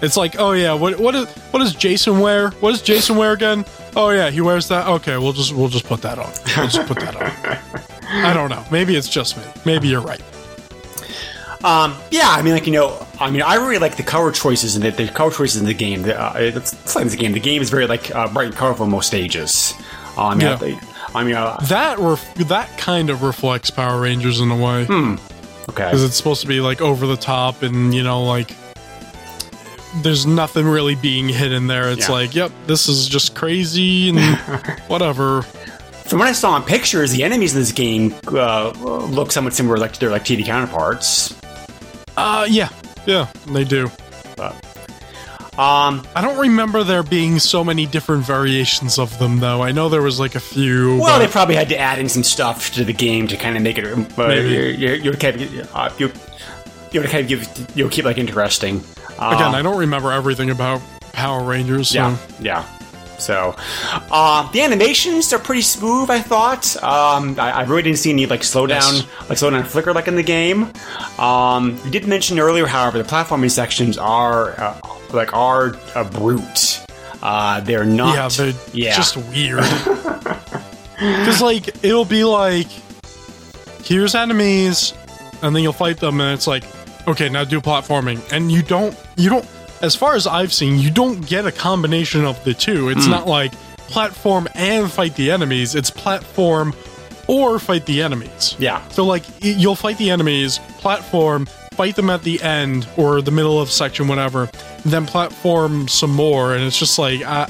It's 0.00 0.16
like 0.16 0.36
oh 0.38 0.52
yeah 0.52 0.74
what 0.74 0.98
what 1.00 1.14
is 1.14 1.26
what 1.50 1.58
does 1.58 1.74
Jason 1.74 2.20
wear? 2.20 2.50
What 2.60 2.70
does 2.70 2.82
Jason 2.82 3.16
wear 3.16 3.32
again? 3.32 3.64
Oh 3.96 4.10
yeah 4.10 4.30
he 4.30 4.40
wears 4.40 4.68
that. 4.68 4.86
Okay 4.86 5.18
we'll 5.18 5.32
just 5.32 5.52
we'll 5.52 5.68
just 5.68 5.86
put 5.86 6.02
that 6.02 6.18
on. 6.18 6.30
We'll 6.56 6.68
just 6.68 6.86
put 6.86 7.00
that 7.00 7.16
on. 7.16 7.58
I 8.24 8.32
don't 8.32 8.48
know. 8.48 8.64
Maybe 8.70 8.96
it's 8.96 9.08
just 9.08 9.36
me. 9.36 9.42
Maybe 9.66 9.88
you're 9.88 10.00
right. 10.00 10.22
Um, 11.64 11.96
yeah, 12.10 12.28
I 12.30 12.42
mean, 12.42 12.52
like 12.54 12.66
you 12.66 12.72
know, 12.72 13.04
I 13.20 13.30
mean, 13.30 13.42
I 13.42 13.56
really 13.56 13.78
like 13.78 13.96
the 13.96 14.02
color 14.04 14.30
choices 14.30 14.76
and 14.76 14.84
the, 14.84 14.90
the 14.90 15.08
color 15.08 15.30
choices 15.32 15.60
in 15.60 15.66
the 15.66 15.74
game. 15.74 16.02
The, 16.02 16.18
uh, 16.20 16.34
it's 16.36 16.72
it's 16.72 16.94
like 16.94 17.08
the 17.08 17.16
game. 17.16 17.32
The 17.32 17.40
game 17.40 17.60
is 17.62 17.68
very 17.70 17.86
like 17.86 18.14
uh, 18.14 18.28
bright 18.32 18.46
and 18.48 18.54
colorful 18.56 18.84
in 18.84 18.90
most 18.92 19.08
stages. 19.08 19.74
Um, 20.16 20.18
I 20.18 20.34
mean, 20.34 20.40
Yeah. 20.40 20.58
I, 21.14 21.20
I 21.20 21.24
mean, 21.24 21.34
uh, 21.34 21.56
That 21.68 21.98
ref- 21.98 22.34
that 22.48 22.76
kind 22.78 23.10
of 23.10 23.22
reflects 23.22 23.70
Power 23.70 24.00
Rangers 24.00 24.40
in 24.40 24.50
a 24.50 24.56
way. 24.56 24.82
okay. 24.82 25.16
because 25.68 26.04
it's 26.04 26.16
supposed 26.16 26.42
to 26.42 26.46
be 26.46 26.60
like 26.60 26.80
over 26.80 27.06
the 27.06 27.16
top 27.16 27.62
and 27.62 27.92
you 27.94 28.02
know 28.02 28.22
like 28.24 28.54
there's 30.02 30.26
nothing 30.26 30.66
really 30.66 30.94
being 30.94 31.28
hidden 31.28 31.66
there 31.66 31.90
it's 31.90 32.08
Yeah. 32.08 32.14
like 32.14 32.34
yep 32.34 32.52
this 32.66 32.88
is 32.88 33.08
just 33.08 33.34
crazy 33.34 34.10
and 34.10 34.18
whatever 34.88 35.42
From 35.42 36.18
what 36.20 36.28
I 36.28 36.32
saw 36.32 36.56
in 36.56 36.62
pictures, 36.62 37.10
the 37.12 37.22
enemies 37.24 37.54
in 37.54 37.60
this 37.60 37.72
game 37.72 38.14
uh, 38.28 38.70
look 39.10 39.30
somewhat 39.32 39.52
similar, 39.54 39.76
like 39.76 39.92
to 39.94 40.00
their 40.00 40.10
like 40.10 40.24
TV 40.24 40.44
counterparts. 40.44 41.34
Uh 42.18 42.46
yeah 42.48 42.68
yeah 43.06 43.26
they 43.46 43.64
do 43.64 43.90
But, 44.36 44.52
um, 45.58 46.06
i 46.14 46.20
don't 46.20 46.38
remember 46.38 46.84
there 46.84 47.02
being 47.02 47.38
so 47.38 47.64
many 47.64 47.86
different 47.86 48.24
variations 48.24 48.98
of 48.98 49.18
them 49.18 49.40
though 49.40 49.62
i 49.62 49.72
know 49.72 49.88
there 49.88 50.02
was 50.02 50.18
like 50.20 50.34
a 50.34 50.40
few 50.40 50.98
well, 51.00 51.18
they 51.18 51.26
probably 51.26 51.54
had 51.54 51.68
to 51.70 51.78
add 51.78 51.98
in 51.98 52.08
some 52.08 52.22
stuff 52.22 52.72
to 52.74 52.84
the 52.84 52.92
game 52.92 53.26
to 53.28 53.36
kind 53.36 53.56
of 53.56 53.62
make 53.62 53.78
it. 53.78 53.84
Uh, 53.86 54.28
Maybe. 54.28 54.76
You, 54.78 55.10
would 55.10 55.20
kind 55.20 55.40
of, 55.40 55.74
uh, 55.74 55.90
you, 55.98 56.12
you 56.92 57.00
would 57.00 57.10
kind 57.10 57.22
of 57.22 57.28
give 57.28 57.76
you 57.76 57.84
would 57.84 57.92
keep 57.92 58.04
like 58.04 58.18
interesting. 58.18 58.82
Uh, 59.18 59.32
again 59.34 59.54
i 59.54 59.62
don't 59.62 59.78
remember 59.78 60.12
everything 60.12 60.50
about 60.50 60.80
power 61.12 61.42
rangers 61.42 61.88
so. 61.88 61.98
Yeah, 61.98 62.16
yeah. 62.40 62.64
So, 63.18 63.54
uh, 64.12 64.50
the 64.52 64.62
animations 64.62 65.32
are 65.32 65.38
pretty 65.38 65.62
smooth. 65.62 66.08
I 66.10 66.20
thought. 66.20 66.76
Um, 66.82 67.38
I, 67.38 67.50
I 67.50 67.62
really 67.64 67.82
didn't 67.82 67.98
see 67.98 68.10
any 68.10 68.26
like 68.26 68.40
slowdown, 68.42 68.68
Yes. 68.68 69.06
like 69.28 69.38
slowdown 69.38 69.66
flicker 69.66 69.92
like 69.92 70.06
in 70.08 70.14
the 70.14 70.22
game. 70.22 70.72
Um, 71.18 71.78
you 71.84 71.90
did 71.90 72.06
mention 72.06 72.38
earlier, 72.38 72.66
however, 72.66 72.98
the 72.98 73.04
platforming 73.08 73.50
sections 73.50 73.98
are 73.98 74.58
uh, 74.60 74.80
like 75.12 75.32
are 75.34 75.76
a 75.96 76.04
brute. 76.04 76.80
Uh, 77.20 77.60
they're 77.60 77.84
not. 77.84 78.14
yeah 78.14 78.28
they're 78.28 78.54
yeah. 78.72 78.94
just 78.94 79.16
weird 79.16 79.58
because 80.94 81.42
like 81.42 81.82
it'll 81.84 82.04
be 82.04 82.22
like 82.24 82.68
here's 83.84 84.14
enemies 84.14 84.94
and 85.42 85.54
then 85.54 85.62
you'll 85.64 85.72
fight 85.72 85.98
them 85.98 86.20
and 86.20 86.32
it's 86.34 86.46
like 86.46 86.62
okay 87.08 87.28
now 87.28 87.42
do 87.42 87.60
platforming 87.60 88.20
and 88.32 88.52
you 88.52 88.62
don't 88.62 88.96
you 89.16 89.28
don't 89.30 89.44
as 89.82 89.94
far 89.94 90.14
as 90.14 90.26
i've 90.26 90.52
seen 90.52 90.78
you 90.78 90.90
don't 90.90 91.26
get 91.26 91.46
a 91.46 91.52
combination 91.52 92.24
of 92.24 92.42
the 92.44 92.54
two 92.54 92.88
it's 92.88 93.04
hmm. 93.04 93.10
not 93.10 93.26
like 93.26 93.52
platform 93.88 94.46
and 94.54 94.90
fight 94.90 95.14
the 95.16 95.30
enemies 95.30 95.74
it's 95.74 95.90
platform 95.90 96.74
or 97.26 97.58
fight 97.58 97.86
the 97.86 98.02
enemies 98.02 98.56
yeah. 98.58 98.86
so 98.88 99.04
like 99.04 99.24
you'll 99.40 99.76
fight 99.76 99.98
the 99.98 100.10
enemies, 100.10 100.58
platform, 100.78 101.46
fight 101.78 101.94
them 101.94 102.10
at 102.10 102.22
the 102.24 102.42
end 102.42 102.88
or 102.96 103.22
the 103.22 103.30
middle 103.30 103.60
of 103.60 103.70
section, 103.70 104.08
whatever, 104.08 104.50
then 104.84 105.06
platform 105.06 105.86
some 105.86 106.10
more, 106.10 106.54
and 106.56 106.64
it's 106.64 106.78
just 106.78 106.98
like 106.98 107.22
I, 107.22 107.48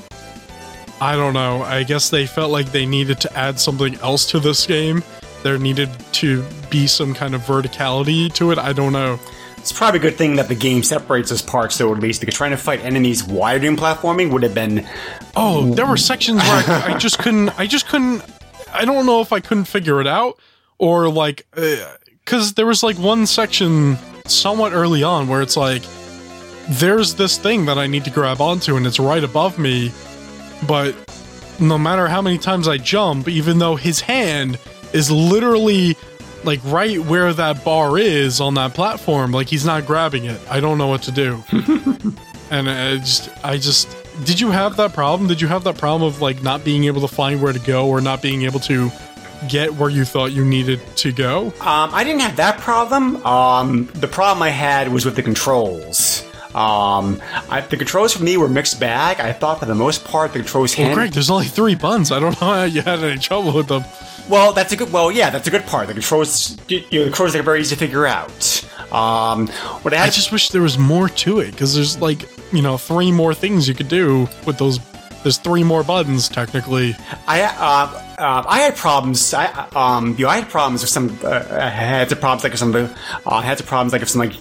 I 1.00 1.16
don't 1.16 1.32
know. 1.32 1.62
I 1.62 1.82
guess 1.84 2.10
they 2.10 2.26
felt 2.26 2.50
like 2.50 2.70
they 2.70 2.84
needed 2.84 3.20
to 3.20 3.38
add 3.38 3.58
something 3.58 3.94
else 3.96 4.30
to 4.32 4.38
this 4.38 4.66
game. 4.66 5.02
There 5.44 5.56
needed 5.56 5.88
to 6.12 6.44
be 6.68 6.86
some 6.86 7.14
kind 7.14 7.34
of 7.34 7.40
verticality 7.42 8.30
to 8.34 8.50
it. 8.50 8.58
I 8.58 8.74
don't 8.74 8.92
know. 8.92 9.18
It's 9.68 9.78
probably 9.78 10.00
a 10.00 10.02
good 10.02 10.16
thing 10.16 10.36
that 10.36 10.48
the 10.48 10.54
game 10.54 10.82
separates 10.82 11.28
those 11.28 11.42
parts, 11.42 11.76
though, 11.76 11.92
at 11.94 12.00
least 12.00 12.20
because 12.20 12.34
trying 12.34 12.52
to 12.52 12.56
fight 12.56 12.80
enemies 12.80 13.22
while 13.22 13.60
doing 13.60 13.76
platforming 13.76 14.32
would 14.32 14.42
have 14.42 14.54
been. 14.54 14.86
Oh, 15.36 15.74
there 15.74 15.86
were 15.86 15.98
sections 15.98 16.40
where 16.40 16.64
I, 16.66 16.94
I 16.94 16.98
just 16.98 17.18
couldn't. 17.18 17.50
I 17.60 17.66
just 17.66 17.86
couldn't. 17.86 18.24
I 18.72 18.86
don't 18.86 19.04
know 19.04 19.20
if 19.20 19.30
I 19.30 19.40
couldn't 19.40 19.66
figure 19.66 20.00
it 20.00 20.06
out 20.06 20.38
or 20.78 21.10
like 21.10 21.46
uh, 21.54 21.76
because 22.24 22.54
there 22.54 22.64
was 22.64 22.82
like 22.82 22.96
one 22.96 23.26
section 23.26 23.98
somewhat 24.24 24.72
early 24.72 25.02
on 25.02 25.28
where 25.28 25.42
it's 25.42 25.56
like 25.56 25.82
there's 26.70 27.16
this 27.16 27.36
thing 27.36 27.66
that 27.66 27.76
I 27.76 27.86
need 27.86 28.04
to 28.04 28.10
grab 28.10 28.40
onto 28.40 28.76
and 28.76 28.86
it's 28.86 28.98
right 28.98 29.22
above 29.22 29.58
me, 29.58 29.92
but 30.66 30.94
no 31.60 31.76
matter 31.76 32.08
how 32.08 32.22
many 32.22 32.38
times 32.38 32.68
I 32.68 32.78
jump, 32.78 33.28
even 33.28 33.58
though 33.58 33.76
his 33.76 34.00
hand 34.00 34.58
is 34.94 35.10
literally 35.10 35.94
like 36.48 36.60
right 36.64 36.98
where 36.98 37.30
that 37.34 37.62
bar 37.62 37.98
is 37.98 38.40
on 38.40 38.54
that 38.54 38.72
platform, 38.72 39.32
like 39.32 39.48
he's 39.48 39.66
not 39.66 39.86
grabbing 39.86 40.24
it. 40.24 40.40
I 40.50 40.60
don't 40.60 40.78
know 40.78 40.86
what 40.86 41.02
to 41.02 41.12
do. 41.12 41.44
and 42.50 42.70
I 42.70 42.96
just, 42.96 43.28
I 43.44 43.58
just, 43.58 43.94
did 44.24 44.40
you 44.40 44.50
have 44.50 44.76
that 44.78 44.94
problem? 44.94 45.28
Did 45.28 45.42
you 45.42 45.46
have 45.48 45.62
that 45.64 45.76
problem 45.76 46.08
of 46.08 46.22
like 46.22 46.42
not 46.42 46.64
being 46.64 46.84
able 46.84 47.02
to 47.02 47.08
find 47.08 47.42
where 47.42 47.52
to 47.52 47.58
go 47.58 47.86
or 47.88 48.00
not 48.00 48.22
being 48.22 48.42
able 48.42 48.60
to 48.60 48.90
get 49.46 49.74
where 49.74 49.90
you 49.90 50.06
thought 50.06 50.32
you 50.32 50.42
needed 50.42 50.80
to 50.96 51.12
go? 51.12 51.48
Um, 51.60 51.90
I 51.92 52.02
didn't 52.02 52.22
have 52.22 52.36
that 52.36 52.58
problem. 52.60 53.24
Um, 53.26 53.90
the 53.92 54.08
problem 54.08 54.42
I 54.42 54.48
had 54.48 54.90
was 54.90 55.04
with 55.04 55.16
the 55.16 55.22
controls. 55.22 56.24
Um, 56.54 57.20
I, 57.50 57.60
the 57.68 57.76
controls 57.76 58.14
for 58.14 58.24
me 58.24 58.38
were 58.38 58.48
mixed 58.48 58.80
bag. 58.80 59.20
I 59.20 59.34
thought 59.34 59.60
for 59.60 59.66
the 59.66 59.74
most 59.74 60.04
part 60.06 60.32
the 60.32 60.38
controls 60.38 60.76
Well, 60.78 60.86
hand- 60.86 60.96
Greg, 60.96 61.12
there's 61.12 61.28
only 61.30 61.44
three 61.46 61.74
buttons. 61.74 62.10
I 62.10 62.18
don't 62.18 62.40
know 62.40 62.48
how 62.54 62.64
you 62.64 62.80
had 62.80 63.00
any 63.00 63.20
trouble 63.20 63.52
with 63.52 63.68
them. 63.68 63.84
Well, 64.28 64.52
that's 64.52 64.72
a 64.72 64.76
good. 64.76 64.92
Well, 64.92 65.10
yeah, 65.10 65.30
that's 65.30 65.46
a 65.46 65.50
good 65.50 65.66
part. 65.66 65.88
The 65.88 65.94
controls, 65.94 66.56
you 66.68 66.80
know, 66.80 66.86
the 66.90 67.04
controls 67.04 67.34
are 67.34 67.42
very 67.42 67.60
easy 67.60 67.74
to 67.74 67.78
figure 67.78 68.06
out. 68.06 68.64
Um, 68.92 69.48
what 69.82 69.92
I 69.94 70.04
I 70.04 70.10
just 70.10 70.32
wish 70.32 70.50
there 70.50 70.62
was 70.62 70.78
more 70.78 71.08
to 71.08 71.40
it 71.40 71.50
because 71.52 71.74
there's 71.74 72.00
like 72.00 72.28
you 72.52 72.62
know 72.62 72.78
three 72.78 73.12
more 73.12 73.34
things 73.34 73.68
you 73.68 73.74
could 73.74 73.88
do 73.88 74.28
with 74.46 74.58
those. 74.58 74.78
There's 75.22 75.38
three 75.38 75.64
more 75.64 75.82
buttons 75.82 76.28
technically. 76.28 76.96
I 77.26 77.42
uh, 77.42 78.02
uh, 78.18 78.44
I 78.46 78.60
had 78.60 78.76
problems. 78.76 79.34
I 79.34 79.46
um, 79.74 80.14
you 80.18 80.24
know, 80.24 80.30
I 80.30 80.40
had 80.40 80.48
problems 80.48 80.82
with 80.82 80.90
some. 80.90 81.18
Uh, 81.22 81.44
I 81.50 81.68
had 81.68 82.08
some 82.10 82.18
problems 82.18 82.44
like 82.44 82.52
with 82.52 82.60
some. 82.60 82.74
Uh, 82.74 82.88
I 83.26 83.42
had 83.42 83.58
some 83.58 83.66
problems 83.66 83.92
like 83.92 84.02
if 84.02 84.08
some 84.08 84.20
like 84.20 84.34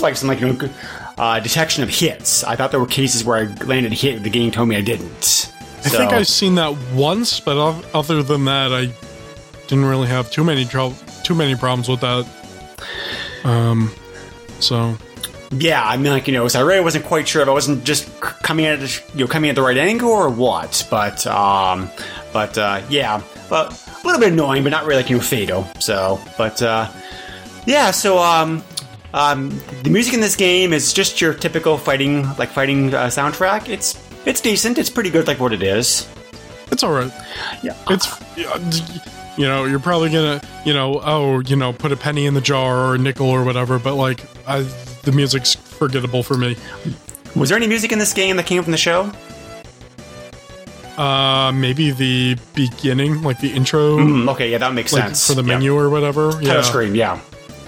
like 0.00 0.16
some 0.16 0.28
like 0.28 0.40
you 0.40 0.52
know 0.52 0.70
uh, 1.18 1.40
detection 1.40 1.82
of 1.82 1.88
hits. 1.88 2.44
I 2.44 2.56
thought 2.56 2.70
there 2.70 2.80
were 2.80 2.86
cases 2.86 3.24
where 3.24 3.38
I 3.38 3.64
landed 3.64 3.92
a 3.92 3.94
hit, 3.96 4.22
the 4.22 4.30
game 4.30 4.50
told 4.50 4.68
me 4.68 4.76
I 4.76 4.80
didn't. 4.80 5.52
I 5.84 5.88
think 5.90 6.12
I've 6.12 6.26
seen 6.28 6.56
that 6.56 6.76
once, 6.94 7.40
but 7.40 7.56
other 7.94 8.22
than 8.22 8.44
that, 8.46 8.72
I 8.72 8.92
didn't 9.68 9.84
really 9.84 10.08
have 10.08 10.30
too 10.30 10.44
many 10.44 10.64
trouble, 10.64 10.96
too 11.24 11.34
many 11.34 11.54
problems 11.54 11.88
with 11.88 12.00
that. 12.00 12.26
Um, 13.44 13.90
so 14.60 14.96
Yeah, 15.52 15.82
I 15.82 15.96
mean, 15.96 16.12
like 16.12 16.26
you 16.26 16.34
know, 16.34 16.48
so 16.48 16.60
I 16.60 16.62
really 16.62 16.80
wasn't 16.80 17.04
quite 17.04 17.28
sure 17.28 17.42
if 17.42 17.48
I 17.48 17.52
wasn't 17.52 17.84
just 17.84 18.20
coming 18.20 18.66
at 18.66 18.82
it, 18.82 19.02
you 19.14 19.20
know, 19.20 19.28
coming 19.28 19.50
at 19.50 19.56
the 19.56 19.62
right 19.62 19.76
angle 19.76 20.10
or 20.10 20.28
what. 20.28 20.86
But, 20.90 21.26
um, 21.26 21.90
but 22.32 22.58
uh, 22.58 22.82
yeah, 22.90 23.22
but 23.48 23.72
a 23.72 24.06
little 24.06 24.20
bit 24.20 24.32
annoying, 24.32 24.62
but 24.62 24.70
not 24.70 24.84
really 24.84 25.02
like 25.02 25.10
you 25.10 25.16
know 25.16 25.22
fatal. 25.22 25.66
So, 25.78 26.20
but 26.36 26.60
uh, 26.62 26.90
yeah, 27.66 27.90
so 27.90 28.18
um, 28.18 28.62
um, 29.14 29.60
the 29.82 29.90
music 29.90 30.14
in 30.14 30.20
this 30.20 30.36
game 30.36 30.72
is 30.72 30.92
just 30.92 31.20
your 31.20 31.34
typical 31.34 31.78
fighting, 31.78 32.24
like 32.36 32.50
fighting 32.50 32.92
uh, 32.94 33.06
soundtrack. 33.06 33.68
It's 33.68 33.94
it's 34.28 34.40
decent. 34.40 34.78
It's 34.78 34.90
pretty 34.90 35.10
good, 35.10 35.26
like 35.26 35.40
what 35.40 35.52
it 35.52 35.62
is. 35.62 36.06
it's 36.70 36.82
all 36.84 36.92
right. 36.92 37.10
Yeah, 37.62 37.74
It's 37.88 38.06
you 39.36 39.46
know 39.46 39.64
you're 39.64 39.78
probably 39.80 40.10
gonna 40.10 40.40
you 40.64 40.72
know 40.74 41.00
oh 41.02 41.40
you 41.40 41.56
know 41.56 41.72
put 41.72 41.90
a 41.92 41.96
penny 41.96 42.26
in 42.26 42.34
the 42.34 42.40
jar 42.40 42.76
or 42.90 42.94
a 42.94 42.98
nickel 42.98 43.28
or 43.28 43.42
whatever, 43.44 43.78
but 43.78 43.94
like 43.94 44.20
I, 44.46 44.60
the 45.02 45.12
music's 45.12 45.54
forgettable 45.54 46.22
for 46.22 46.36
me. 46.36 46.56
was 47.36 47.48
there 47.48 47.56
any 47.56 47.66
music 47.66 47.90
in 47.92 47.98
this 47.98 48.12
game 48.12 48.36
that 48.36 48.46
came 48.46 48.62
from 48.62 48.72
the 48.72 48.78
show? 48.78 49.10
Uh, 50.96 51.52
maybe 51.52 51.92
the 51.92 52.36
beginning, 52.54 53.22
like 53.22 53.38
the 53.40 53.52
intro, 53.52 53.98
Mm, 53.98 54.28
okay, 54.32 54.50
yeah, 54.50 54.58
that 54.58 54.74
makes 54.74 54.92
like 54.92 55.04
sense 55.04 55.28
for 55.28 55.34
the 55.34 55.42
Yeah. 55.42 55.54
menu 55.54 55.76
or 55.76 55.88
whatever. 55.90 56.32
Title 56.32 56.48
Yeah, 56.48 56.62
screen, 56.62 56.94
yeah. 56.96 57.20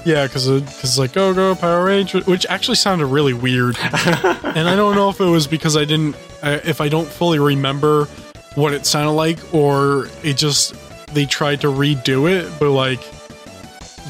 Yeah, 0.04 0.26
because 0.26 0.48
because 0.48 0.98
like 0.98 1.12
go 1.12 1.34
go 1.34 1.54
Power 1.54 1.84
Ranger, 1.84 2.20
which 2.20 2.46
actually 2.48 2.76
sounded 2.76 3.06
really 3.06 3.34
weird, 3.34 3.78
and 3.82 4.68
I 4.68 4.74
don't 4.76 4.94
know 4.94 5.08
if 5.10 5.20
it 5.20 5.24
was 5.24 5.46
because 5.46 5.76
I 5.76 5.84
didn't, 5.84 6.16
if 6.42 6.80
I 6.80 6.88
don't 6.88 7.08
fully 7.08 7.38
remember 7.38 8.06
what 8.54 8.72
it 8.72 8.86
sounded 8.86 9.12
like, 9.12 9.38
or 9.54 10.08
it 10.22 10.36
just 10.36 10.74
they 11.14 11.26
tried 11.26 11.60
to 11.62 11.68
redo 11.68 12.30
it, 12.30 12.50
but 12.58 12.70
like 12.70 13.00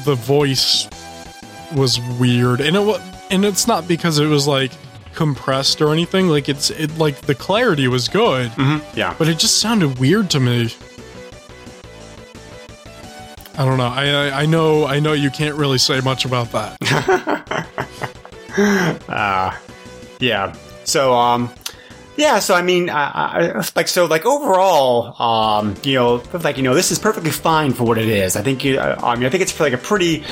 the 0.05 0.15
voice 0.15 0.87
was 1.75 1.99
weird, 2.19 2.61
and 2.61 2.75
it 2.75 3.01
and 3.29 3.45
it's 3.45 3.67
not 3.67 3.87
because 3.87 4.19
it 4.19 4.27
was 4.27 4.47
like 4.47 4.71
compressed 5.15 5.81
or 5.81 5.91
anything. 5.91 6.27
Like 6.27 6.49
it's 6.49 6.69
it 6.69 6.97
like 6.97 7.21
the 7.21 7.35
clarity 7.35 7.87
was 7.87 8.07
good, 8.07 8.51
mm-hmm. 8.51 8.97
Yeah. 8.97 9.15
but 9.17 9.27
it 9.27 9.39
just 9.39 9.59
sounded 9.59 9.99
weird 9.99 10.29
to 10.31 10.39
me. 10.39 10.73
I 13.57 13.65
don't 13.65 13.77
know. 13.77 13.87
I, 13.87 14.07
I 14.07 14.41
I 14.41 14.45
know 14.45 14.85
I 14.85 14.99
know 14.99 15.13
you 15.13 15.29
can't 15.29 15.55
really 15.55 15.77
say 15.77 16.01
much 16.01 16.25
about 16.25 16.51
that. 16.51 16.77
Yeah. 20.21 20.53
So, 20.83 21.13
um, 21.13 21.51
yeah. 22.15 22.39
So, 22.39 22.53
I 22.53 22.61
mean, 22.61 22.89
I, 22.89 23.03
I, 23.03 23.65
like, 23.75 23.87
so, 23.87 24.05
like, 24.05 24.25
overall, 24.25 25.21
um, 25.21 25.75
you 25.83 25.95
know, 25.95 26.23
like, 26.33 26.57
you 26.57 26.63
know, 26.63 26.73
this 26.73 26.91
is 26.91 26.99
perfectly 26.99 27.31
fine 27.31 27.73
for 27.73 27.83
what 27.83 27.97
it 27.97 28.07
is. 28.07 28.35
I 28.35 28.43
think, 28.43 28.63
you, 28.63 28.79
uh, 28.79 28.99
I 29.01 29.15
mean, 29.15 29.25
I 29.25 29.29
think 29.29 29.41
it's 29.41 29.59
like 29.59 29.73
a 29.73 29.77
pretty, 29.77 30.23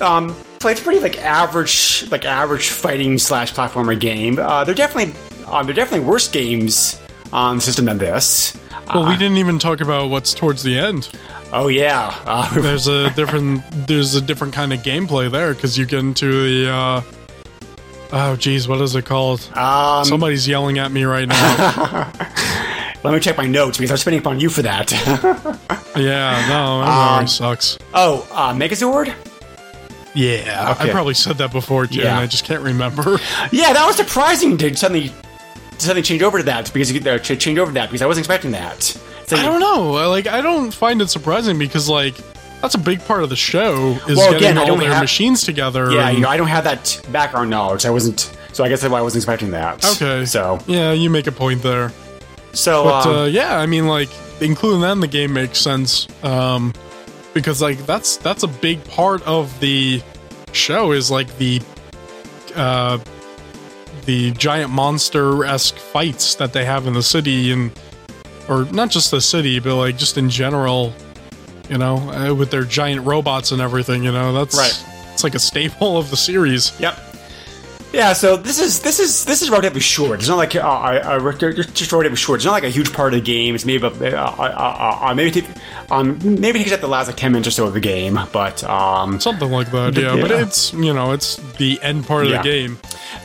um, 0.00 0.36
so 0.60 0.68
it's 0.68 0.80
pretty 0.80 1.00
like 1.00 1.18
average, 1.22 2.08
like 2.10 2.26
average 2.26 2.68
fighting 2.68 3.18
slash 3.18 3.54
platformer 3.54 3.98
game. 3.98 4.38
Uh, 4.38 4.64
they're 4.64 4.74
definitely, 4.74 5.14
um, 5.46 5.66
they're 5.66 5.74
definitely 5.74 6.06
worse 6.06 6.28
games 6.28 7.00
on 7.32 7.56
the 7.56 7.62
system 7.62 7.86
than 7.86 7.98
this. 7.98 8.56
Well, 8.94 9.08
we 9.08 9.16
didn't 9.16 9.36
even 9.38 9.58
talk 9.58 9.80
about 9.80 10.10
what's 10.10 10.34
towards 10.34 10.62
the 10.62 10.78
end. 10.78 11.08
Oh 11.52 11.68
yeah. 11.68 12.14
Uh, 12.26 12.52
There's 12.60 12.86
a 12.86 13.10
different 13.10 13.62
there's 13.86 14.14
a 14.14 14.20
different 14.20 14.52
kind 14.54 14.72
of 14.72 14.80
gameplay 14.80 15.30
there 15.30 15.54
because 15.54 15.76
you 15.78 15.84
get 15.86 16.00
into 16.00 16.64
the 16.64 16.70
uh, 16.70 17.02
oh 18.12 18.36
geez, 18.36 18.68
what 18.68 18.80
is 18.80 18.94
it 18.94 19.04
called? 19.04 19.40
um, 19.56 20.04
Somebody's 20.04 20.46
yelling 20.46 20.78
at 20.78 20.92
me 20.92 21.04
right 21.04 21.26
now. 21.28 22.12
let 23.04 23.12
me 23.14 23.20
check 23.20 23.36
my 23.36 23.46
notes 23.46 23.78
because 23.78 23.90
I'm 23.90 23.96
spending 23.96 24.20
upon 24.20 24.38
you 24.40 24.48
for 24.48 24.62
that. 24.62 24.90
yeah, 25.96 26.46
no, 26.48 26.80
that 26.80 26.88
Um, 26.88 27.14
always 27.14 27.32
sucks. 27.32 27.78
oh, 27.94 28.26
uh, 28.32 28.52
Megazord. 28.54 29.12
Yeah, 30.14 30.72
okay. 30.72 30.88
I 30.88 30.92
probably 30.92 31.14
said 31.14 31.38
that 31.38 31.52
before 31.52 31.86
too, 31.86 32.00
Yeah. 32.00 32.08
and 32.10 32.18
I 32.18 32.26
just 32.26 32.44
can't 32.44 32.62
remember. 32.62 33.18
Yeah, 33.52 33.72
that 33.72 33.84
was 33.86 33.96
surprising 33.96 34.56
to 34.58 34.76
suddenly 34.76 35.12
suddenly 35.80 36.02
change 36.02 36.22
over 36.22 36.38
to 36.38 36.44
that 36.44 36.72
because 36.72 36.92
you 36.92 37.00
ch- 37.18 37.38
change 37.40 37.58
over 37.58 37.70
to 37.70 37.74
that 37.74 37.88
because 37.90 38.02
I 38.02 38.06
wasn't 38.06 38.24
expecting 38.26 38.52
that. 38.52 38.82
So 38.82 39.36
I 39.36 39.42
don't 39.42 39.60
know. 39.60 39.90
Like, 40.08 40.26
I 40.26 40.40
don't 40.40 40.72
find 40.72 41.00
it 41.00 41.08
surprising 41.08 41.58
because 41.58 41.88
like 41.88 42.14
that's 42.60 42.74
a 42.74 42.78
big 42.78 43.00
part 43.06 43.22
of 43.22 43.30
the 43.30 43.36
show 43.36 43.92
is 44.08 44.16
Well, 44.18 44.32
getting 44.32 44.56
again, 44.58 44.70
all 44.70 44.76
their 44.76 44.92
have- 44.92 45.02
machines 45.02 45.42
together. 45.42 45.90
Yeah, 45.92 46.08
and- 46.08 46.16
you 46.18 46.22
know, 46.24 46.28
I 46.28 46.36
don't 46.36 46.48
have 46.48 46.64
that 46.64 47.00
background 47.10 47.48
knowledge. 47.50 47.86
I 47.86 47.90
wasn't, 47.90 48.30
so 48.52 48.64
I 48.64 48.68
guess 48.68 48.80
that's 48.82 48.90
why 48.92 48.98
I 48.98 49.02
wasn't 49.02 49.22
expecting 49.22 49.50
that. 49.52 49.84
Okay. 49.96 50.24
So, 50.26 50.58
yeah, 50.66 50.92
you 50.92 51.08
make 51.10 51.26
a 51.26 51.32
point 51.32 51.62
there. 51.62 51.92
so, 52.52 52.84
But 52.84 53.06
um, 53.06 53.14
uh, 53.16 53.24
yeah, 53.26 53.56
I 53.58 53.66
mean, 53.66 53.86
like 53.86 54.10
including 54.40 54.80
that 54.82 54.92
in 54.92 55.00
the 55.00 55.06
game 55.06 55.32
makes 55.32 55.58
sense 55.60 56.06
um, 56.24 56.72
because 57.34 57.62
like 57.62 57.78
that's 57.86 58.16
that's 58.18 58.42
a 58.42 58.48
big 58.48 58.82
part 58.84 59.22
of 59.26 59.58
the 59.60 60.02
show 60.52 60.90
is 60.92 61.10
like 61.10 61.38
the 61.38 61.62
uh, 62.56 62.98
the 64.04 64.30
giant 64.32 64.70
monster 64.70 65.44
esque 65.44 65.76
fights 65.76 66.34
that 66.36 66.52
they 66.52 66.64
have 66.64 66.86
in 66.86 66.94
the 66.94 67.02
city 67.02 67.52
and 67.52 67.70
or 68.48 68.64
not 68.66 68.90
just 68.90 69.10
the 69.10 69.20
city, 69.20 69.60
but 69.60 69.76
like 69.76 69.96
just 69.96 70.18
in 70.18 70.28
general, 70.30 70.92
you 71.68 71.78
know, 71.78 71.96
uh, 72.10 72.34
with 72.34 72.50
their 72.50 72.64
giant 72.64 73.06
robots 73.06 73.52
and 73.52 73.60
everything. 73.62 74.02
You 74.04 74.12
know, 74.12 74.32
that's 74.32 74.56
Right. 74.56 74.84
It's 75.12 75.22
like 75.24 75.34
a 75.34 75.38
staple 75.38 75.96
of 75.98 76.10
the 76.10 76.16
series. 76.16 76.72
yep. 76.80 76.98
Yeah, 77.92 78.12
so 78.12 78.36
this 78.36 78.60
is 78.60 78.80
this 78.82 79.00
is 79.00 79.24
this 79.24 79.42
is 79.42 79.50
relatively 79.50 79.80
short. 79.80 80.20
It's 80.20 80.28
not 80.28 80.36
like 80.36 80.54
uh, 80.54 80.60
I, 80.60 81.16
I, 81.16 81.32
just 81.32 81.90
relatively 81.90 82.16
short. 82.16 82.36
It's 82.38 82.44
not 82.44 82.52
like 82.52 82.62
a 82.62 82.68
huge 82.68 82.92
part 82.92 83.12
of 83.14 83.18
the 83.18 83.24
game. 83.24 83.56
It's 83.56 83.64
maybe 83.64 83.84
about, 83.84 84.00
uh, 84.00 84.16
uh, 84.38 84.98
uh, 85.10 85.14
maybe 85.14 85.32
take, 85.32 85.50
um 85.90 86.16
maybe 86.22 86.60
takes 86.60 86.70
up 86.70 86.80
the 86.80 86.86
last 86.86 87.08
like 87.08 87.16
ten 87.16 87.32
minutes 87.32 87.48
or 87.48 87.50
so 87.50 87.66
of 87.66 87.74
the 87.74 87.80
game, 87.80 88.16
but 88.32 88.62
um 88.62 89.18
Something 89.18 89.50
like 89.50 89.72
that, 89.72 89.96
yeah. 89.96 90.16
But 90.20 90.30
it's 90.30 90.72
you 90.72 90.94
know, 90.94 91.10
it's 91.10 91.34
the 91.58 91.80
end 91.82 92.06
part 92.06 92.26
of 92.26 92.30
Yeah. 92.30 92.42
the 92.42 92.48
game. 92.48 92.78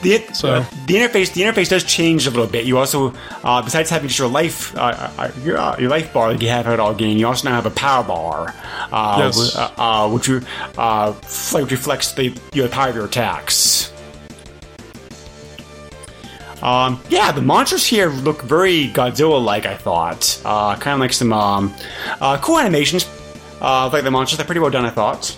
The, 0.06 0.22
So- 0.34 0.50
uh, 0.56 0.66
the 0.86 0.96
interface 0.96 1.34
the 1.34 1.42
interface 1.42 1.70
does 1.70 1.84
change 1.84 2.28
a 2.28 2.30
little 2.30 2.46
bit. 2.48 2.66
You 2.66 2.78
also 2.78 3.14
uh, 3.44 3.62
besides 3.62 3.90
having 3.90 4.08
just 4.08 4.20
your 4.20 4.28
life 4.30 4.76
uh, 4.78 5.10
uh, 5.18 5.32
your, 5.44 5.58
uh, 5.58 5.76
your 5.80 5.90
life 5.90 6.14
bar 6.14 6.32
that 6.34 6.42
you 6.42 6.50
have 6.50 6.68
at 6.68 6.80
all 6.80 6.94
game, 6.94 7.18
you 7.18 7.26
also 7.28 7.50
now 7.50 7.56
have 7.56 7.66
a 7.66 7.72
power 7.72 8.04
bar, 8.04 8.54
uh, 8.92 9.16
Yes. 9.26 9.56
uh, 9.56 9.72
uh, 9.78 10.10
which 10.10 10.28
you, 10.28 10.42
uh, 10.78 11.12
which 11.54 11.72
reflects 11.72 12.14
the 12.14 12.38
your 12.54 12.68
power 12.70 12.90
of 12.90 12.96
your 12.96 13.06
attacks. 13.06 13.92
Um, 16.62 17.02
yeah, 17.10 17.32
the 17.32 17.42
monsters 17.42 17.86
here 17.86 18.10
look 18.10 18.42
very 18.42 18.88
Godzilla-like. 18.88 19.66
I 19.66 19.76
thought, 19.76 20.42
uh, 20.46 20.76
kind 20.78 20.94
of 20.96 21.00
like 21.00 21.14
some 21.14 21.32
um, 21.34 21.74
uh, 22.22 22.38
cool 22.42 22.58
animations. 22.58 23.06
Uh, 23.62 23.90
like 23.92 24.04
the 24.04 24.12
monsters, 24.12 24.38
they're 24.38 24.46
pretty 24.46 24.62
well 24.62 24.72
done. 24.72 24.86
I 24.86 24.90
thought. 24.90 25.38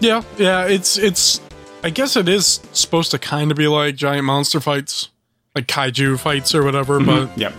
Yeah, 0.00 0.22
yeah, 0.36 0.66
it's 0.66 0.98
it's 0.98 1.40
I 1.82 1.90
guess 1.90 2.16
it 2.16 2.28
is 2.28 2.60
supposed 2.72 3.10
to 3.10 3.18
kind 3.18 3.50
of 3.50 3.56
be 3.56 3.66
like 3.68 3.96
giant 3.96 4.24
monster 4.24 4.60
fights, 4.60 5.08
like 5.54 5.66
kaiju 5.66 6.18
fights 6.18 6.54
or 6.54 6.62
whatever, 6.64 7.00
Yep. 7.00 7.54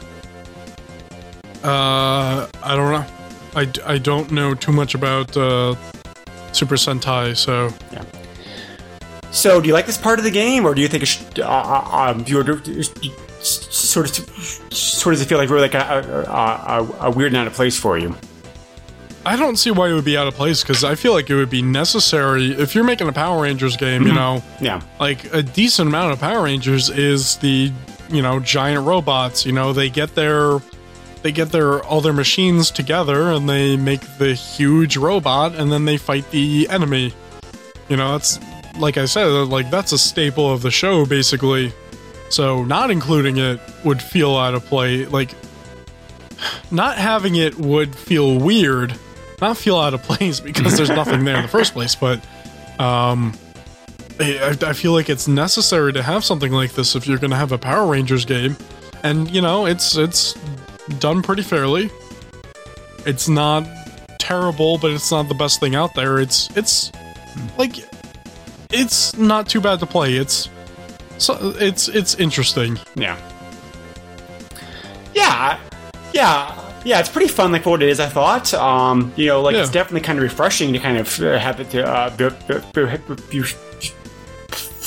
but 1.61 1.67
uh 1.67 2.47
I 2.63 2.75
don't 2.75 2.91
know. 2.91 3.05
I, 3.55 3.93
I 3.93 3.97
don't 3.97 4.31
know 4.31 4.53
too 4.55 4.71
much 4.71 4.95
about 4.95 5.35
uh 5.37 5.75
Super 6.53 6.75
Sentai, 6.75 7.35
so 7.35 7.69
yeah. 7.91 8.03
So, 9.31 9.59
do 9.59 9.67
you 9.67 9.73
like 9.73 9.87
this 9.87 9.97
part 9.97 10.19
of 10.19 10.25
the 10.25 10.31
game, 10.31 10.63
or 10.63 10.75
do 10.75 10.81
you 10.81 10.87
think 10.87 11.01
it 11.01 11.07
should, 11.07 11.39
uh, 11.39 11.47
uh, 11.47 12.11
um, 12.11 12.23
you 12.27 12.37
would, 12.37 12.45
sort 13.43 14.07
of 14.07 14.15
sort 14.71 15.13
of 15.15 15.17
does 15.17 15.21
it 15.21 15.25
feel 15.27 15.39
like 15.39 15.49
really 15.49 15.63
like 15.69 15.73
a, 15.73 16.25
a, 16.29 16.83
a, 16.83 17.07
a 17.07 17.11
weird 17.11 17.31
and 17.31 17.37
out 17.37 17.47
of 17.47 17.53
place 17.53 17.75
for 17.77 17.97
you? 17.97 18.15
I 19.25 19.35
don't 19.37 19.55
see 19.55 19.71
why 19.71 19.89
it 19.89 19.93
would 19.93 20.03
be 20.05 20.17
out 20.17 20.27
of 20.27 20.33
place 20.35 20.61
because 20.61 20.83
I 20.83 20.95
feel 20.95 21.13
like 21.13 21.29
it 21.29 21.35
would 21.35 21.49
be 21.49 21.61
necessary 21.61 22.51
if 22.51 22.75
you're 22.75 22.83
making 22.83 23.07
a 23.07 23.13
Power 23.13 23.41
Rangers 23.41 23.77
game, 23.77 24.03
you 24.03 24.09
mm-hmm. 24.09 24.15
know, 24.15 24.43
Yeah. 24.59 24.81
like 24.99 25.33
a 25.33 25.41
decent 25.41 25.87
amount 25.87 26.11
of 26.11 26.19
Power 26.19 26.43
Rangers 26.43 26.89
is 26.89 27.37
the 27.37 27.71
you 28.09 28.21
know 28.21 28.39
giant 28.39 28.85
robots. 28.85 29.45
You 29.45 29.53
know 29.53 29.71
they 29.73 29.89
get 29.89 30.15
their 30.15 30.59
they 31.21 31.31
get 31.31 31.51
their 31.51 31.81
all 31.83 32.01
their 32.01 32.13
machines 32.13 32.69
together 32.69 33.31
and 33.31 33.47
they 33.49 33.77
make 33.77 34.01
the 34.17 34.33
huge 34.33 34.97
robot 34.97 35.55
and 35.55 35.71
then 35.71 35.85
they 35.85 35.97
fight 35.97 36.29
the 36.31 36.67
enemy. 36.69 37.13
You 37.87 37.97
know 37.97 38.11
that's 38.11 38.39
like 38.77 38.97
I 38.97 39.05
said, 39.05 39.27
like 39.27 39.69
that's 39.69 39.91
a 39.93 39.97
staple 39.97 40.51
of 40.51 40.61
the 40.61 40.71
show 40.71 41.05
basically. 41.05 41.71
So 42.29 42.63
not 42.65 42.91
including 42.91 43.37
it 43.37 43.59
would 43.85 44.01
feel 44.01 44.35
out 44.35 44.53
of 44.53 44.65
play. 44.65 45.05
Like 45.05 45.33
not 46.71 46.97
having 46.97 47.35
it 47.35 47.55
would 47.57 47.95
feel 47.95 48.37
weird, 48.37 48.93
not 49.43 49.57
feel 49.57 49.77
out 49.77 49.93
of 49.93 50.01
place 50.03 50.39
because 50.39 50.77
there's 50.77 50.89
nothing 50.89 51.23
there 51.23 51.35
in 51.35 51.41
the 51.41 51.47
first 51.47 51.73
place. 51.73 51.95
But 51.95 52.19
um, 52.79 53.33
I, 54.19 54.57
I 54.61 54.73
feel 54.73 54.93
like 54.93 55.09
it's 55.09 55.27
necessary 55.27 55.93
to 55.93 56.03
have 56.03 56.23
something 56.23 56.51
like 56.51 56.73
this 56.73 56.95
if 56.95 57.07
you're 57.07 57.17
going 57.19 57.31
to 57.31 57.37
have 57.37 57.51
a 57.51 57.57
Power 57.57 57.87
Rangers 57.89 58.25
game, 58.25 58.57
and 59.03 59.29
you 59.29 59.41
know 59.41 59.65
it's 59.65 59.97
it's 59.97 60.33
done 60.99 61.21
pretty 61.21 61.43
fairly. 61.43 61.89
It's 63.05 63.27
not 63.27 63.67
terrible, 64.19 64.77
but 64.77 64.91
it's 64.91 65.11
not 65.11 65.27
the 65.27 65.35
best 65.35 65.59
thing 65.59 65.75
out 65.75 65.93
there. 65.93 66.19
It's 66.19 66.49
it's 66.57 66.91
like 67.57 67.75
it's 68.71 69.15
not 69.17 69.49
too 69.49 69.61
bad 69.61 69.79
to 69.79 69.85
play. 69.85 70.15
It's 70.15 70.49
so 71.17 71.53
it's 71.59 71.87
it's 71.87 72.15
interesting. 72.15 72.79
Yeah. 72.95 73.17
yeah, 75.13 75.59
yeah. 76.13 76.62
Yeah, 76.85 76.99
it's 76.99 77.09
pretty 77.09 77.29
fun, 77.29 77.51
like 77.51 77.63
for 77.63 77.71
what 77.71 77.83
it 77.83 77.89
is. 77.89 77.99
I 77.99 78.07
thought, 78.07 78.53
um, 78.53 79.13
you 79.15 79.27
know, 79.27 79.41
like 79.41 79.55
it's 79.55 79.71
definitely 79.71 80.01
kind 80.01 80.19
of 80.19 80.23
refreshing 80.23 80.73
to 80.73 80.79
kind 80.79 80.97
of 80.97 81.19
uh, 81.21 81.37
have 81.39 81.59
it 81.59 81.69
to 81.71 81.85
uh, 81.85 82.09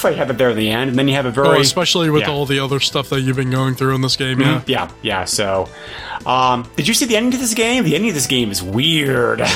bu- 0.03 0.09
you 0.11 0.15
have 0.17 0.31
it 0.31 0.39
there 0.39 0.51
at 0.51 0.57
the 0.57 0.71
end, 0.71 0.91
and 0.91 0.99
then 0.99 1.09
you 1.09 1.15
have 1.15 1.27
a 1.27 1.31
very 1.31 1.49
Oh, 1.49 1.61
especially 1.61 2.11
with 2.11 2.23
yeah. 2.23 2.31
all 2.31 2.47
the 2.47 2.59
other 2.59 2.81
stuff 2.81 3.09
that 3.11 3.21
you've 3.23 3.37
been 3.37 3.51
going 3.51 3.75
through 3.75 3.95
in 3.95 4.01
this 4.03 4.17
game. 4.17 4.41
Yeah. 4.41 4.63
Yeah, 4.67 4.91
yeah. 5.03 5.25
So, 5.25 5.69
um, 6.25 6.69
did 6.77 6.87
you 6.89 6.95
see 6.95 7.05
the 7.07 7.17
ending 7.17 7.33
to 7.33 7.39
this 7.39 7.55
game? 7.55 7.85
The 7.85 7.95
ending 7.95 8.11
of 8.11 8.15
this 8.15 8.27
game 8.27 8.51
is 8.51 8.63
weird. 8.63 9.43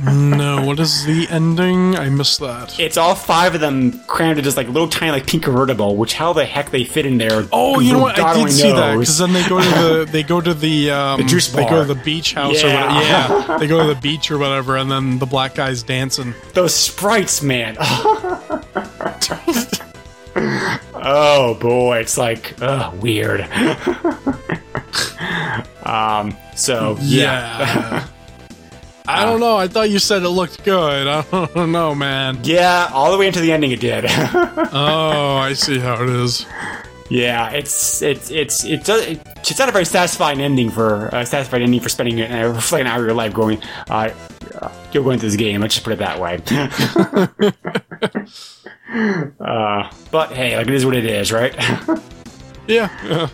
No, 0.00 0.64
what 0.64 0.78
is 0.78 1.04
the 1.06 1.26
ending? 1.28 1.96
I 1.96 2.08
missed 2.08 2.38
that. 2.40 2.78
it's 2.78 2.96
all 2.96 3.16
five 3.16 3.54
of 3.56 3.60
them 3.60 3.98
crammed 4.06 4.38
into 4.38 4.42
this 4.48 4.56
like 4.56 4.68
little 4.68 4.88
tiny 4.88 5.10
like 5.10 5.26
pink 5.26 5.42
convertible. 5.42 5.96
Which 5.96 6.14
how 6.14 6.32
the 6.32 6.44
heck 6.44 6.70
they 6.70 6.84
fit 6.84 7.04
in 7.04 7.18
there? 7.18 7.44
Oh, 7.52 7.80
you 7.80 7.92
know 7.94 7.98
what? 7.98 8.16
God 8.16 8.36
I 8.36 8.44
did 8.44 8.52
see 8.52 8.70
that 8.70 8.92
because 8.94 9.18
then 9.18 9.32
they 9.32 9.46
go 9.48 9.60
to 9.60 9.68
the 9.68 10.08
they 10.12 10.22
go 10.22 10.40
to 10.40 10.54
the 10.54 10.90
um, 10.92 11.20
The 11.20 11.26
juice 11.26 11.48
They 11.48 11.64
go 11.64 11.84
to 11.84 11.92
the 11.94 12.00
beach 12.00 12.32
house 12.34 12.62
Yeah. 12.62 12.68
or 12.68 12.86
whatever. 12.86 13.06
Yeah, 13.52 13.56
they 13.58 13.66
go 13.66 13.80
to 13.88 13.92
the 13.92 14.00
beach 14.00 14.30
or 14.30 14.38
whatever, 14.38 14.76
and 14.76 14.88
then 14.90 15.18
the 15.18 15.26
black 15.26 15.56
guy's 15.56 15.82
dancing. 15.82 16.32
those 16.54 16.74
sprites, 16.74 17.42
man. 17.42 17.76
Oh 21.02 21.54
boy, 21.54 21.98
it's 21.98 22.18
like 22.18 22.54
ugh, 22.60 22.94
weird. 23.00 23.40
um. 25.82 26.36
So 26.56 26.96
yeah. 27.00 27.58
Yeah. 27.60 28.06
I 29.08 29.24
don't 29.24 29.40
know. 29.40 29.56
I 29.56 29.68
thought 29.68 29.88
you 29.88 29.98
said 29.98 30.22
it 30.22 30.28
looked 30.28 30.64
good. 30.64 31.06
I 31.08 31.22
don't 31.54 31.72
know, 31.72 31.94
man. 31.94 32.40
Yeah, 32.42 32.90
all 32.92 33.10
the 33.10 33.16
way 33.16 33.26
into 33.26 33.40
the 33.40 33.52
ending, 33.52 33.70
it 33.72 33.80
did. 33.80 34.04
Oh, 34.70 35.36
I 35.36 35.54
see 35.54 35.78
how 35.78 36.02
it 36.02 36.10
is. 36.10 36.44
Yeah, 37.08 37.48
it's 37.50 38.02
it's 38.02 38.30
it's 38.30 38.64
it 38.64 38.84
does 38.84 39.06
it's 39.06 39.58
not 39.58 39.70
a 39.70 39.72
very 39.72 39.86
satisfying 39.86 40.40
ending 40.42 40.68
for 40.68 41.06
a 41.06 41.24
satisfying 41.24 41.62
ending 41.62 41.80
for 41.80 41.88
spending 41.88 42.20
an 42.20 42.30
hour, 42.30 42.52
like 42.52 42.82
an 42.82 42.86
hour 42.86 43.00
of 43.00 43.06
your 43.06 43.14
life 43.14 43.32
going 43.32 43.62
uh, 43.88 44.10
uh 44.60 44.70
you're 44.92 45.02
going 45.02 45.18
through 45.18 45.30
this 45.30 45.36
game. 45.36 45.62
Let's 45.62 45.74
just 45.74 45.84
put 45.84 45.94
it 45.94 46.00
that 46.00 46.20
way. 46.20 46.40
uh, 48.90 49.90
but 50.10 50.32
hey, 50.32 50.56
like 50.56 50.66
it 50.66 50.74
is 50.74 50.84
what 50.86 50.96
it 50.96 51.04
is, 51.04 51.32
right? 51.32 51.54
Yeah. 52.68 52.90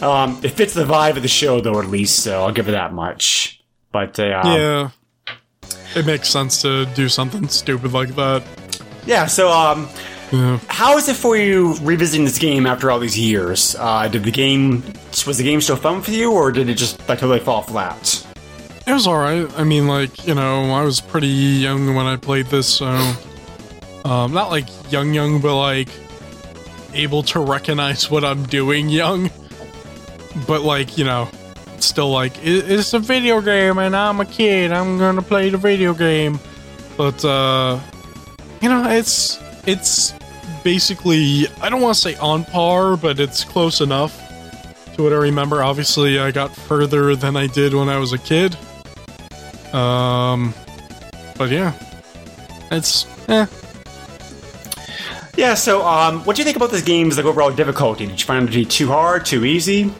um, 0.00 0.40
it 0.42 0.52
fits 0.52 0.72
the 0.72 0.86
vibe 0.86 1.16
of 1.16 1.22
the 1.22 1.28
show 1.28 1.60
though, 1.60 1.78
at 1.80 1.88
least. 1.88 2.20
So 2.24 2.42
I'll 2.42 2.50
give 2.52 2.66
it 2.66 2.72
that 2.72 2.94
much. 2.94 3.62
But 3.92 4.18
uh, 4.18 4.42
Yeah. 4.46 4.90
It 5.94 6.06
makes 6.06 6.30
sense 6.30 6.62
to 6.62 6.86
do 6.94 7.06
something 7.10 7.46
stupid 7.48 7.92
like 7.92 8.14
that. 8.14 8.42
yeah. 9.04 9.26
So 9.26 9.50
um, 9.52 9.86
Yeah. 10.32 10.60
how 10.68 10.96
is 10.96 11.10
it 11.10 11.16
for 11.16 11.36
you 11.36 11.74
revisiting 11.82 12.24
this 12.24 12.38
game 12.38 12.64
after 12.66 12.90
all 12.90 12.98
these 12.98 13.18
years? 13.18 13.76
Uh, 13.78 14.08
did 14.08 14.24
the 14.24 14.30
game 14.30 14.82
was 15.26 15.36
the 15.36 15.44
game 15.44 15.60
still 15.60 15.76
fun 15.76 16.00
for 16.00 16.12
you, 16.12 16.32
or 16.32 16.50
did 16.50 16.70
it 16.70 16.76
just 16.76 17.06
like 17.06 17.18
totally 17.18 17.40
fall 17.40 17.60
flat? 17.60 18.26
It 18.86 18.94
was 18.94 19.06
alright. 19.06 19.46
I 19.58 19.64
mean, 19.64 19.86
like, 19.88 20.26
you 20.26 20.34
know, 20.34 20.72
I 20.72 20.82
was 20.84 21.02
pretty 21.02 21.28
young 21.28 21.94
when 21.94 22.06
I 22.06 22.16
played 22.16 22.46
this, 22.46 22.66
so. 22.66 22.86
Um, 24.04 24.32
not 24.32 24.50
like 24.50 24.66
young, 24.90 25.14
young, 25.14 25.40
but 25.40 25.58
like 25.58 25.88
able 26.94 27.22
to 27.24 27.40
recognize 27.40 28.10
what 28.10 28.24
I'm 28.24 28.44
doing 28.44 28.88
young. 28.88 29.30
But, 30.46 30.62
like, 30.62 30.96
you 30.96 31.04
know, 31.04 31.28
still 31.78 32.10
like, 32.10 32.32
it's 32.42 32.94
a 32.94 32.98
video 32.98 33.40
game 33.40 33.78
and 33.78 33.96
I'm 33.96 34.20
a 34.20 34.24
kid. 34.24 34.72
I'm 34.72 34.98
gonna 34.98 35.22
play 35.22 35.50
the 35.50 35.58
video 35.58 35.92
game. 35.94 36.38
But, 36.96 37.24
uh, 37.24 37.80
you 38.60 38.68
know, 38.68 38.88
it's. 38.88 39.38
It's 39.66 40.14
basically. 40.64 41.46
I 41.60 41.68
don't 41.68 41.82
want 41.82 41.94
to 41.94 42.00
say 42.00 42.16
on 42.16 42.44
par, 42.44 42.96
but 42.96 43.20
it's 43.20 43.44
close 43.44 43.82
enough 43.82 44.16
to 44.94 45.02
what 45.02 45.12
I 45.12 45.16
remember. 45.16 45.62
Obviously, 45.62 46.18
I 46.18 46.30
got 46.30 46.54
further 46.56 47.14
than 47.14 47.36
I 47.36 47.46
did 47.46 47.74
when 47.74 47.90
I 47.90 47.98
was 47.98 48.14
a 48.14 48.18
kid. 48.18 48.56
Um, 49.74 50.54
but 51.36 51.50
yeah, 51.50 51.74
it's 52.70 53.06
eh. 53.28 53.46
Yeah, 55.36 55.54
so 55.54 55.86
um, 55.86 56.24
what 56.24 56.36
do 56.36 56.40
you 56.40 56.44
think 56.44 56.56
about 56.56 56.70
this 56.70 56.82
game's 56.82 57.16
like 57.16 57.26
overall 57.26 57.50
difficulty? 57.52 58.06
Did 58.06 58.20
you 58.20 58.26
find 58.26 58.48
it 58.48 58.52
to 58.52 58.58
be 58.58 58.64
too 58.64 58.88
hard, 58.88 59.24
too 59.24 59.44
easy? 59.44 59.92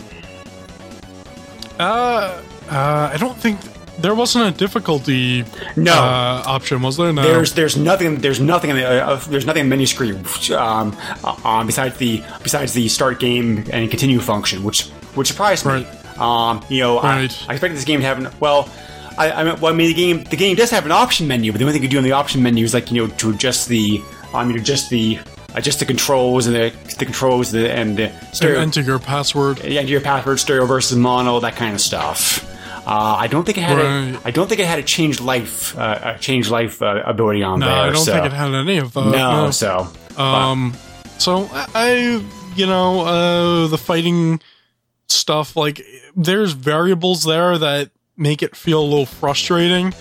Uh, 1.78 2.42
uh, 2.70 3.10
I 3.12 3.16
don't 3.18 3.36
think 3.36 3.58
there 3.98 4.14
wasn't 4.14 4.54
a 4.54 4.58
difficulty 4.58 5.44
No. 5.76 5.92
uh, 5.92 6.42
option, 6.46 6.82
was 6.82 6.96
there? 6.96 7.12
No. 7.12 7.22
There's 7.22 7.54
there's 7.54 7.76
nothing 7.76 8.16
there's 8.16 8.40
nothing 8.40 8.70
in 8.70 8.76
the 8.76 8.86
uh, 8.86 9.16
there's 9.28 9.46
nothing 9.46 9.60
in 9.62 9.66
the 9.68 9.70
menu 9.70 9.86
screen 9.86 10.16
um, 10.56 10.96
uh, 11.24 11.36
um, 11.44 11.66
besides 11.66 11.96
the 11.98 12.22
besides 12.42 12.72
the 12.74 12.88
start 12.88 13.18
game 13.20 13.64
and 13.72 13.88
continue 13.90 14.20
function, 14.20 14.62
which 14.62 14.88
which 15.14 15.28
surprised 15.28 15.64
me. 15.64 15.86
Um, 16.18 16.62
you 16.68 16.80
know, 16.80 16.98
I, 16.98 17.20
Right. 17.22 17.44
I 17.48 17.52
expected 17.52 17.76
this 17.76 17.84
game 17.84 18.00
to 18.00 18.06
have 18.06 18.18
an 18.18 18.28
well. 18.40 18.68
I, 19.18 19.32
I 19.32 19.44
mean, 19.44 19.60
well, 19.60 19.72
I 19.72 19.76
mean, 19.76 19.88
the 19.88 19.94
game 19.94 20.24
the 20.24 20.36
game 20.36 20.56
does 20.56 20.70
have 20.70 20.84
an 20.86 20.92
option 20.92 21.26
menu, 21.26 21.52
but 21.52 21.58
the 21.58 21.64
only 21.64 21.72
thing 21.74 21.82
you 21.82 21.88
do 21.88 21.98
in 21.98 22.04
the 22.04 22.12
option 22.12 22.42
menu 22.42 22.64
is 22.64 22.72
like 22.74 22.90
you 22.90 23.06
know 23.06 23.12
to 23.16 23.30
adjust 23.30 23.68
the 23.68 24.00
I 24.34 24.44
mean 24.44 24.62
just 24.64 24.90
the 24.90 25.18
just 25.60 25.78
the 25.80 25.84
controls 25.86 26.46
and 26.46 26.54
the 26.54 26.72
the 26.98 27.04
controls 27.04 27.52
and 27.52 27.64
the, 27.64 27.72
and 27.72 27.96
the 27.96 28.08
And 28.10 28.34
stereo 28.36 28.60
enter 28.60 28.80
your 28.82 28.98
password. 28.98 29.64
yeah, 29.64 29.80
your 29.80 30.00
password, 30.00 30.38
stereo 30.38 30.66
versus 30.66 30.96
mono, 30.96 31.40
that 31.40 31.56
kind 31.56 31.74
of 31.74 31.80
stuff. 31.80 32.46
Uh, 32.86 33.16
I 33.18 33.26
don't 33.26 33.44
think 33.44 33.58
it 33.58 33.62
had. 33.62 33.78
A, 33.78 33.82
Right. 33.82 34.18
I 34.24 34.30
don't 34.30 34.48
think 34.48 34.60
it 34.60 34.66
had 34.66 34.78
a 34.78 34.82
change 34.82 35.20
life, 35.20 35.76
uh, 35.78 36.14
a 36.16 36.18
change 36.18 36.50
life 36.50 36.80
uh, 36.80 37.02
ability 37.04 37.42
on 37.42 37.58
No, 37.60 37.66
there. 37.66 37.74
I 37.76 37.86
don't 37.90 38.04
so. 38.04 38.12
think 38.12 38.26
it 38.26 38.32
had 38.32 38.54
any 38.54 38.78
of 38.78 38.92
that. 38.94 39.04
No, 39.06 39.50
so 39.50 39.88
Um, 40.16 40.74
so 41.18 41.48
I, 41.52 41.66
I- 41.74 42.24
you 42.56 42.66
know, 42.66 43.00
uh, 43.02 43.66
the 43.68 43.78
fighting 43.78 44.40
stuff, 45.08 45.56
like, 45.56 45.80
there's 46.16 46.52
variables 46.52 47.22
there 47.24 47.56
that 47.58 47.90
make 48.16 48.42
it 48.42 48.56
feel 48.56 48.80
a 48.80 48.88
little 48.88 49.06
frustrating. 49.06 49.92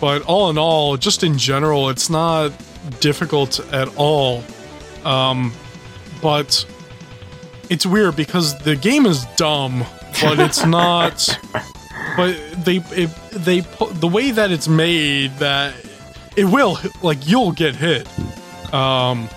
But 0.00 0.22
all 0.22 0.50
in 0.50 0.58
all, 0.58 0.96
just 0.96 1.22
in 1.22 1.38
general, 1.38 1.88
it's 1.88 2.10
not 2.10 2.52
difficult 3.00 3.60
at 3.72 3.88
all. 3.96 4.42
Um, 5.04 5.52
but 6.20 6.64
it's 7.70 7.86
weird 7.86 8.16
because 8.16 8.58
the 8.60 8.76
game 8.76 9.06
is 9.06 9.24
dumb, 9.36 9.84
but 10.20 10.38
it's 10.38 10.64
not. 10.66 11.38
but 12.16 12.36
they 12.64 12.76
it, 12.92 13.10
they 13.32 13.60
the 13.60 14.08
way 14.08 14.30
that 14.30 14.50
it's 14.50 14.68
made 14.68 15.30
that 15.36 15.74
it 16.36 16.44
will 16.44 16.78
like 17.02 17.26
you'll 17.26 17.52
get 17.52 17.74
hit 17.74 18.06
um 18.74 19.28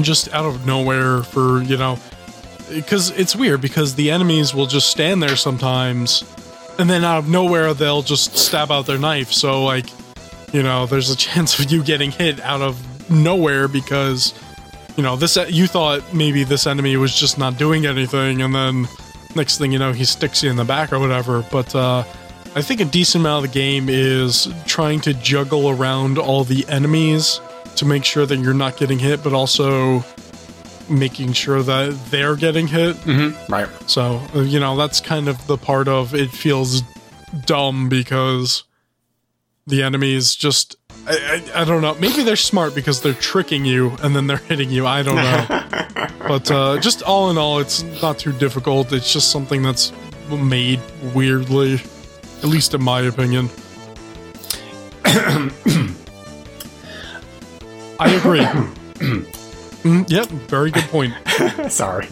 just 0.00 0.32
out 0.32 0.44
of 0.44 0.66
nowhere 0.66 1.22
for 1.22 1.62
you 1.62 1.76
know 1.76 1.98
because 2.70 3.10
it's 3.10 3.36
weird 3.36 3.60
because 3.60 3.94
the 3.94 4.10
enemies 4.10 4.54
will 4.54 4.66
just 4.66 4.90
stand 4.90 5.22
there 5.22 5.36
sometimes 5.36 6.24
and 6.78 6.88
then 6.88 7.04
out 7.04 7.18
of 7.18 7.28
nowhere 7.28 7.74
they'll 7.74 8.02
just 8.02 8.36
stab 8.36 8.70
out 8.70 8.86
their 8.86 8.98
knife 8.98 9.30
so 9.32 9.64
like 9.64 9.86
you 10.52 10.62
know 10.62 10.86
there's 10.86 11.10
a 11.10 11.16
chance 11.28 11.58
of 11.58 11.70
you 11.70 11.82
getting 11.82 12.10
hit 12.10 12.40
out 12.40 12.62
of 12.62 13.10
nowhere 13.10 13.68
because 13.68 14.34
you 14.96 15.02
know 15.02 15.16
this 15.16 15.36
you 15.48 15.66
thought 15.66 16.02
maybe 16.14 16.44
this 16.44 16.66
enemy 16.66 16.96
was 16.96 17.14
just 17.14 17.38
not 17.38 17.56
doing 17.58 17.86
anything 17.86 18.42
and 18.42 18.54
then 18.54 18.86
next 19.34 19.58
thing 19.58 19.72
you 19.72 19.78
know 19.78 19.92
he 19.92 20.04
sticks 20.04 20.42
you 20.42 20.50
in 20.50 20.56
the 20.56 20.64
back 20.64 20.92
or 20.92 20.98
whatever 20.98 21.44
but 21.50 21.74
uh 21.74 22.04
I 22.54 22.60
think 22.60 22.82
a 22.82 22.84
decent 22.84 23.22
amount 23.22 23.46
of 23.46 23.50
the 23.50 23.58
game 23.58 23.88
is 23.88 24.46
trying 24.66 25.00
to 25.02 25.14
juggle 25.14 25.70
around 25.70 26.18
all 26.18 26.44
the 26.44 26.66
enemies 26.68 27.40
to 27.76 27.86
make 27.86 28.04
sure 28.04 28.26
that 28.26 28.36
you're 28.40 28.52
not 28.52 28.76
getting 28.76 28.98
hit, 28.98 29.24
but 29.24 29.32
also 29.32 30.04
making 30.90 31.32
sure 31.32 31.62
that 31.62 31.98
they're 32.10 32.36
getting 32.36 32.66
hit. 32.66 32.94
right. 33.48 33.68
So, 33.86 34.20
uh, 34.34 34.40
you 34.40 34.60
know, 34.60 34.76
that's 34.76 35.00
kind 35.00 35.28
of 35.28 35.46
the 35.46 35.56
part 35.56 35.88
of 35.88 36.14
it 36.14 36.28
feels 36.30 36.82
dumb 37.46 37.88
because 37.88 38.64
the 39.66 39.82
enemies 39.82 40.34
just. 40.34 40.76
I, 41.06 41.42
I, 41.54 41.62
I 41.62 41.64
don't 41.64 41.82
know. 41.82 41.94
Maybe 41.94 42.22
they're 42.22 42.36
smart 42.36 42.74
because 42.74 43.00
they're 43.00 43.14
tricking 43.14 43.64
you 43.64 43.96
and 44.02 44.14
then 44.14 44.26
they're 44.26 44.36
hitting 44.48 44.70
you. 44.70 44.86
I 44.86 45.02
don't 45.02 45.16
know. 45.16 45.46
but 46.28 46.50
uh, 46.50 46.78
just 46.80 47.02
all 47.02 47.30
in 47.30 47.38
all, 47.38 47.58
it's 47.58 47.82
not 48.02 48.18
too 48.18 48.32
difficult. 48.32 48.92
It's 48.92 49.12
just 49.12 49.30
something 49.30 49.62
that's 49.62 49.92
made 50.30 50.80
weirdly, 51.14 51.74
at 52.38 52.44
least 52.44 52.74
in 52.74 52.82
my 52.82 53.02
opinion. 53.02 53.48
I 58.00 58.14
agree. 58.16 58.46
Mm, 59.82 60.08
yep, 60.08 60.28
very 60.28 60.70
good 60.70 60.84
point. 60.84 61.12
Sorry. 61.72 62.06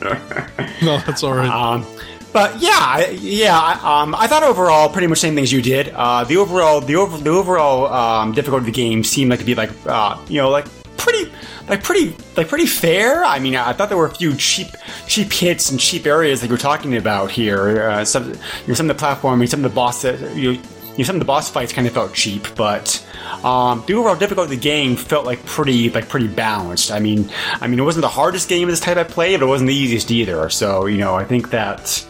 No, 0.82 0.98
that's 0.98 1.22
all 1.22 1.34
right. 1.34 1.48
Um, 1.48 1.86
but 2.33 2.61
yeah, 2.61 3.09
yeah. 3.11 3.81
Um, 3.83 4.14
I 4.14 4.26
thought 4.26 4.43
overall 4.43 4.89
pretty 4.89 5.07
much 5.07 5.18
same 5.18 5.35
things 5.35 5.53
you 5.53 5.62
did. 5.62 5.89
Uh, 5.89 6.24
the 6.24 6.37
overall, 6.37 6.81
the 6.81 6.97
over, 6.97 7.18
the 7.18 7.31
overall 7.31 7.87
um, 7.93 8.33
difficulty 8.33 8.62
of 8.62 8.66
the 8.66 8.72
game 8.72 9.03
seemed 9.05 9.31
like 9.31 9.41
to 9.41 9.45
be 9.45 9.55
like, 9.55 9.70
uh, 9.87 10.16
you 10.28 10.41
know, 10.41 10.51
like 10.51 10.66
pretty, 10.97 11.33
like 11.68 11.83
pretty, 11.83 12.14
like 12.37 12.49
pretty 12.49 12.66
fair. 12.66 13.24
I 13.24 13.39
mean, 13.39 13.57
I 13.57 13.72
thought 13.72 13.89
there 13.89 13.99
were 13.99 14.07
a 14.07 14.14
few 14.14 14.35
cheap, 14.37 14.68
cheap 15.07 15.33
hits 15.33 15.70
and 15.70 15.81
cheap 15.81 16.07
areas 16.07 16.41
that 16.41 16.47
you 16.47 16.53
were 16.53 16.59
talking 16.59 16.97
about 16.97 17.31
here. 17.31 17.91
Uh, 17.91 18.05
some, 18.05 18.28
you 18.31 18.39
know, 18.68 18.74
some 18.74 18.89
of 18.89 18.97
the 18.97 19.05
platforming, 19.05 19.49
some 19.49 19.64
of 19.64 19.70
the 19.70 19.74
boss, 19.74 20.05
uh, 20.05 20.33
you, 20.35 20.53
you 20.53 20.59
know, 20.99 21.05
some 21.05 21.16
of 21.16 21.20
the 21.20 21.26
boss 21.26 21.49
fights 21.51 21.72
kind 21.72 21.87
of 21.87 21.93
felt 21.93 22.12
cheap, 22.14 22.47
but 22.55 23.05
um, 23.43 23.83
the 23.87 23.95
overall 23.95 24.16
difficulty 24.16 24.55
of 24.55 24.61
the 24.61 24.62
game 24.62 24.97
felt 24.97 25.24
like 25.24 25.45
pretty, 25.47 25.89
like 25.91 26.09
pretty 26.09 26.28
balanced. 26.28 26.93
I 26.93 26.99
mean, 26.99 27.31
I 27.61 27.66
mean, 27.66 27.78
it 27.78 27.83
wasn't 27.83 28.03
the 28.03 28.09
hardest 28.09 28.49
game 28.49 28.68
of 28.68 28.72
this 28.72 28.81
type 28.81 28.97
I 28.97 29.05
played, 29.05 29.41
but 29.41 29.47
it 29.47 29.49
wasn't 29.49 29.68
the 29.68 29.74
easiest 29.74 30.11
either. 30.11 30.51
So, 30.51 30.87
you 30.87 30.99
know, 30.99 31.14
I 31.14 31.24
think 31.24 31.51
that 31.51 32.07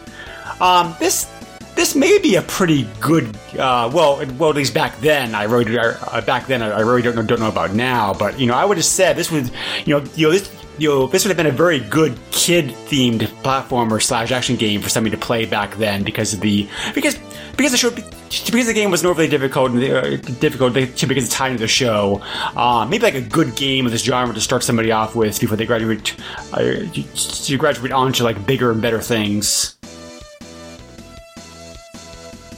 Um, 0.61 0.95
this 0.99 1.27
this 1.75 1.95
may 1.95 2.19
be 2.19 2.35
a 2.35 2.41
pretty 2.43 2.87
good. 2.99 3.35
Uh, 3.57 3.89
well, 3.93 4.23
well, 4.37 4.51
at 4.51 4.55
least 4.55 4.73
back 4.73 4.99
then, 4.99 5.33
I 5.33 5.43
really 5.43 5.77
uh, 5.77 6.21
back 6.21 6.45
then 6.45 6.61
I, 6.61 6.81
really 6.81 7.01
don't 7.01 7.15
know, 7.15 7.23
don't 7.23 7.39
know 7.39 7.49
about 7.49 7.73
now. 7.73 8.13
But 8.13 8.39
you 8.39 8.45
know, 8.45 8.53
I 8.53 8.63
would 8.63 8.77
have 8.77 8.85
said 8.85 9.15
this 9.15 9.31
would 9.31 9.49
you 9.85 9.97
know 9.97 10.05
you 10.15 10.27
know 10.27 10.33
this. 10.33 10.49
You 10.77 10.89
know, 10.89 11.07
this 11.07 11.23
would 11.25 11.29
have 11.29 11.37
been 11.37 11.53
a 11.53 11.55
very 11.55 11.79
good 11.79 12.17
kid-themed 12.31 13.19
platformer 13.43 14.01
slash 14.01 14.31
action 14.31 14.55
game 14.55 14.81
for 14.81 14.89
somebody 14.89 15.15
to 15.15 15.21
play 15.21 15.45
back 15.45 15.75
then 15.75 16.01
because 16.01 16.33
of 16.33 16.39
the 16.39 16.67
because 16.95 17.19
because 17.57 17.71
the 17.71 17.77
show 17.77 17.91
because 17.91 18.65
the 18.65 18.73
game 18.73 18.89
was 18.89 19.05
overly 19.05 19.27
difficult 19.27 19.71
and 19.71 19.83
uh, 19.83 20.15
difficult 20.39 20.73
because 20.73 21.25
it's 21.25 21.29
tied 21.29 21.51
into 21.51 21.61
the 21.61 21.67
show. 21.67 22.21
Uh, 22.55 22.87
maybe 22.89 23.03
like 23.03 23.15
a 23.15 23.21
good 23.21 23.55
game 23.55 23.85
of 23.85 23.91
this 23.91 24.03
genre 24.03 24.33
to 24.33 24.41
start 24.41 24.63
somebody 24.63 24.91
off 24.91 25.15
with 25.15 25.39
before 25.39 25.57
they 25.57 25.65
graduate 25.65 26.15
uh, 26.53 26.61
to 26.63 27.57
graduate 27.57 27.91
on 27.91 28.13
to 28.13 28.23
like 28.23 28.43
bigger 28.47 28.71
and 28.71 28.81
better 28.81 29.01
things. 29.01 29.77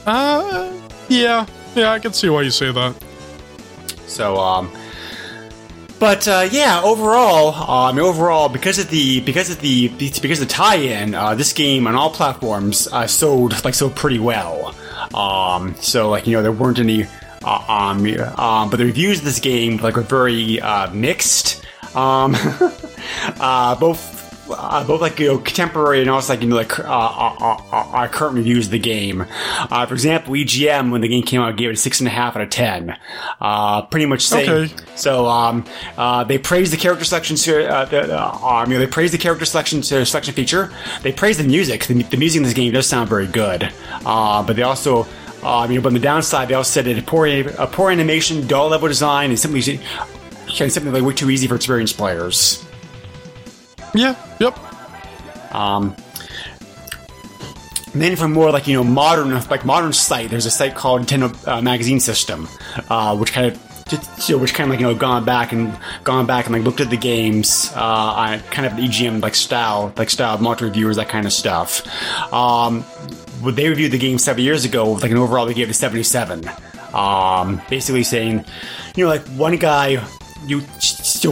Uh, 0.06 0.72
yeah, 1.08 1.46
yeah, 1.76 1.92
I 1.92 2.00
can 2.00 2.14
see 2.14 2.30
why 2.30 2.42
you 2.42 2.52
say 2.52 2.72
that. 2.72 2.96
So, 4.06 4.38
um, 4.38 4.72
but 6.00 6.28
uh, 6.28 6.48
yeah, 6.52 6.82
overall, 6.84 7.54
um, 7.70 7.98
overall, 7.98 8.50
because 8.50 8.78
of 8.78 8.90
the 8.90 9.22
because 9.22 9.50
of 9.50 9.62
the 9.62 9.88
because 9.88 10.42
of 10.42 10.48
the 10.48 10.54
tie-in, 10.54 11.16
uh, 11.16 11.34
this 11.36 11.54
game 11.54 11.88
on 11.88 11.96
all 11.96 12.10
platforms 12.10 12.88
uh, 12.92 13.08
sold 13.08 13.64
like 13.64 13.74
sold 13.74 13.96
pretty 13.96 14.20
well. 14.20 14.76
Um, 15.14 15.76
so 15.76 16.10
like 16.10 16.28
you 16.28 16.36
know 16.36 16.44
there 16.44 16.52
weren't 16.52 16.80
any, 16.80 17.06
uh, 17.44 17.66
um, 17.70 18.06
um, 18.38 18.70
but 18.70 18.78
the 18.78 18.86
reviews 18.86 19.20
of 19.20 19.26
this 19.26 19.40
game 19.40 19.78
like 19.78 19.96
were 19.96 20.02
very 20.02 20.60
uh, 20.60 20.94
mixed. 20.94 21.64
Um, 21.96 22.36
uh, 23.40 23.76
both. 23.76 24.23
Uh, 24.50 24.86
both 24.86 25.00
like 25.00 25.20
you 25.20 25.28
know 25.28 25.38
contemporary 25.38 26.02
and 26.02 26.10
also 26.10 26.34
like 26.34 26.42
you 26.42 26.50
know 26.50 26.56
like 26.58 26.78
uh, 26.78 26.84
uh, 26.84 27.58
uh, 27.72 27.76
uh, 27.76 28.08
current 28.10 28.36
reviews 28.36 28.66
of 28.66 28.72
the 28.72 28.80
game. 28.80 29.26
Uh, 29.58 29.86
for 29.86 29.94
example, 29.94 30.34
EGM 30.34 30.92
when 30.92 31.00
the 31.00 31.08
game 31.08 31.24
came 31.24 31.40
out 31.40 31.56
gave 31.56 31.70
it 31.70 31.74
a 31.74 31.78
six 31.78 32.00
and 32.02 32.08
a 32.08 32.12
half 32.12 32.36
out 32.36 32.42
of 32.42 32.50
ten. 32.50 32.98
Uh, 33.40 33.84
pretty 33.84 34.06
much 34.06 34.22
same. 34.26 34.50
Okay. 34.50 34.76
so 34.96 35.28
um, 35.28 35.64
uh, 35.98 36.24
they 36.26 36.38
praised 36.38 36.74
the 36.74 36.78
character 36.78 37.06
selection. 37.06 37.36
Uh, 37.38 37.86
the, 37.86 38.20
uh, 38.20 38.40
um, 38.44 38.70
you 38.70 38.78
know, 38.78 38.86
they 38.86 38.92
praised 38.92 39.14
the 39.14 39.18
character 39.18 39.46
selection 39.46 39.82
selection 39.82 40.34
feature. 40.34 40.74
They 41.04 41.14
praised 41.14 41.40
the 41.40 41.46
music. 41.46 41.86
The, 41.86 42.04
the 42.04 42.18
music 42.18 42.38
in 42.40 42.44
this 42.44 42.54
game 42.54 42.74
does 42.74 42.88
sound 42.88 43.10
very 43.10 43.28
good. 43.28 43.72
Uh, 44.06 44.44
but 44.44 44.58
they 44.58 44.64
also, 44.64 45.08
uh, 45.42 45.66
you 45.70 45.76
know, 45.76 45.82
but 45.82 45.88
on 45.90 45.94
the 45.94 46.00
downside, 46.00 46.50
they 46.50 46.54
also 46.54 46.70
said 46.82 46.86
that 46.86 46.98
a 46.98 47.02
poor, 47.02 47.28
a 47.28 47.68
poor 47.68 47.92
animation, 47.92 48.46
dull 48.46 48.68
level 48.68 48.90
design, 48.90 49.30
and 49.30 49.40
simply 49.40 49.80
and 50.60 50.72
simply 50.72 50.92
like 50.92 51.04
way 51.04 51.14
too 51.14 51.30
easy 51.30 51.48
for 51.48 51.56
experienced 51.56 51.98
players. 51.98 52.66
Yeah, 53.94 54.16
yep. 54.40 54.58
Um, 55.54 55.96
and 57.94 58.02
then 58.02 58.16
for 58.16 58.28
more 58.28 58.52
like 58.52 58.68
you 58.68 58.74
know 58.74 58.84
modern 58.84 59.32
like 59.50 59.66
modern 59.66 59.94
site, 59.94 60.30
there's 60.30 60.48
a 60.48 60.52
site 60.52 60.76
called 60.76 61.04
Nintendo 61.04 61.48
uh, 61.48 61.62
Magazine 61.62 62.00
System, 62.00 62.48
uh, 62.90 63.16
which 63.16 63.32
kind 63.32 63.48
of 63.48 63.86
just, 63.88 64.30
you 64.30 64.36
know, 64.36 64.42
which 64.42 64.54
kind 64.54 64.70
of 64.70 64.72
like 64.72 64.80
you 64.80 64.88
know 64.88 64.96
gone 64.96 65.24
back 65.26 65.52
and 65.52 65.78
gone 66.04 66.26
back 66.26 66.46
and 66.46 66.56
like 66.56 66.64
looked 66.64 66.82
at 66.82 66.90
the 66.90 66.98
games 66.98 67.72
uh, 67.76 68.40
kind 68.50 68.66
of 68.66 68.74
EGM 68.74 69.22
like 69.22 69.36
style 69.36 69.94
like 69.96 70.10
style 70.10 70.38
multi 70.40 70.66
reviewers 70.66 70.96
that 70.96 71.10
kind 71.10 71.26
of 71.26 71.34
stuff. 71.34 71.84
Um, 72.34 72.84
they 73.44 73.70
reviewed 73.70 73.92
the 73.92 73.98
game 74.00 74.18
seven 74.18 74.44
years 74.44 74.66
ago, 74.66 74.94
with 74.94 75.04
like 75.04 75.12
an 75.12 75.18
overall 75.18 75.46
they 75.46 75.54
gave 75.54 75.68
it 75.68 75.72
a 75.72 75.76
77. 75.76 76.50
Um, 76.94 77.62
basically 77.70 78.04
saying, 78.04 78.46
you 78.96 79.04
know, 79.04 79.10
like 79.10 79.26
one 79.30 79.58
guy 79.58 80.04
you 80.46 80.62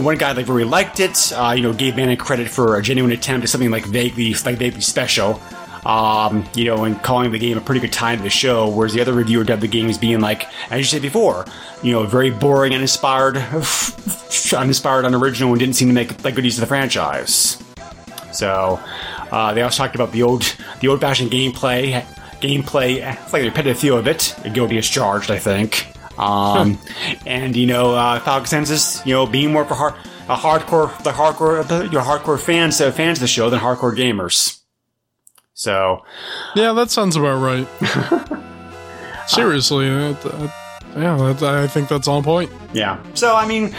one 0.00 0.16
guy 0.16 0.32
like 0.32 0.48
really 0.48 0.64
liked 0.64 1.00
it. 1.00 1.32
Uh, 1.32 1.52
you 1.56 1.62
know, 1.62 1.72
gave 1.72 1.96
Mana 1.96 2.16
credit 2.16 2.48
for 2.48 2.76
a 2.76 2.82
genuine 2.82 3.12
attempt 3.12 3.44
at 3.44 3.50
something 3.50 3.70
like 3.70 3.84
vaguely 3.84 4.34
like 4.44 4.58
vaguely 4.58 4.80
special. 4.80 5.40
Um, 5.84 6.48
you 6.54 6.66
know, 6.66 6.84
and 6.84 7.02
calling 7.02 7.32
the 7.32 7.40
game 7.40 7.58
a 7.58 7.60
pretty 7.60 7.80
good 7.80 7.92
time 7.92 8.18
to 8.18 8.22
the 8.22 8.30
show, 8.30 8.68
whereas 8.68 8.94
the 8.94 9.00
other 9.00 9.12
reviewer 9.12 9.42
dubbed 9.42 9.62
the 9.62 9.68
game 9.68 9.88
as 9.88 9.98
being 9.98 10.20
like, 10.20 10.46
as 10.70 10.78
you 10.78 10.84
said 10.84 11.02
before, 11.02 11.44
you 11.82 11.90
know, 11.90 12.04
very 12.04 12.30
boring, 12.30 12.72
uninspired, 12.72 13.36
uninspired, 14.56 15.04
unoriginal, 15.04 15.50
and 15.50 15.58
didn't 15.58 15.74
seem 15.74 15.88
to 15.88 15.94
make 15.94 16.22
like 16.22 16.36
good 16.36 16.44
use 16.44 16.56
of 16.56 16.60
the 16.60 16.68
franchise. 16.68 17.60
So 18.32 18.80
uh, 19.32 19.54
they 19.54 19.62
also 19.62 19.82
talked 19.82 19.96
about 19.96 20.12
the 20.12 20.22
old, 20.22 20.42
the 20.80 20.86
old-fashioned 20.86 21.32
gameplay, 21.32 22.04
gameplay, 22.40 23.12
it's 23.20 23.32
like 23.32 23.42
the 23.42 23.48
repetitive 23.48 23.78
feel 23.78 23.98
of 23.98 24.06
it. 24.06 24.36
Guilty 24.52 24.78
as 24.78 24.86
charged, 24.86 25.32
I 25.32 25.38
think. 25.38 25.88
Um, 26.18 26.78
and 27.26 27.54
you 27.56 27.66
know, 27.66 27.94
uh, 27.94 28.20
Final 28.20 28.40
Consensus, 28.40 29.04
you 29.06 29.14
know, 29.14 29.26
being 29.26 29.52
more 29.52 29.64
for 29.64 29.74
hard, 29.74 29.94
a 30.28 30.36
hardcore, 30.36 30.96
the 31.02 31.10
hardcore, 31.10 31.66
the, 31.66 31.88
your 31.88 32.02
hardcore 32.02 32.38
fans, 32.40 32.80
uh, 32.80 32.90
fans 32.92 33.18
of 33.18 33.22
the 33.22 33.26
show 33.28 33.50
than 33.50 33.60
hardcore 33.60 33.96
gamers. 33.96 34.60
So, 35.54 36.02
Yeah, 36.56 36.72
that 36.72 36.90
sounds 36.90 37.14
about 37.16 37.40
right. 37.42 37.68
Seriously, 39.28 39.88
that, 39.88 40.20
that- 40.22 40.54
yeah, 40.96 41.16
that, 41.16 41.42
I 41.42 41.66
think 41.68 41.88
that's 41.88 42.06
on 42.08 42.22
point. 42.22 42.50
yeah. 42.74 43.02
So 43.14 43.34
I 43.34 43.46
mean, 43.46 43.74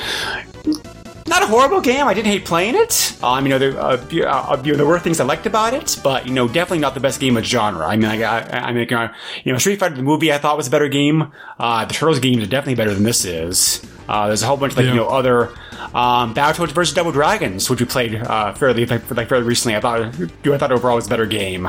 not 1.27 1.41
a 1.43 1.47
horrible 1.47 1.81
game. 1.81 2.05
I 2.07 2.13
didn't 2.13 2.27
hate 2.27 2.45
playing 2.45 2.75
it. 2.75 3.17
Uh, 3.21 3.31
I 3.31 3.39
mean, 3.41 3.45
you 3.47 3.49
know, 3.51 3.59
there, 3.59 3.79
uh, 3.79 4.05
you- 4.09 4.25
uh, 4.25 4.55
know, 4.63 4.75
there 4.75 4.85
were 4.85 4.99
things 4.99 5.19
I 5.19 5.23
liked 5.25 5.45
about 5.45 5.73
it, 5.73 5.99
but 6.03 6.27
you 6.27 6.33
know, 6.33 6.47
definitely 6.47 6.79
not 6.79 6.93
the 6.93 6.99
best 6.99 7.19
game 7.19 7.37
of 7.37 7.43
genre. 7.45 7.85
I 7.85 7.95
mean, 7.95 8.09
I, 8.09 8.21
I, 8.23 8.67
I 8.69 8.73
mean, 8.73 8.91
uh, 8.93 9.13
you 9.43 9.51
know, 9.51 9.57
Street 9.57 9.79
Fighter 9.79 9.95
the 9.95 10.03
movie 10.03 10.31
I 10.33 10.37
thought 10.37 10.57
was 10.57 10.67
a 10.67 10.71
better 10.71 10.89
game. 10.89 11.31
Uh, 11.59 11.85
the 11.85 11.93
Turtles 11.93 12.19
games 12.19 12.43
are 12.43 12.47
definitely 12.47 12.75
better 12.75 12.93
than 12.93 13.03
this 13.03 13.25
is. 13.25 13.81
Uh, 14.07 14.27
there's 14.27 14.43
a 14.43 14.45
whole 14.47 14.57
bunch 14.57 14.73
of 14.73 14.77
like 14.77 14.85
Yeah. 14.87 14.91
you 14.93 14.97
know 14.97 15.07
other 15.07 15.47
um, 15.93 16.33
Battletoads 16.33 16.71
versus 16.71 16.93
Double 16.93 17.11
Dragons, 17.13 17.69
which 17.69 17.79
we 17.79 17.85
played 17.85 18.15
uh, 18.15 18.53
fairly 18.53 18.85
like, 18.85 19.09
like 19.15 19.29
fairly 19.29 19.45
recently. 19.45 19.75
I 19.77 19.79
thought, 19.79 20.01
I 20.01 20.57
thought 20.57 20.71
overall 20.73 20.95
was 20.95 21.07
a 21.07 21.09
better 21.09 21.25
game. 21.25 21.67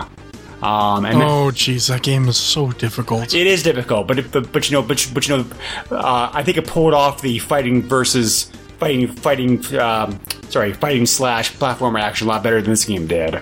Um, 0.62 1.04
and 1.04 1.22
Oh, 1.22 1.50
jeez, 1.52 1.88
that 1.88 2.02
game 2.02 2.26
is 2.26 2.38
so 2.38 2.72
difficult. 2.72 3.34
it 3.34 3.46
is 3.46 3.62
difficult, 3.62 4.08
but 4.08 4.18
it, 4.18 4.32
but, 4.32 4.50
but 4.50 4.70
you 4.70 4.74
know, 4.76 4.82
but, 4.82 5.08
but 5.12 5.28
you 5.28 5.36
know, 5.36 5.46
uh, 5.90 6.30
I 6.32 6.42
think 6.42 6.56
it 6.56 6.66
pulled 6.66 6.94
off 6.94 7.20
the 7.20 7.38
fighting 7.38 7.82
versus 7.82 8.50
fighting, 8.78 9.08
fighting, 9.08 9.76
um, 9.78 10.18
sorry, 10.48 10.72
fighting 10.72 11.06
slash 11.06 11.52
platformer 11.54 12.00
action 12.00 12.26
a 12.26 12.30
lot 12.30 12.42
better 12.42 12.60
than 12.60 12.70
this 12.70 12.84
game 12.84 13.06
did. 13.06 13.40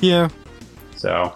Yeah, 0.00 0.28
So, 1.00 1.32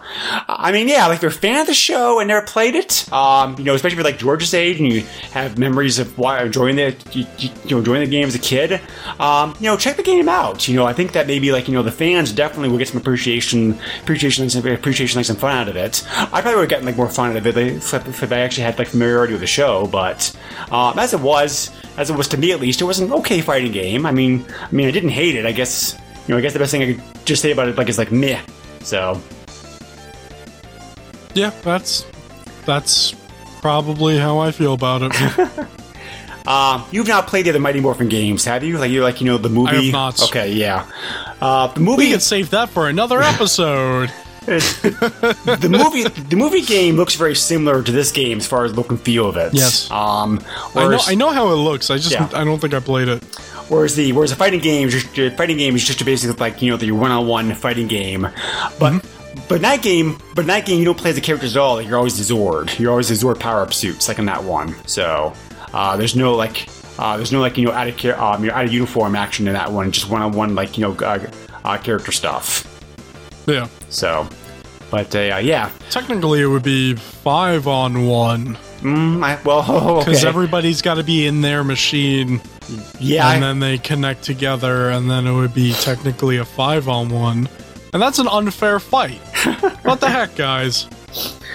I 0.47 0.71
mean, 0.71 0.87
yeah, 0.87 1.07
like 1.07 1.15
if 1.15 1.21
you're 1.23 1.31
a 1.31 1.33
fan 1.33 1.61
of 1.61 1.65
the 1.65 1.73
show 1.73 2.19
and 2.19 2.27
never 2.27 2.45
played 2.45 2.75
it, 2.75 3.11
um, 3.11 3.55
you 3.57 3.63
know, 3.63 3.73
especially 3.73 3.95
if 3.95 3.97
you're 3.97 4.11
like 4.11 4.19
George's 4.19 4.53
age 4.53 4.79
and 4.79 4.93
you 4.93 5.01
have 5.31 5.57
memories 5.57 5.97
of 5.97 6.15
why 6.19 6.43
enjoying 6.43 6.75
the, 6.75 6.95
you, 7.13 7.25
you 7.39 7.49
know, 7.71 7.79
enjoying 7.79 8.01
the 8.01 8.07
game 8.07 8.27
as 8.27 8.35
a 8.35 8.39
kid, 8.39 8.79
um, 9.19 9.55
you 9.59 9.65
know, 9.65 9.75
check 9.75 9.97
the 9.97 10.03
game 10.03 10.29
out. 10.29 10.67
You 10.67 10.75
know, 10.75 10.85
I 10.85 10.93
think 10.93 11.13
that 11.13 11.25
maybe 11.25 11.51
like 11.51 11.67
you 11.67 11.73
know 11.73 11.81
the 11.81 11.91
fans 11.91 12.31
definitely 12.31 12.69
will 12.69 12.77
get 12.77 12.89
some 12.89 13.01
appreciation, 13.01 13.79
appreciation, 14.03 14.43
and 14.43 14.51
some 14.51 14.67
appreciation, 14.67 15.17
like 15.17 15.25
some 15.25 15.35
fun 15.35 15.57
out 15.57 15.67
of 15.67 15.75
it. 15.75 16.05
I 16.15 16.41
probably 16.41 16.57
would 16.57 16.61
have 16.61 16.69
gotten 16.69 16.85
like 16.85 16.97
more 16.97 17.09
fun 17.09 17.31
out 17.31 17.37
of 17.37 17.47
it 17.47 17.57
if 17.57 17.91
if 17.91 18.31
I 18.31 18.41
actually 18.41 18.65
had 18.65 18.77
like 18.77 18.89
familiarity 18.89 19.33
with 19.33 19.41
the 19.41 19.47
show. 19.47 19.87
But 19.87 20.31
um, 20.71 20.99
as 20.99 21.15
it 21.15 21.21
was, 21.21 21.71
as 21.97 22.11
it 22.11 22.15
was 22.15 22.27
to 22.27 22.37
me 22.37 22.51
at 22.51 22.59
least, 22.59 22.81
it 22.81 22.85
was 22.85 22.99
an 22.99 23.11
okay 23.13 23.41
fighting 23.41 23.71
game. 23.71 24.05
I 24.05 24.11
mean, 24.11 24.45
I 24.61 24.71
mean, 24.71 24.87
I 24.87 24.91
didn't 24.91 25.09
hate 25.09 25.35
it. 25.35 25.47
I 25.47 25.53
guess 25.53 25.97
you 26.27 26.35
know, 26.35 26.37
I 26.37 26.41
guess 26.41 26.53
the 26.53 26.59
best 26.59 26.69
thing 26.69 26.83
I 26.83 26.93
could 26.93 27.25
just 27.25 27.41
say 27.41 27.49
about 27.49 27.67
it 27.67 27.77
like 27.79 27.89
is 27.89 27.97
like 27.97 28.11
meh. 28.11 28.39
So. 28.81 29.19
Yeah, 31.35 31.51
that's 31.63 32.05
that's 32.65 33.13
probably 33.61 34.17
how 34.17 34.39
I 34.39 34.51
feel 34.51 34.73
about 34.73 35.01
it. 35.03 35.67
Um, 36.47 36.85
you've 36.91 37.07
not 37.07 37.25
played 37.25 37.45
the 37.45 37.49
other 37.49 37.59
Mighty 37.59 37.79
Morphin 37.79 38.07
games, 38.07 38.45
have 38.45 38.63
you? 38.63 38.77
Like 38.77 38.91
you 38.91 39.01
like 39.01 39.19
you 39.19 39.25
know 39.25 39.37
the 39.37 39.49
movie? 39.49 39.85
have 39.85 39.91
not. 39.91 40.23
Okay, 40.23 40.53
yeah. 40.53 40.85
Uh, 41.41 41.67
the 41.67 41.79
we 41.79 41.85
movie, 41.85 42.09
can 42.11 42.19
save 42.19 42.51
that 42.51 42.69
for 42.69 42.87
another 42.87 43.19
episode. 43.23 44.11
the 44.45 45.67
movie, 45.71 46.03
the 46.03 46.35
movie 46.35 46.61
game 46.61 46.97
looks 46.97 47.15
very 47.15 47.33
similar 47.33 47.81
to 47.81 47.91
this 47.91 48.11
game 48.11 48.37
as 48.37 48.45
far 48.45 48.63
as 48.63 48.75
look 48.75 48.91
and 48.91 49.01
feel 49.01 49.27
of 49.27 49.37
it. 49.37 49.55
Yes. 49.55 49.89
Um, 49.89 50.39
I 50.75 50.87
know, 50.87 50.99
I 51.07 51.15
know 51.15 51.29
how 51.31 51.47
it 51.51 51.55
looks. 51.55 51.89
I 51.89 51.95
just, 51.95 52.11
Yeah. 52.11 52.29
I 52.31 52.43
don't 52.43 52.59
think 52.59 52.75
I 52.75 52.79
played 52.79 53.07
it. 53.07 53.23
whereas 53.69 53.95
the 53.95 54.11
whereas 54.13 54.29
the 54.29 54.35
fighting 54.35 54.59
game, 54.59 54.89
just, 54.89 55.15
the 55.15 55.31
fighting 55.31 55.57
game 55.57 55.75
is 55.75 55.83
just 55.83 56.05
basically 56.05 56.35
like 56.35 56.61
you 56.61 56.69
know 56.69 56.77
the 56.77 56.91
one-on-one 56.91 57.55
fighting 57.55 57.87
game, 57.87 58.21
but. 58.79 58.93
Mm-hmm. 58.93 59.14
But 59.47 59.55
in 59.57 59.61
that 59.61 59.81
game, 59.83 60.17
but 60.33 60.41
in 60.41 60.47
that 60.47 60.65
game, 60.65 60.79
you 60.79 60.85
don't 60.85 60.97
play 60.97 61.11
as 61.11 61.15
the 61.15 61.21
characters 61.21 61.55
at 61.55 61.61
all. 61.61 61.81
You're 61.81 61.97
always 61.97 62.17
the 62.17 62.33
Zord. 62.33 62.77
You're 62.79 62.91
always 62.91 63.09
the 63.09 63.13
Zord 63.15 63.39
power-up 63.39 63.73
suits, 63.73 64.07
like 64.07 64.17
in 64.19 64.25
that 64.25 64.43
one. 64.43 64.75
So 64.87 65.33
uh, 65.73 65.95
there's 65.97 66.15
no 66.15 66.33
like, 66.33 66.67
uh, 66.97 67.15
there's 67.17 67.31
no 67.31 67.41
like 67.41 67.57
you 67.57 67.65
know 67.65 67.71
out 67.71 67.87
of 67.87 67.95
cha- 67.97 68.33
um, 68.33 68.43
you 68.43 68.49
know, 68.49 68.55
out 68.55 68.65
of 68.65 68.73
uniform 68.73 69.15
action 69.15 69.47
in 69.47 69.53
that 69.53 69.71
one. 69.71 69.91
Just 69.91 70.09
one-on-one 70.09 70.55
like 70.55 70.77
you 70.77 70.81
know 70.87 70.93
uh, 71.05 71.19
uh, 71.63 71.77
character 71.77 72.11
stuff. 72.11 72.71
Yeah, 73.47 73.67
So, 73.89 74.27
but 74.89 75.15
uh, 75.15 75.39
yeah, 75.43 75.69
technically 75.91 76.41
it 76.41 76.47
would 76.47 76.63
be 76.63 76.95
five 76.95 77.67
on 77.67 78.07
one 78.07 78.57
mm, 78.79 79.23
I, 79.23 79.39
well, 79.43 79.99
because 79.99 80.19
okay. 80.23 80.27
everybody's 80.27 80.81
got 80.81 80.95
to 80.95 81.03
be 81.03 81.27
in 81.27 81.41
their 81.41 81.63
machine, 81.63 82.41
yeah, 82.99 83.29
and 83.31 83.45
I- 83.45 83.47
then 83.47 83.59
they 83.59 83.77
connect 83.77 84.23
together, 84.23 84.89
and 84.89 85.11
then 85.11 85.27
it 85.27 85.33
would 85.35 85.53
be 85.53 85.73
technically 85.73 86.37
a 86.37 86.45
five 86.45 86.89
on 86.89 87.09
one, 87.09 87.47
and 87.93 88.01
that's 88.01 88.17
an 88.17 88.27
unfair 88.27 88.79
fight. 88.79 89.21
what 89.83 89.99
the 89.99 90.09
heck, 90.09 90.35
guys? 90.35 90.87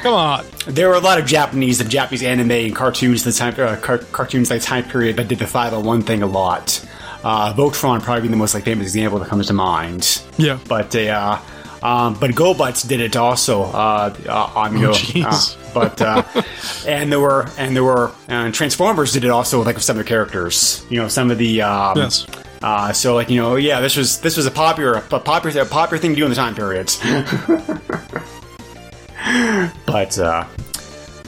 Come 0.03 0.15
on. 0.15 0.47
there 0.67 0.89
were 0.89 0.95
a 0.95 1.01
lot 1.01 1.19
of 1.19 1.27
Japanese, 1.27 1.81
and 1.81 1.91
Japanese 1.91 2.23
anime 2.23 2.51
and 2.51 2.75
cartoons, 2.75 3.25
the 3.25 3.33
time 3.33 3.55
uh, 3.59 3.77
car- 3.77 3.99
cartoons 3.99 4.49
that 4.49 4.63
time 4.63 4.85
period 4.85 5.17
that 5.17 5.29
did 5.29 5.39
the 5.39 5.47
five 5.47 5.75
on 5.75 5.85
one 5.85 6.03
thing 6.03 6.23
a 6.23 6.27
lot. 6.27 6.85
Uh, 7.23 7.53
Voltron 7.53 8.03
probably 8.03 8.23
being 8.23 8.31
the 8.31 8.37
most 8.39 8.55
like 8.55 8.65
famous 8.65 8.87
example 8.87 9.19
that 9.19 9.29
comes 9.29 9.49
to 9.49 9.53
mind. 9.53 10.23
Yeah. 10.39 10.59
But 10.69 10.91
they, 10.91 11.11
uh, 11.11 11.37
Um, 11.83 12.15
but 12.21 12.31
GoBots 12.33 12.87
did 12.89 13.01
it 13.01 13.17
also. 13.17 13.63
Uh, 13.65 14.15
uh, 14.27 14.53
on 14.55 14.75
you 14.77 14.83
know, 14.87 14.91
jeez. 14.93 15.57
uh, 15.57 15.71
but 15.75 16.01
uh, 16.03 16.23
and 16.87 17.11
there 17.13 17.21
were 17.21 17.47
and 17.59 17.75
there 17.77 17.85
were 17.85 18.13
and 18.29 18.55
Transformers 18.55 19.13
did 19.13 19.25
it 19.25 19.31
also 19.31 19.59
with 19.59 19.67
like 19.67 19.77
with 19.77 19.85
some 19.85 19.99
of 19.99 20.05
the 20.05 20.09
characters. 20.09 20.85
You 20.91 21.01
know, 21.01 21.09
some 21.09 21.31
of 21.31 21.37
the 21.39 21.61
um, 21.63 21.97
Yes. 21.99 22.27
Uh, 22.63 22.93
so 22.93 23.15
like 23.15 23.31
you 23.31 23.41
know, 23.41 23.57
yeah, 23.57 23.81
this 23.81 23.97
was 23.97 24.21
this 24.21 24.37
was 24.37 24.47
a 24.47 24.51
popular 24.51 24.95
a 24.95 25.21
popular 25.21 25.63
a 25.63 25.67
popular 25.67 26.01
thing 26.01 26.11
to 26.11 26.17
do 26.17 26.25
in 26.25 26.31
the 26.31 26.37
time 26.37 26.55
period. 26.55 26.93
but 29.87 30.19
uh, 30.19 30.47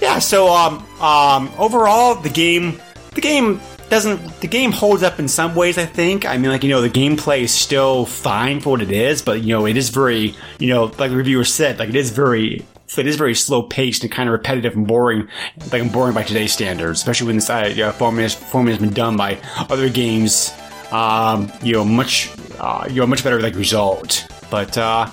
yeah, 0.00 0.18
so 0.18 0.48
um, 0.48 0.86
um, 1.00 1.50
overall, 1.56 2.16
the 2.16 2.28
game 2.28 2.80
the 3.14 3.22
game 3.22 3.60
doesn't 3.88 4.40
the 4.40 4.46
game 4.46 4.72
holds 4.72 5.02
up 5.02 5.18
in 5.18 5.26
some 5.26 5.54
ways. 5.54 5.78
I 5.78 5.86
think. 5.86 6.26
I 6.26 6.36
mean, 6.36 6.50
like 6.50 6.64
you 6.64 6.68
know, 6.68 6.82
the 6.82 6.90
gameplay 6.90 7.42
is 7.42 7.52
still 7.52 8.04
fine 8.04 8.60
for 8.60 8.70
what 8.70 8.82
it 8.82 8.92
is, 8.92 9.22
but 9.22 9.42
you 9.42 9.54
know, 9.54 9.66
it 9.66 9.78
is 9.78 9.88
very 9.88 10.34
you 10.58 10.68
know, 10.68 10.84
like 10.84 11.10
the 11.10 11.16
reviewer 11.16 11.44
said, 11.44 11.78
like 11.78 11.88
it 11.88 11.96
is 11.96 12.10
very. 12.10 12.66
It 12.94 13.06
is 13.06 13.16
very 13.16 13.34
slow 13.34 13.62
paced 13.62 14.02
and 14.02 14.12
kind 14.12 14.28
of 14.28 14.34
repetitive 14.34 14.76
and 14.76 14.86
boring, 14.86 15.26
like 15.72 15.90
boring 15.90 16.12
by 16.12 16.24
today's 16.24 16.52
standards, 16.52 17.00
especially 17.00 17.28
when 17.28 17.36
this 17.36 17.48
uh, 17.48 17.90
format, 17.96 18.32
format 18.32 18.72
has 18.72 18.82
been 18.82 18.92
done 18.92 19.16
by 19.16 19.40
other 19.70 19.88
games 19.88 20.52
um, 20.92 21.50
you 21.62 21.72
know, 21.72 21.84
much, 21.84 22.30
uh, 22.60 22.86
you 22.88 23.00
know, 23.00 23.06
much 23.06 23.24
better 23.24 23.40
like 23.40 23.54
result. 23.56 24.26
But, 24.50 24.76
uh, 24.76 25.10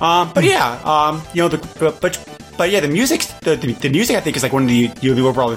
um, 0.00 0.32
but 0.32 0.44
yeah, 0.44 0.80
um, 0.84 1.22
you 1.34 1.42
know, 1.42 1.48
the 1.48 1.58
but 1.78 2.00
but, 2.56 2.70
yeah, 2.70 2.80
the 2.80 2.88
music, 2.88 3.20
the, 3.42 3.54
the, 3.54 3.72
the 3.72 3.88
music, 3.88 4.16
I 4.16 4.20
think 4.20 4.36
is 4.36 4.42
like 4.42 4.52
one 4.52 4.64
of 4.64 4.68
the 4.68 4.90
you 5.00 5.10
know, 5.10 5.14
the 5.14 5.28
overall 5.28 5.50
uh, 5.50 5.56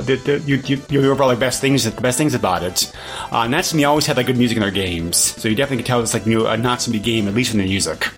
the 0.00 0.16
the, 0.16 0.42
you, 0.46 0.56
you, 0.66 0.76
the 0.76 1.08
overall 1.10 1.28
like 1.28 1.38
best 1.38 1.60
things 1.60 1.84
the 1.84 2.00
best 2.00 2.18
things 2.18 2.34
about 2.34 2.62
it. 2.62 2.92
Uh, 3.30 3.42
and 3.42 3.52
Natsume 3.52 3.84
always 3.84 4.06
had 4.06 4.16
like 4.16 4.26
good 4.26 4.36
music 4.36 4.56
in 4.56 4.62
their 4.62 4.72
games, 4.72 5.16
so 5.16 5.48
you 5.48 5.54
definitely 5.54 5.78
can 5.78 5.86
tell 5.86 6.00
it's 6.00 6.14
like 6.14 6.26
you 6.26 6.46
a 6.46 6.56
Natsume 6.56 7.00
game 7.00 7.28
at 7.28 7.34
least 7.34 7.52
in 7.52 7.58
the 7.58 7.64
music. 7.64 8.08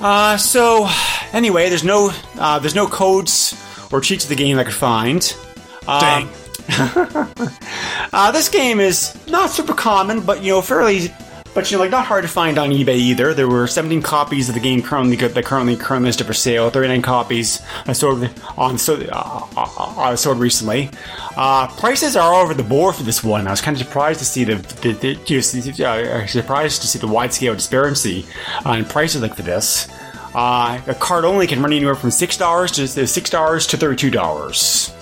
Uh, 0.00 0.36
so 0.36 0.88
anyway, 1.32 1.68
there's 1.68 1.84
no 1.84 2.12
uh, 2.38 2.58
there's 2.58 2.74
no 2.74 2.88
codes 2.88 3.54
or 3.92 4.00
cheats 4.00 4.24
of 4.24 4.30
the 4.30 4.36
game 4.36 4.58
I 4.58 4.64
could 4.64 4.74
find. 4.74 5.32
Dang. 5.86 6.28
Uh, 8.14 8.30
this 8.30 8.50
game 8.50 8.78
is 8.78 9.16
not 9.26 9.48
super 9.48 9.72
common, 9.72 10.20
but 10.20 10.42
you 10.42 10.52
know, 10.52 10.60
fairly, 10.60 11.08
but 11.54 11.70
you 11.70 11.78
know, 11.78 11.82
like 11.82 11.90
not 11.90 12.04
hard 12.04 12.22
to 12.22 12.28
find 12.28 12.58
on 12.58 12.68
eBay 12.68 12.96
either. 12.96 13.32
There 13.32 13.48
were 13.48 13.66
17 13.66 14.02
copies 14.02 14.50
of 14.50 14.54
the 14.54 14.60
game 14.60 14.82
currently 14.82 15.16
that 15.16 15.44
currently 15.46 15.76
currently 15.76 16.08
listed 16.08 16.26
for 16.26 16.34
sale. 16.34 16.68
39 16.68 17.00
copies 17.00 17.62
I 17.86 17.94
sold 17.94 18.28
on 18.58 18.76
so 18.76 18.96
uh, 19.10 19.46
uh, 19.56 20.14
sold 20.14 20.40
recently. 20.40 20.90
Uh, 21.38 21.68
prices 21.68 22.16
are 22.16 22.34
all 22.34 22.42
over 22.42 22.52
the 22.52 22.62
board 22.62 22.96
for 22.96 23.02
this 23.02 23.24
one. 23.24 23.46
I 23.46 23.50
was 23.50 23.62
kind 23.62 23.74
of 23.74 23.82
surprised 23.82 24.18
to 24.18 24.26
see 24.26 24.44
the, 24.44 24.56
the, 24.56 24.92
the 24.92 25.86
uh, 25.86 26.26
surprised 26.26 26.82
to 26.82 26.86
see 26.86 26.98
the 26.98 27.08
wide 27.08 27.32
scale 27.32 27.54
disparity 27.54 28.26
in 28.66 28.84
prices 28.84 29.22
like 29.22 29.36
for 29.36 29.42
this. 29.42 29.88
Uh, 30.34 30.78
a 30.86 30.94
card 30.94 31.24
only 31.24 31.46
can 31.46 31.62
run 31.62 31.72
anywhere 31.72 31.94
from 31.94 32.10
six 32.10 32.36
dollars 32.36 32.72
to 32.72 33.06
six 33.06 33.30
dollars 33.30 33.66
to 33.68 33.78
thirty-two 33.78 34.10
dollars. 34.10 34.92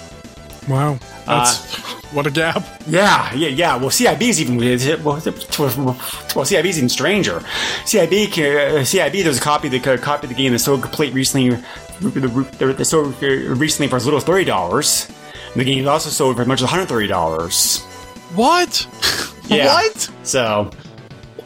Wow. 0.69 0.99
That's 1.27 1.77
what 2.13 2.27
a 2.27 2.31
gap. 2.31 2.65
Yeah, 2.87 3.33
yeah, 3.35 3.49
yeah. 3.49 3.77
Well, 3.77 3.91
CIB 3.91 4.23
is 4.23 4.41
even 4.41 4.57
well, 4.57 5.17
CIB 5.17 6.65
is 6.65 6.79
even 6.79 6.89
stranger. 6.89 7.41
CIB, 7.85 8.29
uh, 8.29 8.81
CIB. 8.83 9.23
There's 9.23 9.39
a 9.39 9.41
copy 9.41 9.69
of 9.69 9.73
the 9.73 9.99
copy 9.99 10.27
of 10.27 10.29
the 10.29 10.35
game 10.35 10.53
that 10.53 10.59
sold 10.59 10.83
complete 10.83 11.15
recently. 11.15 11.51
They 12.01 12.85
sold 12.85 13.21
recently 13.23 13.89
for 13.89 13.97
as 13.97 14.05
little 14.05 14.19
as 14.19 14.25
thirty 14.25 14.45
dollars. 14.45 15.11
The 15.55 15.65
game 15.65 15.89
also 15.89 16.11
sold 16.11 16.37
for 16.37 16.43
as 16.43 16.49
much 16.49 16.59
as 16.61 16.65
one 16.65 16.71
hundred 16.71 16.87
thirty 16.87 17.07
dollars. 17.07 17.83
What? 18.35 18.87
Yeah. 19.51 19.67
What? 19.75 20.11
So, 20.23 20.71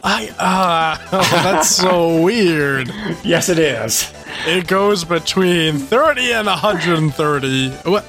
I 0.03 0.29
uh 0.37 1.07
oh, 1.11 1.41
that's 1.41 1.69
so 1.69 2.21
weird. 2.21 2.87
yes, 3.23 3.49
it 3.49 3.57
is. 3.57 4.13
It 4.45 4.67
goes 4.67 5.03
between 5.03 5.79
30 5.79 6.33
and 6.33 6.45
130. 6.45 7.69
What? 7.89 8.05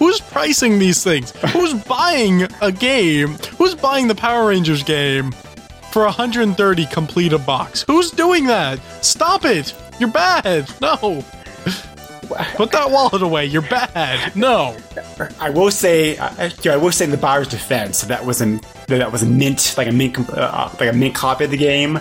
Who's 0.00 0.18
pricing 0.18 0.78
these 0.78 1.04
things? 1.04 1.30
Who's 1.52 1.74
buying 1.84 2.48
a 2.62 2.72
game? 2.72 3.34
Who's 3.58 3.74
buying 3.74 4.08
the 4.08 4.14
Power 4.14 4.48
Rangers 4.48 4.82
game 4.82 5.32
for 5.92 6.04
130 6.04 6.86
complete 6.86 7.34
a 7.34 7.38
box? 7.38 7.84
Who's 7.86 8.10
doing 8.10 8.46
that? 8.46 8.80
Stop 9.04 9.44
it! 9.44 9.74
You're 10.00 10.10
bad. 10.10 10.72
No. 10.80 10.96
Put 12.54 12.70
that 12.72 12.90
wallet 12.90 13.22
away. 13.22 13.44
You're 13.44 13.60
bad. 13.60 14.34
No. 14.34 14.74
I 15.38 15.50
will 15.50 15.70
say, 15.70 16.16
I, 16.16 16.50
I 16.64 16.76
will 16.78 16.92
say 16.92 17.04
in 17.04 17.10
the 17.10 17.18
buyer's 17.18 17.48
defense 17.48 18.00
that 18.02 18.24
was 18.24 18.40
a 18.40 18.58
that 18.86 19.12
was 19.12 19.22
a 19.22 19.26
mint, 19.26 19.74
like 19.76 19.88
a 19.88 19.92
mint, 19.92 20.18
uh, 20.30 20.70
like 20.80 20.88
a 20.88 20.96
mint 20.96 21.14
copy 21.14 21.44
of 21.44 21.50
the 21.50 21.56
game. 21.58 21.98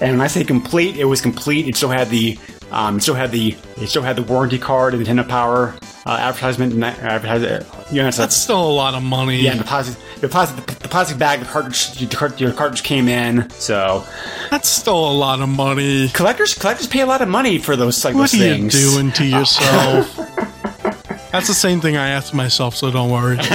And 0.00 0.12
when 0.12 0.20
I 0.20 0.26
say 0.26 0.42
complete, 0.42 0.96
it 0.96 1.04
was 1.04 1.20
complete. 1.20 1.68
It 1.68 1.76
still 1.76 1.90
had 1.90 2.08
the, 2.08 2.38
um, 2.70 2.96
it 2.98 3.02
still 3.02 3.14
had 3.14 3.30
the, 3.30 3.56
it 3.76 3.88
still 3.88 4.02
had 4.02 4.16
the 4.16 4.22
warranty 4.22 4.58
card, 4.58 4.94
and 4.94 5.04
the 5.04 5.10
Nintendo 5.10 5.28
Power 5.28 5.74
uh, 6.04 6.16
advertisement, 6.20 6.82
advertisement. 6.82 7.66
You 7.92 8.02
know, 8.02 8.10
That's 8.10 8.36
still 8.36 8.62
a 8.62 8.72
lot 8.72 8.94
of 8.94 9.02
money. 9.02 9.40
yeah, 9.40 9.54
the 9.56 9.64
plastic, 9.64 9.96
the 10.20 10.28
plastic, 10.28 10.66
the 10.78 10.88
plastic 10.88 11.18
bag, 11.18 11.40
the 11.40 11.46
cartridge, 11.46 11.92
the 11.98 12.06
cart- 12.06 12.40
your 12.40 12.52
cartridge 12.52 12.82
came 12.82 13.08
in. 13.08 13.48
So 13.50 14.04
That's 14.50 14.68
still 14.68 14.98
a 15.10 15.12
lot 15.12 15.40
of 15.40 15.48
money. 15.48 16.08
collectors, 16.08 16.54
collectors 16.54 16.86
pay 16.86 17.00
a 17.00 17.06
lot 17.06 17.22
of 17.22 17.28
money 17.28 17.58
for 17.58 17.76
those 17.76 18.04
like 18.04 18.14
What 18.14 18.30
those 18.30 18.34
are 18.40 18.44
you 18.44 18.54
things. 18.70 18.72
doing 18.74 19.12
to 19.12 19.24
yourself? 19.24 20.16
That's 21.32 21.48
the 21.48 21.54
same 21.54 21.80
thing 21.80 21.96
I 21.96 22.08
asked 22.08 22.32
myself, 22.34 22.74
so 22.76 22.90
don't 22.90 23.10
worry. 23.10 23.36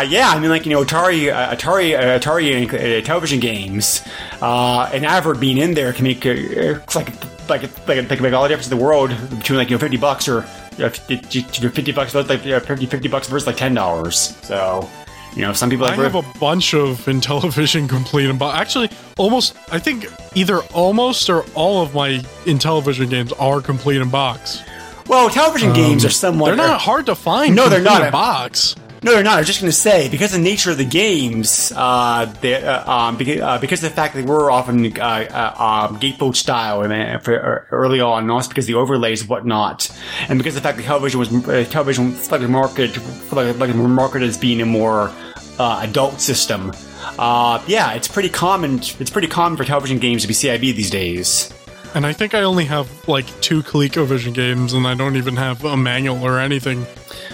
Uh, 0.00 0.02
yeah, 0.04 0.30
I 0.30 0.40
mean, 0.40 0.48
like 0.48 0.64
you 0.64 0.72
know, 0.72 0.82
Atari, 0.82 1.30
uh, 1.30 1.54
Atari, 1.54 1.94
uh, 1.94 2.18
Atari 2.18 2.66
uh, 2.66 3.02
Intellivision 3.06 3.38
games, 3.38 4.00
uh, 4.40 4.88
and 4.94 5.04
Avert 5.04 5.38
being 5.38 5.58
in 5.58 5.74
there 5.74 5.92
can 5.92 6.04
make 6.04 6.24
uh, 6.24 6.30
it's 6.30 6.96
like 6.96 7.08
like 7.50 7.62
like 7.86 8.08
like 8.08 8.20
make 8.20 8.32
all 8.32 8.44
the 8.44 8.48
difference 8.48 8.70
in 8.70 8.78
the 8.78 8.82
world 8.82 9.10
between 9.38 9.58
like 9.58 9.68
you 9.68 9.76
know 9.76 9.80
fifty 9.80 9.98
bucks 9.98 10.26
or 10.26 10.38
uh, 10.78 10.88
50, 10.88 11.42
50 11.42 11.92
bucks 11.92 12.14
like 12.14 12.46
uh, 12.46 12.60
50, 12.60 12.86
50 12.86 13.08
bucks 13.08 13.28
versus 13.28 13.46
like 13.46 13.56
ten 13.56 13.74
dollars. 13.74 14.34
So 14.42 14.88
you 15.36 15.42
know, 15.42 15.52
some 15.52 15.68
people 15.68 15.84
I 15.84 15.94
have 15.96 16.14
a 16.14 16.22
bunch 16.38 16.72
of 16.72 16.98
Intellivision 17.04 17.86
complete 17.86 18.30
and 18.30 18.38
bo- 18.38 18.52
actually 18.52 18.88
almost 19.18 19.54
I 19.70 19.78
think 19.78 20.06
either 20.34 20.60
almost 20.72 21.28
or 21.28 21.44
all 21.54 21.82
of 21.82 21.94
my 21.94 22.18
Intellivision 22.46 23.10
games 23.10 23.32
are 23.34 23.60
complete 23.60 24.00
in 24.00 24.08
box. 24.08 24.62
well, 25.08 25.28
Intellivision 25.28 25.74
games 25.74 26.06
are 26.06 26.10
somewhat 26.10 26.52
Um, 26.52 26.56
They're 26.56 26.68
not 26.68 26.80
hard 26.80 27.04
to 27.06 27.14
find. 27.14 27.54
No, 27.54 27.68
they're 27.68 27.82
not. 27.82 28.02
in 28.06 28.12
box. 28.12 28.76
No, 29.02 29.12
they're 29.12 29.22
not. 29.22 29.36
I 29.36 29.38
was 29.38 29.46
just 29.46 29.60
going 29.60 29.70
to 29.70 29.76
say 29.76 30.10
because 30.10 30.34
of 30.34 30.42
the 30.42 30.44
nature 30.44 30.70
of 30.70 30.76
the 30.76 30.84
games, 30.84 31.72
uh, 31.74 32.26
they, 32.42 32.62
uh, 32.62 32.90
um, 32.90 33.16
because, 33.16 33.40
uh, 33.40 33.58
because 33.58 33.82
of 33.82 33.90
the 33.90 33.96
fact 33.96 34.14
that 34.14 34.20
they 34.20 34.26
were 34.26 34.50
often 34.50 34.84
uh, 34.98 35.04
uh, 35.04 35.88
um, 35.88 35.98
gatefold 35.98 36.36
style 36.36 36.82
and 36.82 36.92
uh, 36.92 37.18
for, 37.18 37.64
uh, 37.70 37.74
early 37.74 38.00
on, 38.00 38.24
and 38.24 38.30
also 38.30 38.50
because 38.50 38.64
of 38.64 38.68
the 38.68 38.74
overlays 38.74 39.22
and 39.22 39.30
whatnot, 39.30 39.90
and 40.28 40.38
because 40.38 40.54
of 40.54 40.62
the 40.62 40.68
fact 40.68 40.76
that 40.78 40.84
Intellivision 40.84 41.14
was 41.14 41.28
uh, 41.28 41.64
Intellivision 41.66 42.10
was 42.10 42.30
like 42.30 42.42
marketed 42.42 43.02
like, 43.32 43.56
like 43.58 43.74
marketed 43.74 44.28
as 44.28 44.36
being 44.36 44.60
a 44.60 44.66
more 44.66 45.10
uh, 45.58 45.80
adult 45.82 46.20
system. 46.20 46.72
Uh, 47.18 47.62
yeah, 47.66 47.92
it's 47.92 48.08
pretty 48.08 48.28
common. 48.28 48.80
It's 48.80 49.10
pretty 49.10 49.28
common 49.28 49.56
for 49.56 49.64
Intellivision 49.64 50.00
games 50.00 50.22
to 50.22 50.28
be 50.28 50.34
CIB 50.34 50.74
these 50.74 50.90
days. 50.90 51.52
And 51.94 52.06
I 52.06 52.12
think 52.12 52.34
I 52.34 52.42
only 52.42 52.66
have 52.66 53.08
like 53.08 53.26
two 53.40 53.62
ColecoVision 53.62 54.34
games, 54.34 54.74
and 54.74 54.86
I 54.86 54.94
don't 54.94 55.16
even 55.16 55.36
have 55.36 55.64
a 55.64 55.76
manual 55.76 56.22
or 56.22 56.38
anything 56.38 56.84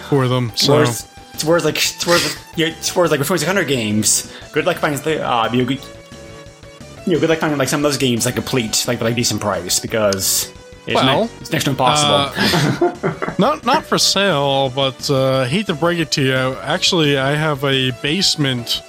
for 0.09 0.27
them. 0.27 0.51
So 0.55 0.73
Whereas, 0.73 1.07
whereas 1.43 1.65
like 1.65 1.77
whereas, 2.05 2.37
yeah, 2.55 2.69
whereas 2.93 3.11
like 3.11 3.19
with 3.19 3.27
2600 3.27 3.65
games, 3.67 4.31
good 4.51 4.65
luck 4.65 4.77
finding 4.77 4.99
uh, 5.21 5.49
you 5.51 5.59
know, 5.59 5.65
good, 5.67 5.79
you 7.05 7.13
know, 7.13 7.19
good 7.19 7.29
luck 7.29 7.39
finding 7.39 7.57
like 7.59 7.69
some 7.69 7.79
of 7.79 7.83
those 7.83 7.97
games 7.97 8.25
like 8.25 8.35
complete, 8.35 8.85
like 8.87 8.97
for 8.99 9.05
like 9.05 9.15
decent 9.15 9.41
price 9.41 9.79
because 9.79 10.51
it's, 10.87 10.95
Well, 10.95 11.25
ne- 11.25 11.31
it's 11.41 11.51
next 11.51 11.65
to 11.65 11.71
impossible. 11.71 12.31
not 13.39 13.65
not 13.65 13.85
for 13.85 13.97
sale, 13.97 14.69
but 14.69 15.09
uh, 15.09 15.45
hate 15.45 15.65
to 15.67 15.73
break 15.73 15.99
it 15.99 16.11
to 16.11 16.21
you. 16.23 16.33
Actually, 16.61 17.17
I 17.17 17.31
have 17.35 17.63
a 17.63 17.91
basement 18.01 18.81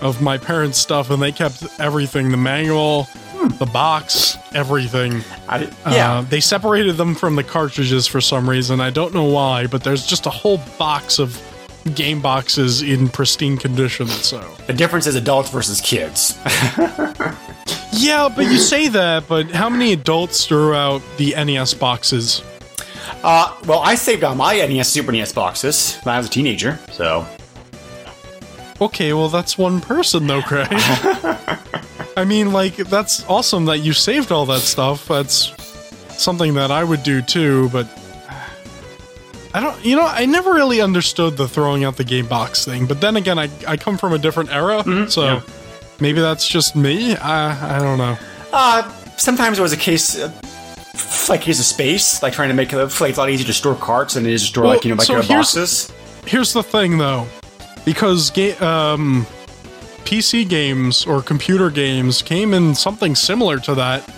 of 0.00 0.20
my 0.22 0.36
parents' 0.38 0.78
stuff, 0.78 1.10
and 1.10 1.20
they 1.22 1.30
kept 1.32 1.62
everything—the 1.78 2.36
manual, 2.36 3.06
the 3.58 3.66
box, 3.66 4.36
everything. 4.54 5.22
I, 5.48 5.64
yeah, 5.90 6.18
Uh, 6.18 6.20
they 6.22 6.40
separated 6.40 6.96
them 6.96 7.14
from 7.14 7.36
the 7.36 7.44
cartridges 7.44 8.06
for 8.06 8.20
some 8.20 8.48
reason. 8.48 8.80
I 8.80 8.90
don't 8.90 9.12
know 9.14 9.24
why, 9.24 9.66
but 9.66 9.84
there's 9.84 10.06
just 10.06 10.26
a 10.26 10.30
whole 10.30 10.58
box 10.78 11.18
of 11.18 11.40
game 11.94 12.20
boxes 12.20 12.82
in 12.82 13.08
pristine 13.08 13.56
condition. 13.56 14.06
So 14.06 14.40
the 14.66 14.72
difference 14.72 15.06
is 15.06 15.14
adults 15.14 15.50
versus 15.50 15.80
kids. 15.80 16.38
yeah, 17.92 18.28
but 18.34 18.46
you 18.46 18.58
say 18.58 18.88
that, 18.88 19.28
but 19.28 19.50
how 19.50 19.68
many 19.68 19.92
adults 19.92 20.46
threw 20.46 20.74
out 20.74 21.02
the 21.18 21.34
NES 21.34 21.74
boxes? 21.74 22.42
uh, 23.22 23.56
well, 23.66 23.80
I 23.80 23.94
saved 23.94 24.24
on 24.24 24.36
my 24.36 24.54
NES 24.54 24.88
Super 24.88 25.12
NES 25.12 25.32
boxes 25.32 25.96
when 26.02 26.14
I 26.14 26.18
was 26.18 26.26
a 26.26 26.30
teenager, 26.30 26.78
so 26.90 27.26
Okay, 28.80 29.12
well 29.12 29.28
that's 29.28 29.56
one 29.56 29.80
person 29.80 30.26
though, 30.26 30.42
Greg. 30.42 30.66
I 32.16 32.24
mean, 32.26 32.52
like 32.52 32.76
that's 32.76 33.24
awesome 33.28 33.66
that 33.66 33.78
you 33.78 33.92
saved 33.92 34.32
all 34.32 34.44
that 34.46 34.62
stuff. 34.62 35.06
That's 35.06 35.52
something 36.20 36.54
that 36.54 36.70
I 36.72 36.82
would 36.82 37.02
do 37.04 37.22
too, 37.22 37.68
but 37.68 37.86
I 39.54 39.60
don't, 39.60 39.84
you 39.84 39.96
know, 39.96 40.06
I 40.06 40.24
never 40.26 40.52
really 40.52 40.80
understood 40.80 41.36
the 41.36 41.46
throwing 41.46 41.84
out 41.84 41.96
the 41.96 42.04
game 42.04 42.26
box 42.26 42.64
thing. 42.64 42.86
But 42.86 43.00
then 43.00 43.16
again, 43.16 43.38
I, 43.38 43.50
I 43.68 43.76
come 43.76 43.98
from 43.98 44.12
a 44.14 44.18
different 44.18 44.50
era, 44.50 44.82
so 45.10 45.24
yeah. 45.24 45.40
maybe 46.00 46.20
that's 46.20 46.48
just 46.48 46.74
me. 46.74 47.14
I 47.16 47.76
I 47.76 47.78
don't 47.78 47.98
know. 47.98 48.16
Uh, 48.52 48.90
sometimes 49.16 49.58
it 49.58 49.62
was 49.62 49.72
a 49.72 49.76
case, 49.76 50.18
uh, 50.18 50.32
like 51.28 51.42
case 51.42 51.58
of 51.58 51.66
space, 51.66 52.22
like 52.22 52.32
trying 52.32 52.48
to 52.48 52.54
make 52.54 52.72
it 52.72 52.76
like, 53.00 53.16
a 53.16 53.20
lot 53.20 53.30
easier 53.30 53.46
to 53.46 53.52
store 53.52 53.74
carts 53.74 54.14
than 54.14 54.24
it 54.26 54.32
is 54.32 54.42
to 54.42 54.48
store 54.48 54.66
like 54.66 54.84
you 54.84 54.90
know 54.90 54.96
like 54.96 55.06
so 55.06 55.14
your 55.14 55.22
here's- 55.22 55.54
boxes. 55.54 55.92
Here's 56.24 56.52
the 56.52 56.62
thing, 56.62 56.98
though, 56.98 57.26
because 57.84 58.30
ga- 58.30 58.56
um, 58.64 59.26
PC 60.04 60.48
games 60.48 61.04
or 61.04 61.20
computer 61.20 61.68
games 61.68 62.22
came 62.22 62.54
in 62.54 62.74
something 62.74 63.14
similar 63.16 63.58
to 63.58 63.74
that, 63.74 64.08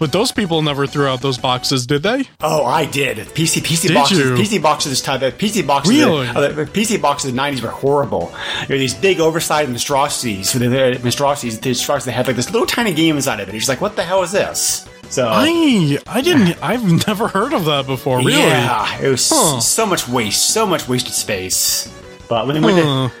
but 0.00 0.12
those 0.12 0.32
people 0.32 0.62
never 0.62 0.86
threw 0.86 1.06
out 1.06 1.20
those 1.20 1.38
boxes, 1.38 1.86
did 1.86 2.02
they? 2.02 2.24
Oh, 2.40 2.64
I 2.64 2.84
did. 2.86 3.18
PC 3.18 3.60
PC 3.62 3.88
Did 3.88 3.94
boxes. 3.94 4.18
you? 4.18 4.24
PC 4.34 4.62
boxes 4.62 4.92
this 4.92 5.00
time. 5.00 5.20
PC 5.20 5.66
boxes. 5.66 5.90
Really? 5.96 6.26
Uh, 6.28 6.48
the 6.48 6.64
PC 6.66 7.00
boxes 7.00 7.30
in 7.30 7.36
the 7.36 7.42
nineties 7.42 7.62
were 7.62 7.68
horrible. 7.70 8.26
There 8.66 8.74
were 8.76 8.78
these 8.78 8.94
big 8.94 9.20
oversized 9.20 9.70
monstrosities. 9.70 10.52
The, 10.52 10.58
the 10.60 10.98
monstrosities. 11.02 11.60
The 11.60 11.68
monstrosities. 11.70 12.06
They 12.06 12.12
had 12.12 12.26
like 12.26 12.36
this 12.36 12.50
little 12.50 12.66
tiny 12.66 12.92
game 12.94 13.16
inside 13.16 13.40
of 13.40 13.48
it. 13.48 13.52
You're 13.52 13.60
just 13.60 13.68
like, 13.68 13.80
what 13.80 13.96
the 13.96 14.02
hell 14.02 14.22
is 14.22 14.32
this? 14.32 14.88
So 15.10 15.28
I 15.30 15.98
I 16.06 16.20
didn't. 16.22 16.60
I've 16.62 16.84
never 17.06 17.28
heard 17.28 17.52
of 17.52 17.66
that 17.66 17.86
before. 17.86 18.18
Really? 18.18 18.32
yeah, 18.32 19.00
it 19.00 19.08
was 19.08 19.28
Huh. 19.30 19.60
so 19.60 19.86
much 19.86 20.08
waste. 20.08 20.50
So 20.50 20.66
much 20.66 20.88
wasted 20.88 21.12
space. 21.14 21.88
But 22.28 22.46
when 22.46 22.54
they 22.54 22.60
went 22.66 22.78
Huh. 22.84 23.08
to 23.10 23.14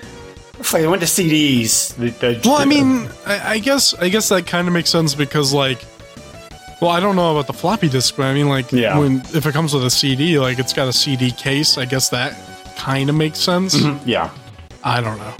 it's 0.58 0.72
like 0.72 0.82
they 0.82 0.88
went 0.88 1.02
to 1.02 1.08
CDs. 1.08 1.94
The, 1.96 2.10
the, 2.10 2.40
Well, 2.48 2.56
I 2.56 2.64
mean, 2.64 3.08
I, 3.26 3.54
I 3.54 3.58
guess 3.58 3.92
I 3.94 4.08
guess 4.08 4.28
that 4.30 4.46
kind 4.46 4.66
of 4.68 4.74
makes 4.74 4.88
sense 4.90 5.14
because 5.14 5.52
like, 5.52 5.84
well, 6.84 6.92
I 6.92 7.00
don't 7.00 7.16
know 7.16 7.32
about 7.32 7.46
the 7.46 7.52
floppy 7.54 7.88
disk, 7.88 8.16
but 8.16 8.24
I 8.26 8.34
mean, 8.34 8.48
like, 8.48 8.70
Yeah. 8.70 8.98
when 8.98 9.20
if 9.32 9.46
it 9.46 9.52
comes 9.52 9.72
with 9.72 9.84
a 9.84 9.90
CD, 9.90 10.38
like 10.38 10.58
it's 10.58 10.72
got 10.74 10.86
a 10.86 10.92
CD 10.92 11.30
case, 11.30 11.78
I 11.78 11.84
guess 11.86 12.10
that 12.10 12.36
kind 12.76 13.08
of 13.08 13.16
makes 13.16 13.38
sense. 13.38 13.74
yeah. 14.04 14.30
I 14.82 15.00
don't 15.00 15.16
know. 15.18 15.34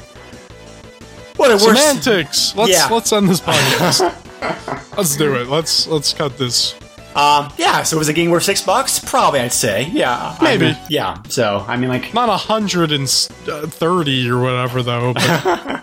What 1.36 1.50
a. 1.50 1.58
Semantics. 1.58 2.54
Let's 2.56 2.72
Yeah. 2.72 2.88
let's 2.90 3.12
end 3.12 3.28
this 3.28 3.40
podcast. 3.40 4.00
let's 4.96 5.16
do 5.16 5.34
it. 5.34 5.48
Let's 5.48 5.86
let's 5.86 6.12
cut 6.14 6.38
this. 6.38 6.74
Um, 7.14 7.52
yeah. 7.58 7.82
So 7.82 7.98
was 7.98 8.08
a 8.08 8.12
game 8.12 8.30
worth 8.30 8.44
six 8.44 8.60
bucks? 8.62 8.98
Probably, 8.98 9.40
I'd 9.40 9.52
say. 9.52 9.84
Yeah. 9.92 10.36
I 10.40 10.42
Maybe. 10.44 10.66
mean, 10.66 10.78
yeah. 10.88 11.18
So 11.28 11.64
I 11.68 11.76
mean, 11.76 11.88
like, 11.90 12.14
Not 12.14 12.28
a 12.28 12.36
hundred 12.36 12.90
and 12.92 13.04
uh, 13.50 13.66
thirty 13.66 14.28
or 14.30 14.40
whatever, 14.40 14.82
though. 14.82 15.12
But, 15.12 15.82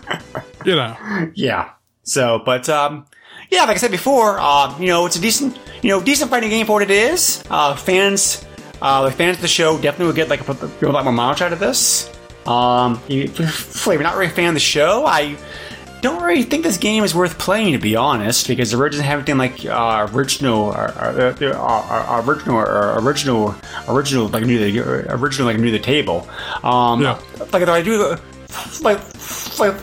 you 0.65 0.75
know, 0.75 0.95
Yeah. 1.35 1.69
So, 2.03 2.41
but 2.43 2.67
um, 2.67 3.05
yeah, 3.51 3.65
like 3.65 3.75
I 3.75 3.79
said 3.79 3.91
before, 3.91 4.39
uh, 4.39 4.77
you 4.79 4.87
know, 4.87 5.05
it's 5.05 5.17
a 5.17 5.21
decent, 5.21 5.59
you 5.81 5.89
know, 5.89 6.01
decent 6.01 6.29
fighting 6.31 6.49
game 6.49 6.65
for 6.65 6.73
what 6.73 6.83
it 6.83 6.91
is. 6.91 7.43
Uh, 7.49 7.75
fans, 7.75 8.45
uh, 8.81 9.03
the 9.03 9.11
fans 9.11 9.37
of 9.37 9.41
the 9.41 9.47
show 9.47 9.75
definitely 9.77 10.05
will 10.07 10.13
get 10.13 10.29
like 10.29 10.47
a, 10.47 10.51
a 10.85 10.87
lot 10.89 11.03
more 11.03 11.13
mileage 11.13 11.41
out 11.41 11.51
of 11.53 11.59
this. 11.59 12.09
Um, 12.47 12.99
if 13.09 13.85
you're 13.85 14.01
not 14.01 14.15
really 14.15 14.31
a 14.31 14.33
fan 14.33 14.47
of 14.47 14.53
the 14.55 14.59
show, 14.59 15.05
I 15.05 15.37
don't 16.01 16.23
really 16.23 16.41
think 16.41 16.63
this 16.63 16.77
game 16.77 17.03
is 17.03 17.13
worth 17.13 17.37
playing 17.37 17.73
to 17.73 17.77
be 17.77 17.95
honest, 17.95 18.47
because 18.47 18.73
it 18.73 18.77
doesn't 18.77 19.05
have 19.05 19.19
anything 19.19 19.37
like 19.37 19.63
uh, 19.65 20.07
original, 20.11 20.71
uh, 20.71 20.91
uh, 20.97 21.33
uh, 21.53 22.23
original, 22.25 22.55
or 22.57 22.95
original, 22.99 23.53
original 23.87 24.27
like 24.29 24.43
new 24.43 24.57
the 24.57 25.13
original 25.13 25.45
like 25.47 25.59
new 25.59 25.69
the 25.71 25.77
table. 25.77 26.27
Um, 26.63 27.01
Yeah. 27.01 27.19
like 27.51 27.67
I 27.67 27.81
do, 27.83 28.15
like 28.81 28.99
like 29.59 29.75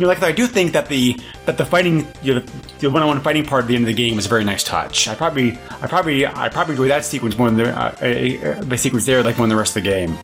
you 0.00 0.06
know, 0.06 0.08
like 0.08 0.22
I 0.22 0.32
do 0.32 0.46
think 0.46 0.72
that 0.72 0.88
the 0.88 1.20
that 1.44 1.58
the 1.58 1.66
fighting, 1.66 2.08
you 2.22 2.36
know, 2.36 2.40
the 2.78 2.88
one-on-one 2.88 3.20
fighting 3.20 3.44
part 3.44 3.64
at 3.64 3.68
the 3.68 3.76
end 3.76 3.84
of 3.84 3.88
the 3.88 3.92
game 3.92 4.16
was 4.16 4.24
a 4.24 4.30
very 4.30 4.44
nice 4.44 4.64
touch. 4.64 5.08
I 5.08 5.14
probably, 5.14 5.58
I 5.82 5.86
probably, 5.86 6.26
I 6.26 6.48
probably 6.48 6.72
enjoy 6.72 6.88
that 6.88 7.04
sequence 7.04 7.36
more 7.36 7.50
than 7.50 7.58
the, 7.58 7.68
uh, 7.68 7.90
uh, 7.90 8.62
the 8.62 8.78
sequence 8.78 9.04
there, 9.04 9.22
like 9.22 9.36
more 9.36 9.46
than 9.46 9.54
the 9.54 9.60
rest 9.60 9.76
of 9.76 9.84
the 9.84 9.90
game. 9.90 10.16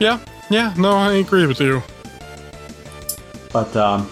yeah, 0.00 0.18
yeah. 0.48 0.72
No, 0.78 0.92
I 0.92 1.16
agree 1.16 1.46
with 1.46 1.60
you. 1.60 1.82
But 3.52 3.76
um, 3.76 4.10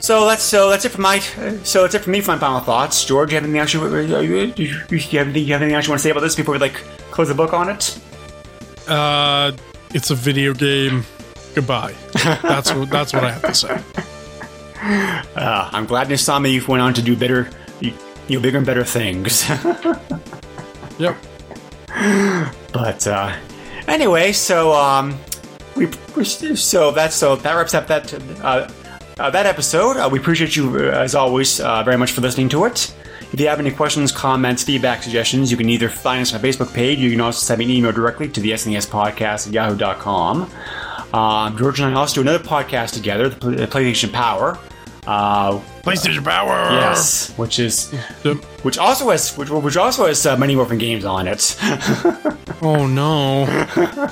so 0.00 0.26
that's 0.26 0.42
so 0.42 0.68
that's 0.68 0.84
it 0.84 0.90
for 0.90 1.00
my 1.00 1.20
so 1.20 1.82
that's 1.82 1.94
it 1.94 2.00
for 2.00 2.10
me 2.10 2.20
for 2.20 2.32
my 2.32 2.38
final 2.38 2.60
thoughts. 2.60 3.02
George, 3.06 3.30
you 3.30 3.36
have 3.36 3.44
anything 3.44 3.60
else 3.60 3.72
you, 3.72 3.96
you, 3.96 4.52
you, 4.56 4.84
you 4.90 5.18
have 5.18 5.28
anything 5.28 5.46
you 5.46 5.52
have 5.54 5.62
anything 5.62 5.74
else 5.74 5.86
you 5.86 5.90
want 5.90 6.00
to 6.00 6.02
say 6.02 6.10
about 6.10 6.20
this 6.20 6.34
before 6.34 6.52
we 6.52 6.58
like 6.58 6.74
close 7.10 7.28
the 7.28 7.34
book 7.34 7.54
on 7.54 7.70
it? 7.70 7.98
Uh, 8.86 9.52
it's 9.94 10.10
a 10.10 10.14
video 10.14 10.52
game. 10.52 11.06
Goodbye. 11.56 11.94
That's 12.12 12.72
what 12.72 12.90
that's 12.90 13.12
what 13.12 13.24
I 13.24 13.32
have 13.32 13.42
to 13.42 13.54
say. 13.54 13.82
Uh, 15.34 15.70
I'm 15.72 15.86
glad 15.86 16.08
Natsume 16.08 16.46
you 16.46 16.64
went 16.66 16.82
on 16.82 16.94
to 16.94 17.02
do 17.02 17.16
better, 17.16 17.50
you, 17.80 17.92
you 18.28 18.36
know, 18.36 18.42
bigger 18.42 18.58
and 18.58 18.66
better 18.66 18.84
things. 18.84 19.44
Yep. 20.98 21.16
But 22.72 23.06
uh, 23.06 23.36
anyway, 23.86 24.32
so 24.32 24.72
um, 24.72 25.18
we 25.76 25.90
so 26.24 26.90
that's 26.90 27.14
so 27.14 27.36
that 27.36 27.52
wraps 27.54 27.74
up 27.74 27.86
that 27.86 28.14
uh, 28.42 28.68
uh, 29.18 29.30
that 29.30 29.46
episode. 29.46 29.96
Uh, 29.96 30.08
we 30.10 30.18
appreciate 30.18 30.56
you 30.56 30.76
uh, 30.76 31.02
as 31.02 31.14
always 31.14 31.60
uh, 31.60 31.82
very 31.82 31.98
much 31.98 32.12
for 32.12 32.22
listening 32.22 32.48
to 32.50 32.64
it. 32.64 32.94
If 33.32 33.40
you 33.40 33.48
have 33.48 33.60
any 33.60 33.70
questions, 33.72 34.12
comments, 34.12 34.62
feedback, 34.62 35.02
suggestions, 35.02 35.50
you 35.50 35.56
can 35.56 35.68
either 35.68 35.88
find 35.88 36.22
us 36.22 36.32
on 36.32 36.40
our 36.40 36.46
Facebook 36.46 36.72
page. 36.72 36.98
Or 36.98 37.02
you 37.02 37.10
can 37.10 37.20
also 37.20 37.40
send 37.40 37.58
me 37.58 37.64
an 37.66 37.70
email 37.72 37.92
directly 37.92 38.28
to 38.28 38.40
the 38.40 38.52
SNES 38.52 38.88
podcast 38.88 39.48
at 39.48 39.52
yahoo.com. 39.52 40.50
Um, 41.14 41.56
George 41.56 41.80
and 41.80 41.94
I 41.94 41.98
also 41.98 42.16
do 42.16 42.20
another 42.28 42.42
podcast 42.42 42.92
together, 42.94 43.28
the 43.28 43.66
PlayStation 43.66 44.12
Power. 44.12 44.58
Uh, 45.06 45.60
PlayStation 45.82 46.24
Power. 46.24 46.50
yes, 46.72 47.30
which 47.36 47.58
is 47.60 47.94
Yep. 48.24 48.38
which 48.64 48.76
also 48.76 49.10
has 49.10 49.36
which, 49.36 49.48
which 49.50 49.76
also 49.76 50.06
has 50.06 50.26
uh, 50.26 50.36
Mighty 50.36 50.56
Morphin 50.56 50.78
games 50.78 51.04
on 51.04 51.26
it. 51.28 51.56
Oh 52.62 52.86
no. 52.86 53.44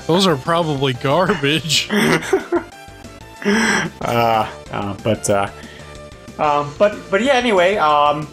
Those 0.05 0.27
are 0.27 0.37
probably 0.37 0.93
garbage. 0.93 1.89
Uh, 4.01 4.95
but 5.03 5.29
uh, 5.29 5.49
um, 6.39 6.73
but 6.79 6.97
but 7.11 7.21
yeah. 7.21 7.33
Anyway, 7.33 7.75
um, 7.77 8.27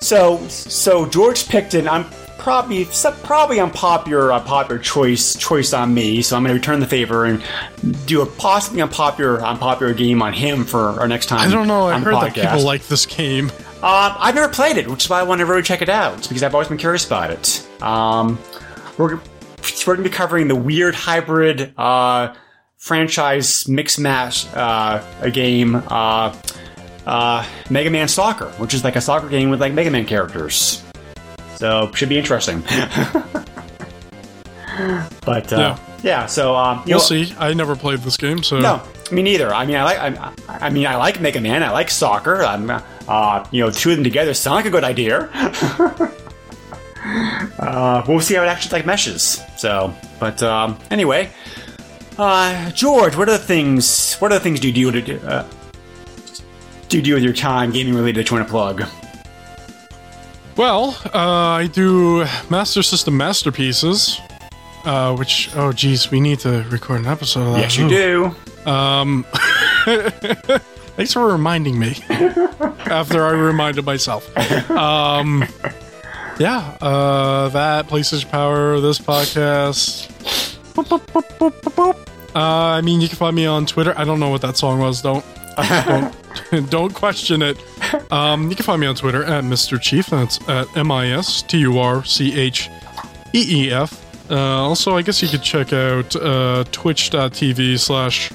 so 0.00 0.46
so 0.48 1.06
George 1.06 1.48
picked 1.48 1.72
an 1.74 1.88
I'm 1.88 2.04
probably 2.40 2.88
probably 3.22 3.60
unpopular 3.60 4.32
unpopular 4.32 4.80
choice 4.80 5.36
choice 5.36 5.72
on 5.72 5.94
me. 5.94 6.22
So 6.22 6.36
I'm 6.36 6.42
going 6.42 6.54
to 6.54 6.58
return 6.58 6.80
the 6.80 6.86
favor 6.86 7.24
and 7.24 7.42
do 8.06 8.22
a 8.22 8.26
possibly 8.26 8.82
unpopular 8.82 9.40
unpopular 9.42 9.94
game 9.94 10.22
on 10.22 10.32
him 10.32 10.64
for 10.64 11.00
our 11.00 11.06
next 11.06 11.26
time. 11.26 11.48
I 11.48 11.52
don't 11.52 11.68
know. 11.68 11.86
I 11.86 11.98
heard 11.98 12.14
that 12.14 12.34
people 12.34 12.64
like 12.64 12.82
this 12.86 13.06
game. 13.06 13.50
Um, 13.82 14.14
I've 14.18 14.34
never 14.34 14.52
played 14.52 14.76
it, 14.76 14.88
which 14.88 15.04
is 15.04 15.10
why 15.10 15.20
I 15.20 15.22
want 15.22 15.38
to 15.38 15.46
really 15.46 15.62
check 15.62 15.80
it 15.80 15.88
out 15.88 16.22
because 16.22 16.42
I've 16.42 16.54
always 16.54 16.68
been 16.68 16.78
curious 16.78 17.06
about 17.06 17.30
it. 17.30 17.66
Um, 17.82 18.38
we're 18.98 19.16
we're 19.86 19.94
going 19.94 20.04
to 20.04 20.10
be 20.10 20.10
covering 20.10 20.48
the 20.48 20.56
weird 20.56 20.94
hybrid 20.94 21.72
uh, 21.78 22.34
franchise 22.76 23.68
mix 23.68 23.98
match 23.98 24.46
uh, 24.54 25.02
a 25.20 25.30
game, 25.30 25.76
uh, 25.76 26.34
uh, 27.06 27.46
Mega 27.70 27.90
Man 27.90 28.08
Soccer, 28.08 28.50
which 28.52 28.74
is 28.74 28.84
like 28.84 28.96
a 28.96 29.00
soccer 29.00 29.28
game 29.28 29.50
with 29.50 29.60
like 29.60 29.72
Mega 29.72 29.90
Man 29.90 30.06
characters. 30.06 30.82
So 31.60 31.92
should 31.94 32.08
be 32.08 32.16
interesting. 32.18 32.60
but 35.26 35.52
uh, 35.52 35.58
Yeah. 35.58 35.78
yeah. 36.02 36.24
so 36.26 36.56
um, 36.56 36.78
you 36.86 36.94
We'll 36.94 36.98
know- 36.98 37.04
see. 37.04 37.34
I 37.38 37.52
never 37.52 37.76
played 37.76 37.98
this 38.00 38.16
game, 38.16 38.42
so 38.42 38.58
no, 38.60 38.80
me 39.12 39.20
neither. 39.22 39.52
I 39.54 39.66
mean, 39.66 39.76
I 39.76 39.84
like. 39.84 39.98
I, 39.98 40.32
I 40.48 40.70
mean, 40.70 40.86
I 40.86 40.96
like 40.96 41.20
Mega 41.20 41.38
Man. 41.40 41.62
I 41.62 41.70
like 41.70 41.90
soccer. 41.90 42.42
I'm, 42.42 42.70
uh, 43.06 43.46
you 43.50 43.62
know, 43.62 43.70
two 43.70 43.90
of 43.90 43.96
them 43.96 44.04
together 44.04 44.32
sound 44.32 44.56
like 44.56 44.64
a 44.64 44.70
good 44.70 44.84
idea. 44.84 45.28
uh, 47.58 48.02
we'll 48.08 48.20
see 48.20 48.34
how 48.36 48.42
it 48.42 48.46
actually 48.46 48.78
like 48.78 48.86
meshes. 48.86 49.42
So, 49.58 49.94
but 50.18 50.42
um, 50.42 50.78
anyway, 50.90 51.30
uh, 52.16 52.70
George, 52.70 53.16
what 53.16 53.28
are 53.28 53.32
the 53.32 53.38
things? 53.38 54.14
What 54.16 54.32
other 54.32 54.42
things 54.42 54.60
do 54.60 54.68
you 54.70 54.90
do 54.92 55.02
to 55.02 55.26
uh, 55.28 55.46
do 56.88 56.96
you 56.96 57.02
do 57.02 57.12
with 57.14 57.22
your 57.22 57.34
time 57.34 57.70
gaming 57.70 57.94
related 57.94 58.16
that 58.24 58.30
you 58.30 58.36
want 58.38 58.48
to 58.48 58.50
plug? 58.50 58.84
Well, 60.56 60.96
uh, 61.06 61.18
I 61.18 61.68
do 61.72 62.24
Master 62.50 62.82
System 62.82 63.16
masterpieces, 63.16 64.20
uh, 64.84 65.14
which 65.16 65.50
oh 65.56 65.72
geez, 65.72 66.10
we 66.10 66.20
need 66.20 66.40
to 66.40 66.64
record 66.70 67.00
an 67.00 67.06
episode 67.06 67.46
of 67.46 67.52
that. 67.54 67.60
Yes, 67.60 67.78
you 67.78 67.86
Ooh. 67.86 68.34
do. 68.64 68.70
Um, 68.70 69.24
thanks 70.96 71.12
for 71.12 71.26
reminding 71.26 71.78
me. 71.78 71.96
after 72.90 73.24
I 73.24 73.30
reminded 73.30 73.84
myself. 73.84 74.36
Um, 74.70 75.44
yeah, 76.38 76.76
uh, 76.80 77.48
that 77.50 77.86
PlayStation 77.88 78.30
Power, 78.30 78.80
this 78.80 78.98
podcast. 78.98 80.08
Boop, 80.74 81.00
boop, 81.38 81.50
boop. 81.62 82.08
Uh, 82.34 82.38
I 82.38 82.80
mean, 82.80 83.00
you 83.00 83.08
can 83.08 83.16
find 83.16 83.34
me 83.34 83.46
on 83.46 83.66
Twitter. 83.66 83.92
I 83.96 84.04
don't 84.04 84.20
know 84.20 84.28
what 84.28 84.40
that 84.42 84.56
song 84.56 84.78
was. 84.78 85.02
Don't 85.02 85.24
don't 85.86 86.70
don't 86.70 86.94
question 86.94 87.42
it. 87.42 87.58
Um, 88.10 88.50
you 88.50 88.56
can 88.56 88.64
find 88.64 88.80
me 88.80 88.86
on 88.86 88.96
Twitter 88.96 89.22
at 89.24 89.44
MisturCheef. 89.44 90.10
That's 90.10 90.40
at 90.48 90.76
M 90.76 90.90
I 90.90 91.12
S 91.12 91.42
T 91.42 91.58
U 91.58 91.78
R 91.78 92.04
C 92.04 92.38
H 92.38 92.68
E 93.32 93.66
E 93.66 93.72
F. 93.72 94.04
Uh, 94.30 94.36
also, 94.36 94.96
I 94.96 95.02
guess 95.02 95.22
you 95.22 95.28
could 95.28 95.42
check 95.42 95.72
out 95.72 96.14
uh, 96.16 96.64
twitch.tv 96.72 97.78
slash 97.78 98.30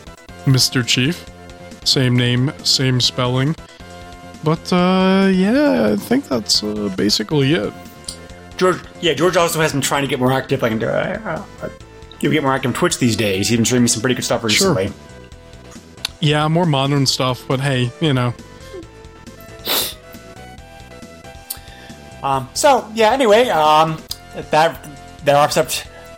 MisturCheef. 0.45 1.29
Same 1.85 2.15
name, 2.15 2.51
same 2.63 2.99
spelling. 2.99 3.55
But 4.43 4.71
uh, 4.73 5.29
yeah, 5.33 5.91
I 5.91 5.95
think 5.95 6.27
that's 6.27 6.63
uh, 6.63 6.93
basically 6.95 7.53
it. 7.53 7.73
George, 8.57 8.79
yeah, 9.01 9.13
George 9.13 9.37
also 9.37 9.59
has 9.59 9.71
been 9.71 9.81
trying 9.81 10.03
to 10.03 10.07
get 10.07 10.19
more 10.19 10.31
active, 10.31 10.61
like 10.61 10.81
uh, 10.81 10.85
uh, 10.85 11.69
you 12.19 12.29
get 12.31 12.43
more 12.43 12.53
active 12.53 12.69
on 12.69 12.73
Twitch 12.73 12.99
these 12.99 13.15
days. 13.15 13.49
He's 13.49 13.57
been 13.57 13.65
streaming 13.65 13.87
some 13.87 14.01
pretty 14.01 14.15
good 14.15 14.23
stuff 14.23 14.43
recently. 14.43 14.91
Yeah, 16.19 16.47
more 16.47 16.65
modern 16.65 17.05
stuff, 17.05 17.45
but 17.47 17.59
hey, 17.59 17.91
you 18.01 18.13
know. 18.13 18.33
Um, 22.25 22.49
so 22.53 22.89
yeah. 22.93 23.11
Anyway, 23.11 23.49
um, 23.49 24.01
that 24.51 24.83
that 25.25 25.33
wraps 25.33 25.57
up 25.57 25.67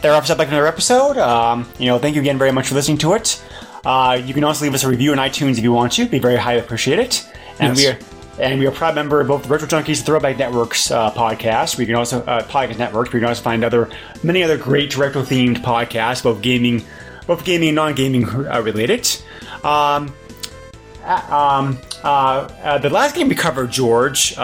that 0.01 0.09
wraps 0.09 0.29
up 0.29 0.37
like 0.37 0.47
another 0.47 0.67
episode. 0.67 1.17
Um, 1.17 1.69
you 1.79 1.87
know, 1.87 1.99
thank 1.99 2.15
you 2.15 2.21
again 2.21 2.37
very 2.37 2.51
much 2.51 2.67
for 2.69 2.75
listening 2.75 2.97
to 2.99 3.13
it. 3.13 3.43
Uh, 3.85 4.19
you 4.23 4.33
can 4.33 4.43
also 4.43 4.63
leave 4.65 4.73
us 4.73 4.83
a 4.83 4.87
review 4.87 5.11
on 5.11 5.17
iTunes 5.17 5.57
if 5.57 5.63
you 5.63 5.71
want 5.73 5.93
to. 5.93 6.01
It'd 6.03 6.11
be 6.11 6.19
very 6.19 6.37
highly 6.37 6.59
appreciated. 6.59 7.19
And 7.59 7.77
Yes. 7.77 7.77
we 7.77 7.87
are 7.87 7.97
and 8.39 8.59
we 8.59 8.67
are 8.67 8.69
a 8.69 8.73
proud 8.73 8.93
member 8.95 9.19
of 9.19 9.27
both 9.27 9.43
the 9.43 9.49
Retro 9.49 9.67
Junkies 9.67 9.97
and 9.97 10.05
Throwback 10.05 10.37
Networks 10.37 10.91
uh, 10.91 11.11
podcast. 11.11 11.77
We 11.77 11.85
can 11.87 11.95
also 11.95 12.21
uh, 12.23 12.43
podcast 12.43 12.77
networks. 12.77 13.11
We 13.11 13.19
can 13.19 13.27
also 13.27 13.41
find 13.41 13.63
other 13.63 13.89
many 14.23 14.43
other 14.43 14.57
great 14.57 14.95
retro 14.95 15.23
themed 15.23 15.57
podcasts, 15.57 16.21
both 16.23 16.41
gaming, 16.41 16.83
both 17.25 17.43
gaming 17.43 17.69
and 17.69 17.75
non 17.75 17.95
gaming 17.95 18.25
uh, 18.29 18.61
related. 18.63 19.09
Um, 19.63 20.13
uh, 21.03 21.35
um, 21.35 21.79
uh, 22.03 22.47
uh, 22.63 22.77
the 22.77 22.89
last 22.89 23.15
game 23.15 23.27
we 23.29 23.35
covered, 23.35 23.71
George, 23.71 24.35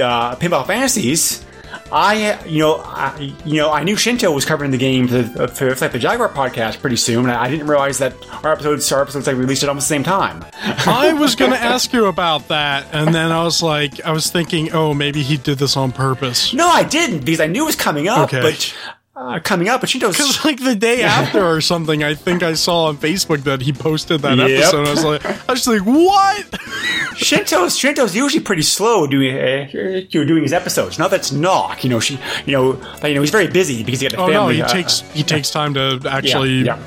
uh, 0.00 0.36
Pinball 0.36 0.66
Fantasies. 0.66 1.44
I, 1.90 2.42
you 2.46 2.60
know, 2.60 2.76
I, 2.76 3.34
you 3.44 3.56
know, 3.56 3.70
I 3.72 3.82
knew 3.82 3.96
Shinto 3.96 4.30
was 4.30 4.44
covering 4.44 4.70
the 4.70 4.78
game 4.78 5.08
for, 5.08 5.48
for, 5.48 5.74
for 5.74 5.88
the 5.88 5.98
Jaguar 5.98 6.28
podcast 6.28 6.80
pretty 6.80 6.96
soon. 6.96 7.28
I 7.28 7.50
didn't 7.50 7.66
realize 7.66 7.98
that 7.98 8.14
our 8.44 8.52
episodes, 8.52 8.90
our 8.92 9.02
episodes, 9.02 9.26
like 9.26 9.36
released 9.36 9.64
at 9.64 9.68
almost 9.68 9.88
the 9.88 9.94
same 9.94 10.04
time. 10.04 10.44
I 10.62 11.12
was 11.14 11.34
going 11.34 11.50
to 11.50 11.58
ask 11.58 11.92
you 11.92 12.06
about 12.06 12.48
that, 12.48 12.86
and 12.92 13.12
then 13.14 13.32
I 13.32 13.42
was 13.42 13.60
like, 13.62 14.00
I 14.04 14.12
was 14.12 14.30
thinking, 14.30 14.72
oh, 14.72 14.94
maybe 14.94 15.22
he 15.22 15.36
did 15.36 15.58
this 15.58 15.76
on 15.76 15.90
purpose. 15.92 16.54
No, 16.54 16.68
I 16.68 16.84
didn't 16.84 17.24
because 17.24 17.40
I 17.40 17.46
knew 17.46 17.64
it 17.64 17.66
was 17.66 17.76
coming 17.76 18.06
up, 18.08 18.32
Okay. 18.32 18.40
but 18.40 18.74
uh, 19.16 19.38
coming 19.40 19.68
up, 19.68 19.80
but 19.80 19.88
Shinto's. 19.88 20.16
Because 20.16 20.44
like 20.44 20.58
the 20.62 20.74
day 20.74 21.02
after 21.02 21.44
or 21.44 21.60
something, 21.60 22.02
I 22.02 22.14
think 22.14 22.42
I 22.42 22.54
saw 22.54 22.86
on 22.86 22.96
Facebook 22.96 23.44
that 23.44 23.60
he 23.62 23.72
posted 23.72 24.22
that 24.22 24.38
Yep. 24.38 24.50
episode. 24.50 24.86
I 24.86 24.90
was 24.90 25.04
like, 25.04 25.24
I 25.24 25.52
was 25.52 25.64
just 25.64 25.66
like, 25.68 25.82
what? 25.86 26.46
Shinto's 27.16 27.78
Shinto's 27.78 28.14
usually 28.16 28.42
pretty 28.42 28.62
slow 28.62 29.06
doing 29.06 29.36
uh, 29.36 29.68
you 30.10 30.20
know, 30.20 30.24
doing 30.26 30.42
his 30.42 30.52
episodes. 30.52 30.98
Now 30.98 31.08
that's 31.08 31.30
Knock. 31.32 31.84
You 31.84 31.90
know, 31.90 32.00
she, 32.00 32.18
you 32.46 32.52
know, 32.52 32.70
like, 33.02 33.04
you 33.04 33.14
know, 33.14 33.20
he's 33.20 33.30
very 33.30 33.46
busy 33.48 33.84
because 33.84 34.00
he 34.00 34.08
got 34.08 34.16
the 34.16 34.22
Oh 34.22 34.26
no, 34.26 34.32
family. 34.40 34.56
he 34.56 34.62
uh, 34.62 34.68
takes 34.68 35.00
he 35.12 35.22
takes 35.22 35.50
time 35.50 35.74
to 35.74 36.00
actually 36.10 36.64
yeah. 36.64 36.78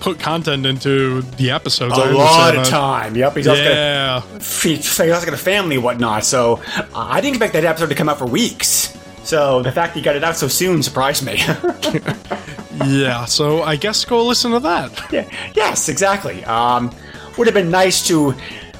put 0.00 0.18
content 0.18 0.64
into 0.64 1.20
the 1.36 1.50
episodes. 1.50 1.92
I 1.94 1.96
a 1.98 2.00
understand 2.06 2.18
lot 2.18 2.56
of 2.56 2.64
that. 2.64 2.70
time. 2.70 3.16
Yep, 3.16 3.36
he's 3.36 3.46
also 3.48 3.62
got 3.62 3.70
a 3.70 3.74
Yeah, 3.74 4.20
he- 4.62 4.76
he's 4.76 5.00
also 5.00 5.26
got 5.26 5.34
a 5.34 5.36
family 5.36 5.74
and 5.76 5.84
whatnot. 5.84 6.24
So 6.24 6.62
uh, 6.76 6.82
I 6.94 7.20
didn't 7.20 7.34
expect 7.36 7.52
that 7.52 7.64
episode 7.64 7.88
to 7.90 7.94
come 7.94 8.08
out 8.08 8.18
for 8.18 8.26
weeks. 8.26 8.96
So 9.24 9.62
the 9.62 9.72
fact 9.72 9.94
that 9.94 10.00
he 10.00 10.04
got 10.04 10.16
it 10.16 10.22
out 10.24 10.36
so 10.36 10.48
soon 10.48 10.82
surprised 10.82 11.24
me. 11.24 11.38
yeah. 12.86 13.24
So 13.24 13.62
I 13.62 13.76
guess 13.76 14.04
go 14.04 14.24
listen 14.24 14.52
to 14.52 14.60
that. 14.60 15.12
yeah, 15.12 15.28
yes, 15.54 15.88
exactly. 15.88 16.44
Um, 16.44 16.94
would 17.38 17.46
have 17.46 17.54
been 17.54 17.70
nice 17.70 18.06
to. 18.08 18.34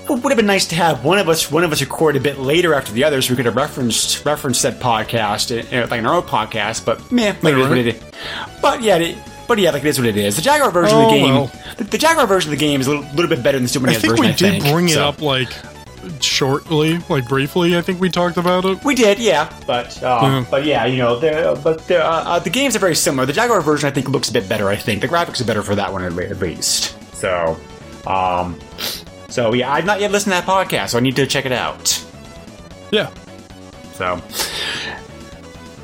Would 0.07 0.23
have 0.25 0.37
been 0.37 0.45
nice 0.47 0.67
to 0.67 0.75
have 0.75 1.03
one 1.03 1.19
of 1.19 1.31
us 1.31 1.51
one 1.51 1.65
of 1.65 1.73
us 1.73 1.81
record 1.81 2.15
a 2.17 2.21
bit 2.21 2.39
later 2.39 2.75
after 2.75 2.93
the 2.93 3.05
others. 3.05 3.31
We 3.31 3.37
could 3.37 3.47
have 3.47 3.57
referenced 3.57 4.23
referenced 4.27 4.63
that 4.63 4.75
podcast, 4.79 5.51
uh, 5.73 5.87
like 5.89 5.99
in 5.99 6.05
our 6.05 6.15
own 6.17 6.25
podcast. 6.25 6.85
But 6.85 7.11
meh, 7.11 7.35
like 7.41 7.55
it 7.55 7.59
is 7.59 7.69
what 7.69 7.79
it 7.79 7.87
is. 7.87 8.03
But 8.61 8.83
yeah, 8.83 8.97
it, 8.99 9.17
but 9.49 9.59
yeah, 9.59 9.71
like 9.71 9.83
it 9.83 9.89
is 9.89 9.99
what 9.99 10.07
it 10.07 10.19
is. 10.19 10.37
The 10.37 10.43
Jaguar 10.43 10.71
version 10.71 10.99
of 10.99 11.05
Oh, 11.05 11.11
the 11.11 11.17
game, 11.17 11.35
well. 11.35 11.51
the, 11.79 11.85
the 11.85 11.97
Jaguar 11.97 12.27
version 12.27 12.53
of 12.53 12.59
the 12.59 12.63
game 12.63 12.83
is 12.83 12.87
a 12.87 12.91
little, 12.91 13.07
little 13.15 13.29
bit 13.35 13.43
better 13.43 13.57
than 13.57 13.63
the 13.63 13.69
Super 13.71 13.89
I 13.89 13.93
NES 13.93 14.03
think 14.03 14.11
version. 14.11 14.25
we 14.27 14.29
I 14.29 14.33
did 14.37 14.63
think. 14.63 14.75
bring 14.75 14.89
it 14.91 14.99
up 14.99 15.23
like 15.23 15.49
shortly, 16.21 16.99
like 17.09 17.29
briefly. 17.29 17.77
I 17.77 17.81
think 17.83 18.01
we 18.01 18.09
talked 18.11 18.37
about 18.37 18.65
it. 18.65 18.83
We 18.85 18.95
did, 18.95 19.19
yeah, 19.19 19.53
but 19.67 20.03
uh, 20.03 20.21
Yeah. 20.23 20.45
but 20.51 20.65
yeah, 20.65 20.87
you 20.87 20.99
know, 20.99 21.19
the, 21.19 21.59
but 21.63 21.87
the, 21.89 22.05
uh, 22.05 22.09
uh, 22.09 22.39
the 22.39 22.51
games 22.51 22.75
are 22.77 22.79
very 22.81 22.95
similar. 22.97 23.27
The 23.27 23.33
Jaguar 23.33 23.61
version, 23.61 23.89
I 23.89 23.93
think, 23.93 24.09
looks 24.09 24.29
a 24.31 24.33
bit 24.33 24.49
better. 24.49 24.69
I 24.69 24.77
think 24.77 25.01
the 25.01 25.09
graphics 25.09 25.41
are 25.41 25.45
better 25.45 25.63
for 25.63 25.75
that 25.75 25.93
one 25.93 26.03
at, 26.05 26.13
least. 26.41 26.97
So, 27.15 27.59
um, 28.07 28.59
so 29.29 29.55
yeah, 29.55 29.73
I've 29.73 29.87
not 29.87 30.01
yet 30.01 30.11
listened 30.11 30.35
to 30.35 30.41
that 30.41 30.47
podcast, 30.47 30.91
so 30.91 30.99
I 30.99 31.01
need 31.01 31.17
to 31.17 31.27
check 31.27 31.47
it 31.47 31.53
out. 31.53 32.05
Yeah. 32.93 33.11
So, 33.95 34.17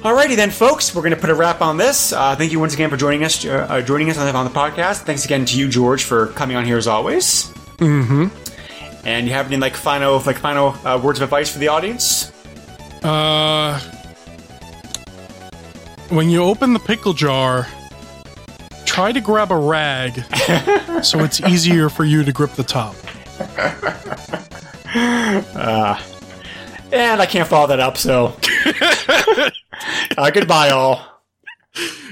alrighty 0.02 0.36
then, 0.36 0.50
folks, 0.50 0.94
we're 0.94 1.02
going 1.02 1.14
to 1.14 1.20
put 1.20 1.30
a 1.30 1.34
wrap 1.34 1.60
on 1.62 1.76
this. 1.76 2.12
Uh, 2.12 2.34
thank 2.36 2.52
you 2.52 2.60
once 2.60 2.74
again 2.74 2.90
for 2.90 2.96
joining 2.96 3.24
us, 3.24 3.44
uh, 3.44 3.66
uh, 3.68 3.80
joining 3.82 4.10
us 4.10 4.18
on 4.18 4.26
the, 4.26 4.34
on 4.36 4.44
the 4.44 4.50
podcast. 4.50 5.02
Thanks 5.02 5.24
again 5.24 5.44
to 5.46 5.58
you, 5.58 5.68
George, 5.68 6.04
for 6.04 6.28
coming 6.28 6.56
on 6.56 6.64
here 6.64 6.76
as 6.76 6.86
always. 6.86 7.46
Mm-hmm. 7.78 8.26
And 9.04 9.26
you 9.26 9.32
have 9.32 9.46
any 9.46 9.56
like 9.56 9.76
final 9.76 10.20
like 10.26 10.38
final 10.38 10.68
uh, 10.86 11.00
words 11.02 11.18
of 11.18 11.24
advice 11.24 11.50
for 11.50 11.58
the 11.58 11.68
audience? 11.68 12.32
Uh, 13.02 13.80
when 16.10 16.28
you 16.28 16.42
open 16.42 16.72
the 16.72 16.78
pickle 16.78 17.12
jar, 17.12 17.66
try 18.84 19.12
to 19.12 19.20
grab 19.20 19.52
a 19.52 19.56
rag 19.56 20.22
so 21.02 21.20
it's 21.20 21.40
easier 21.40 21.88
for 21.88 22.04
you 22.04 22.24
to 22.24 22.32
grip 22.32 22.52
the 22.52 22.62
top. 22.62 22.94
And 26.92 27.22
I 27.22 27.26
can't 27.26 27.48
follow 27.48 27.68
that 27.68 27.78
up, 27.78 27.96
so. 27.96 28.36
uh, 30.18 30.30
goodbye, 30.30 30.70
all. 30.70 31.06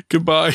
Goodbye. 0.09 0.55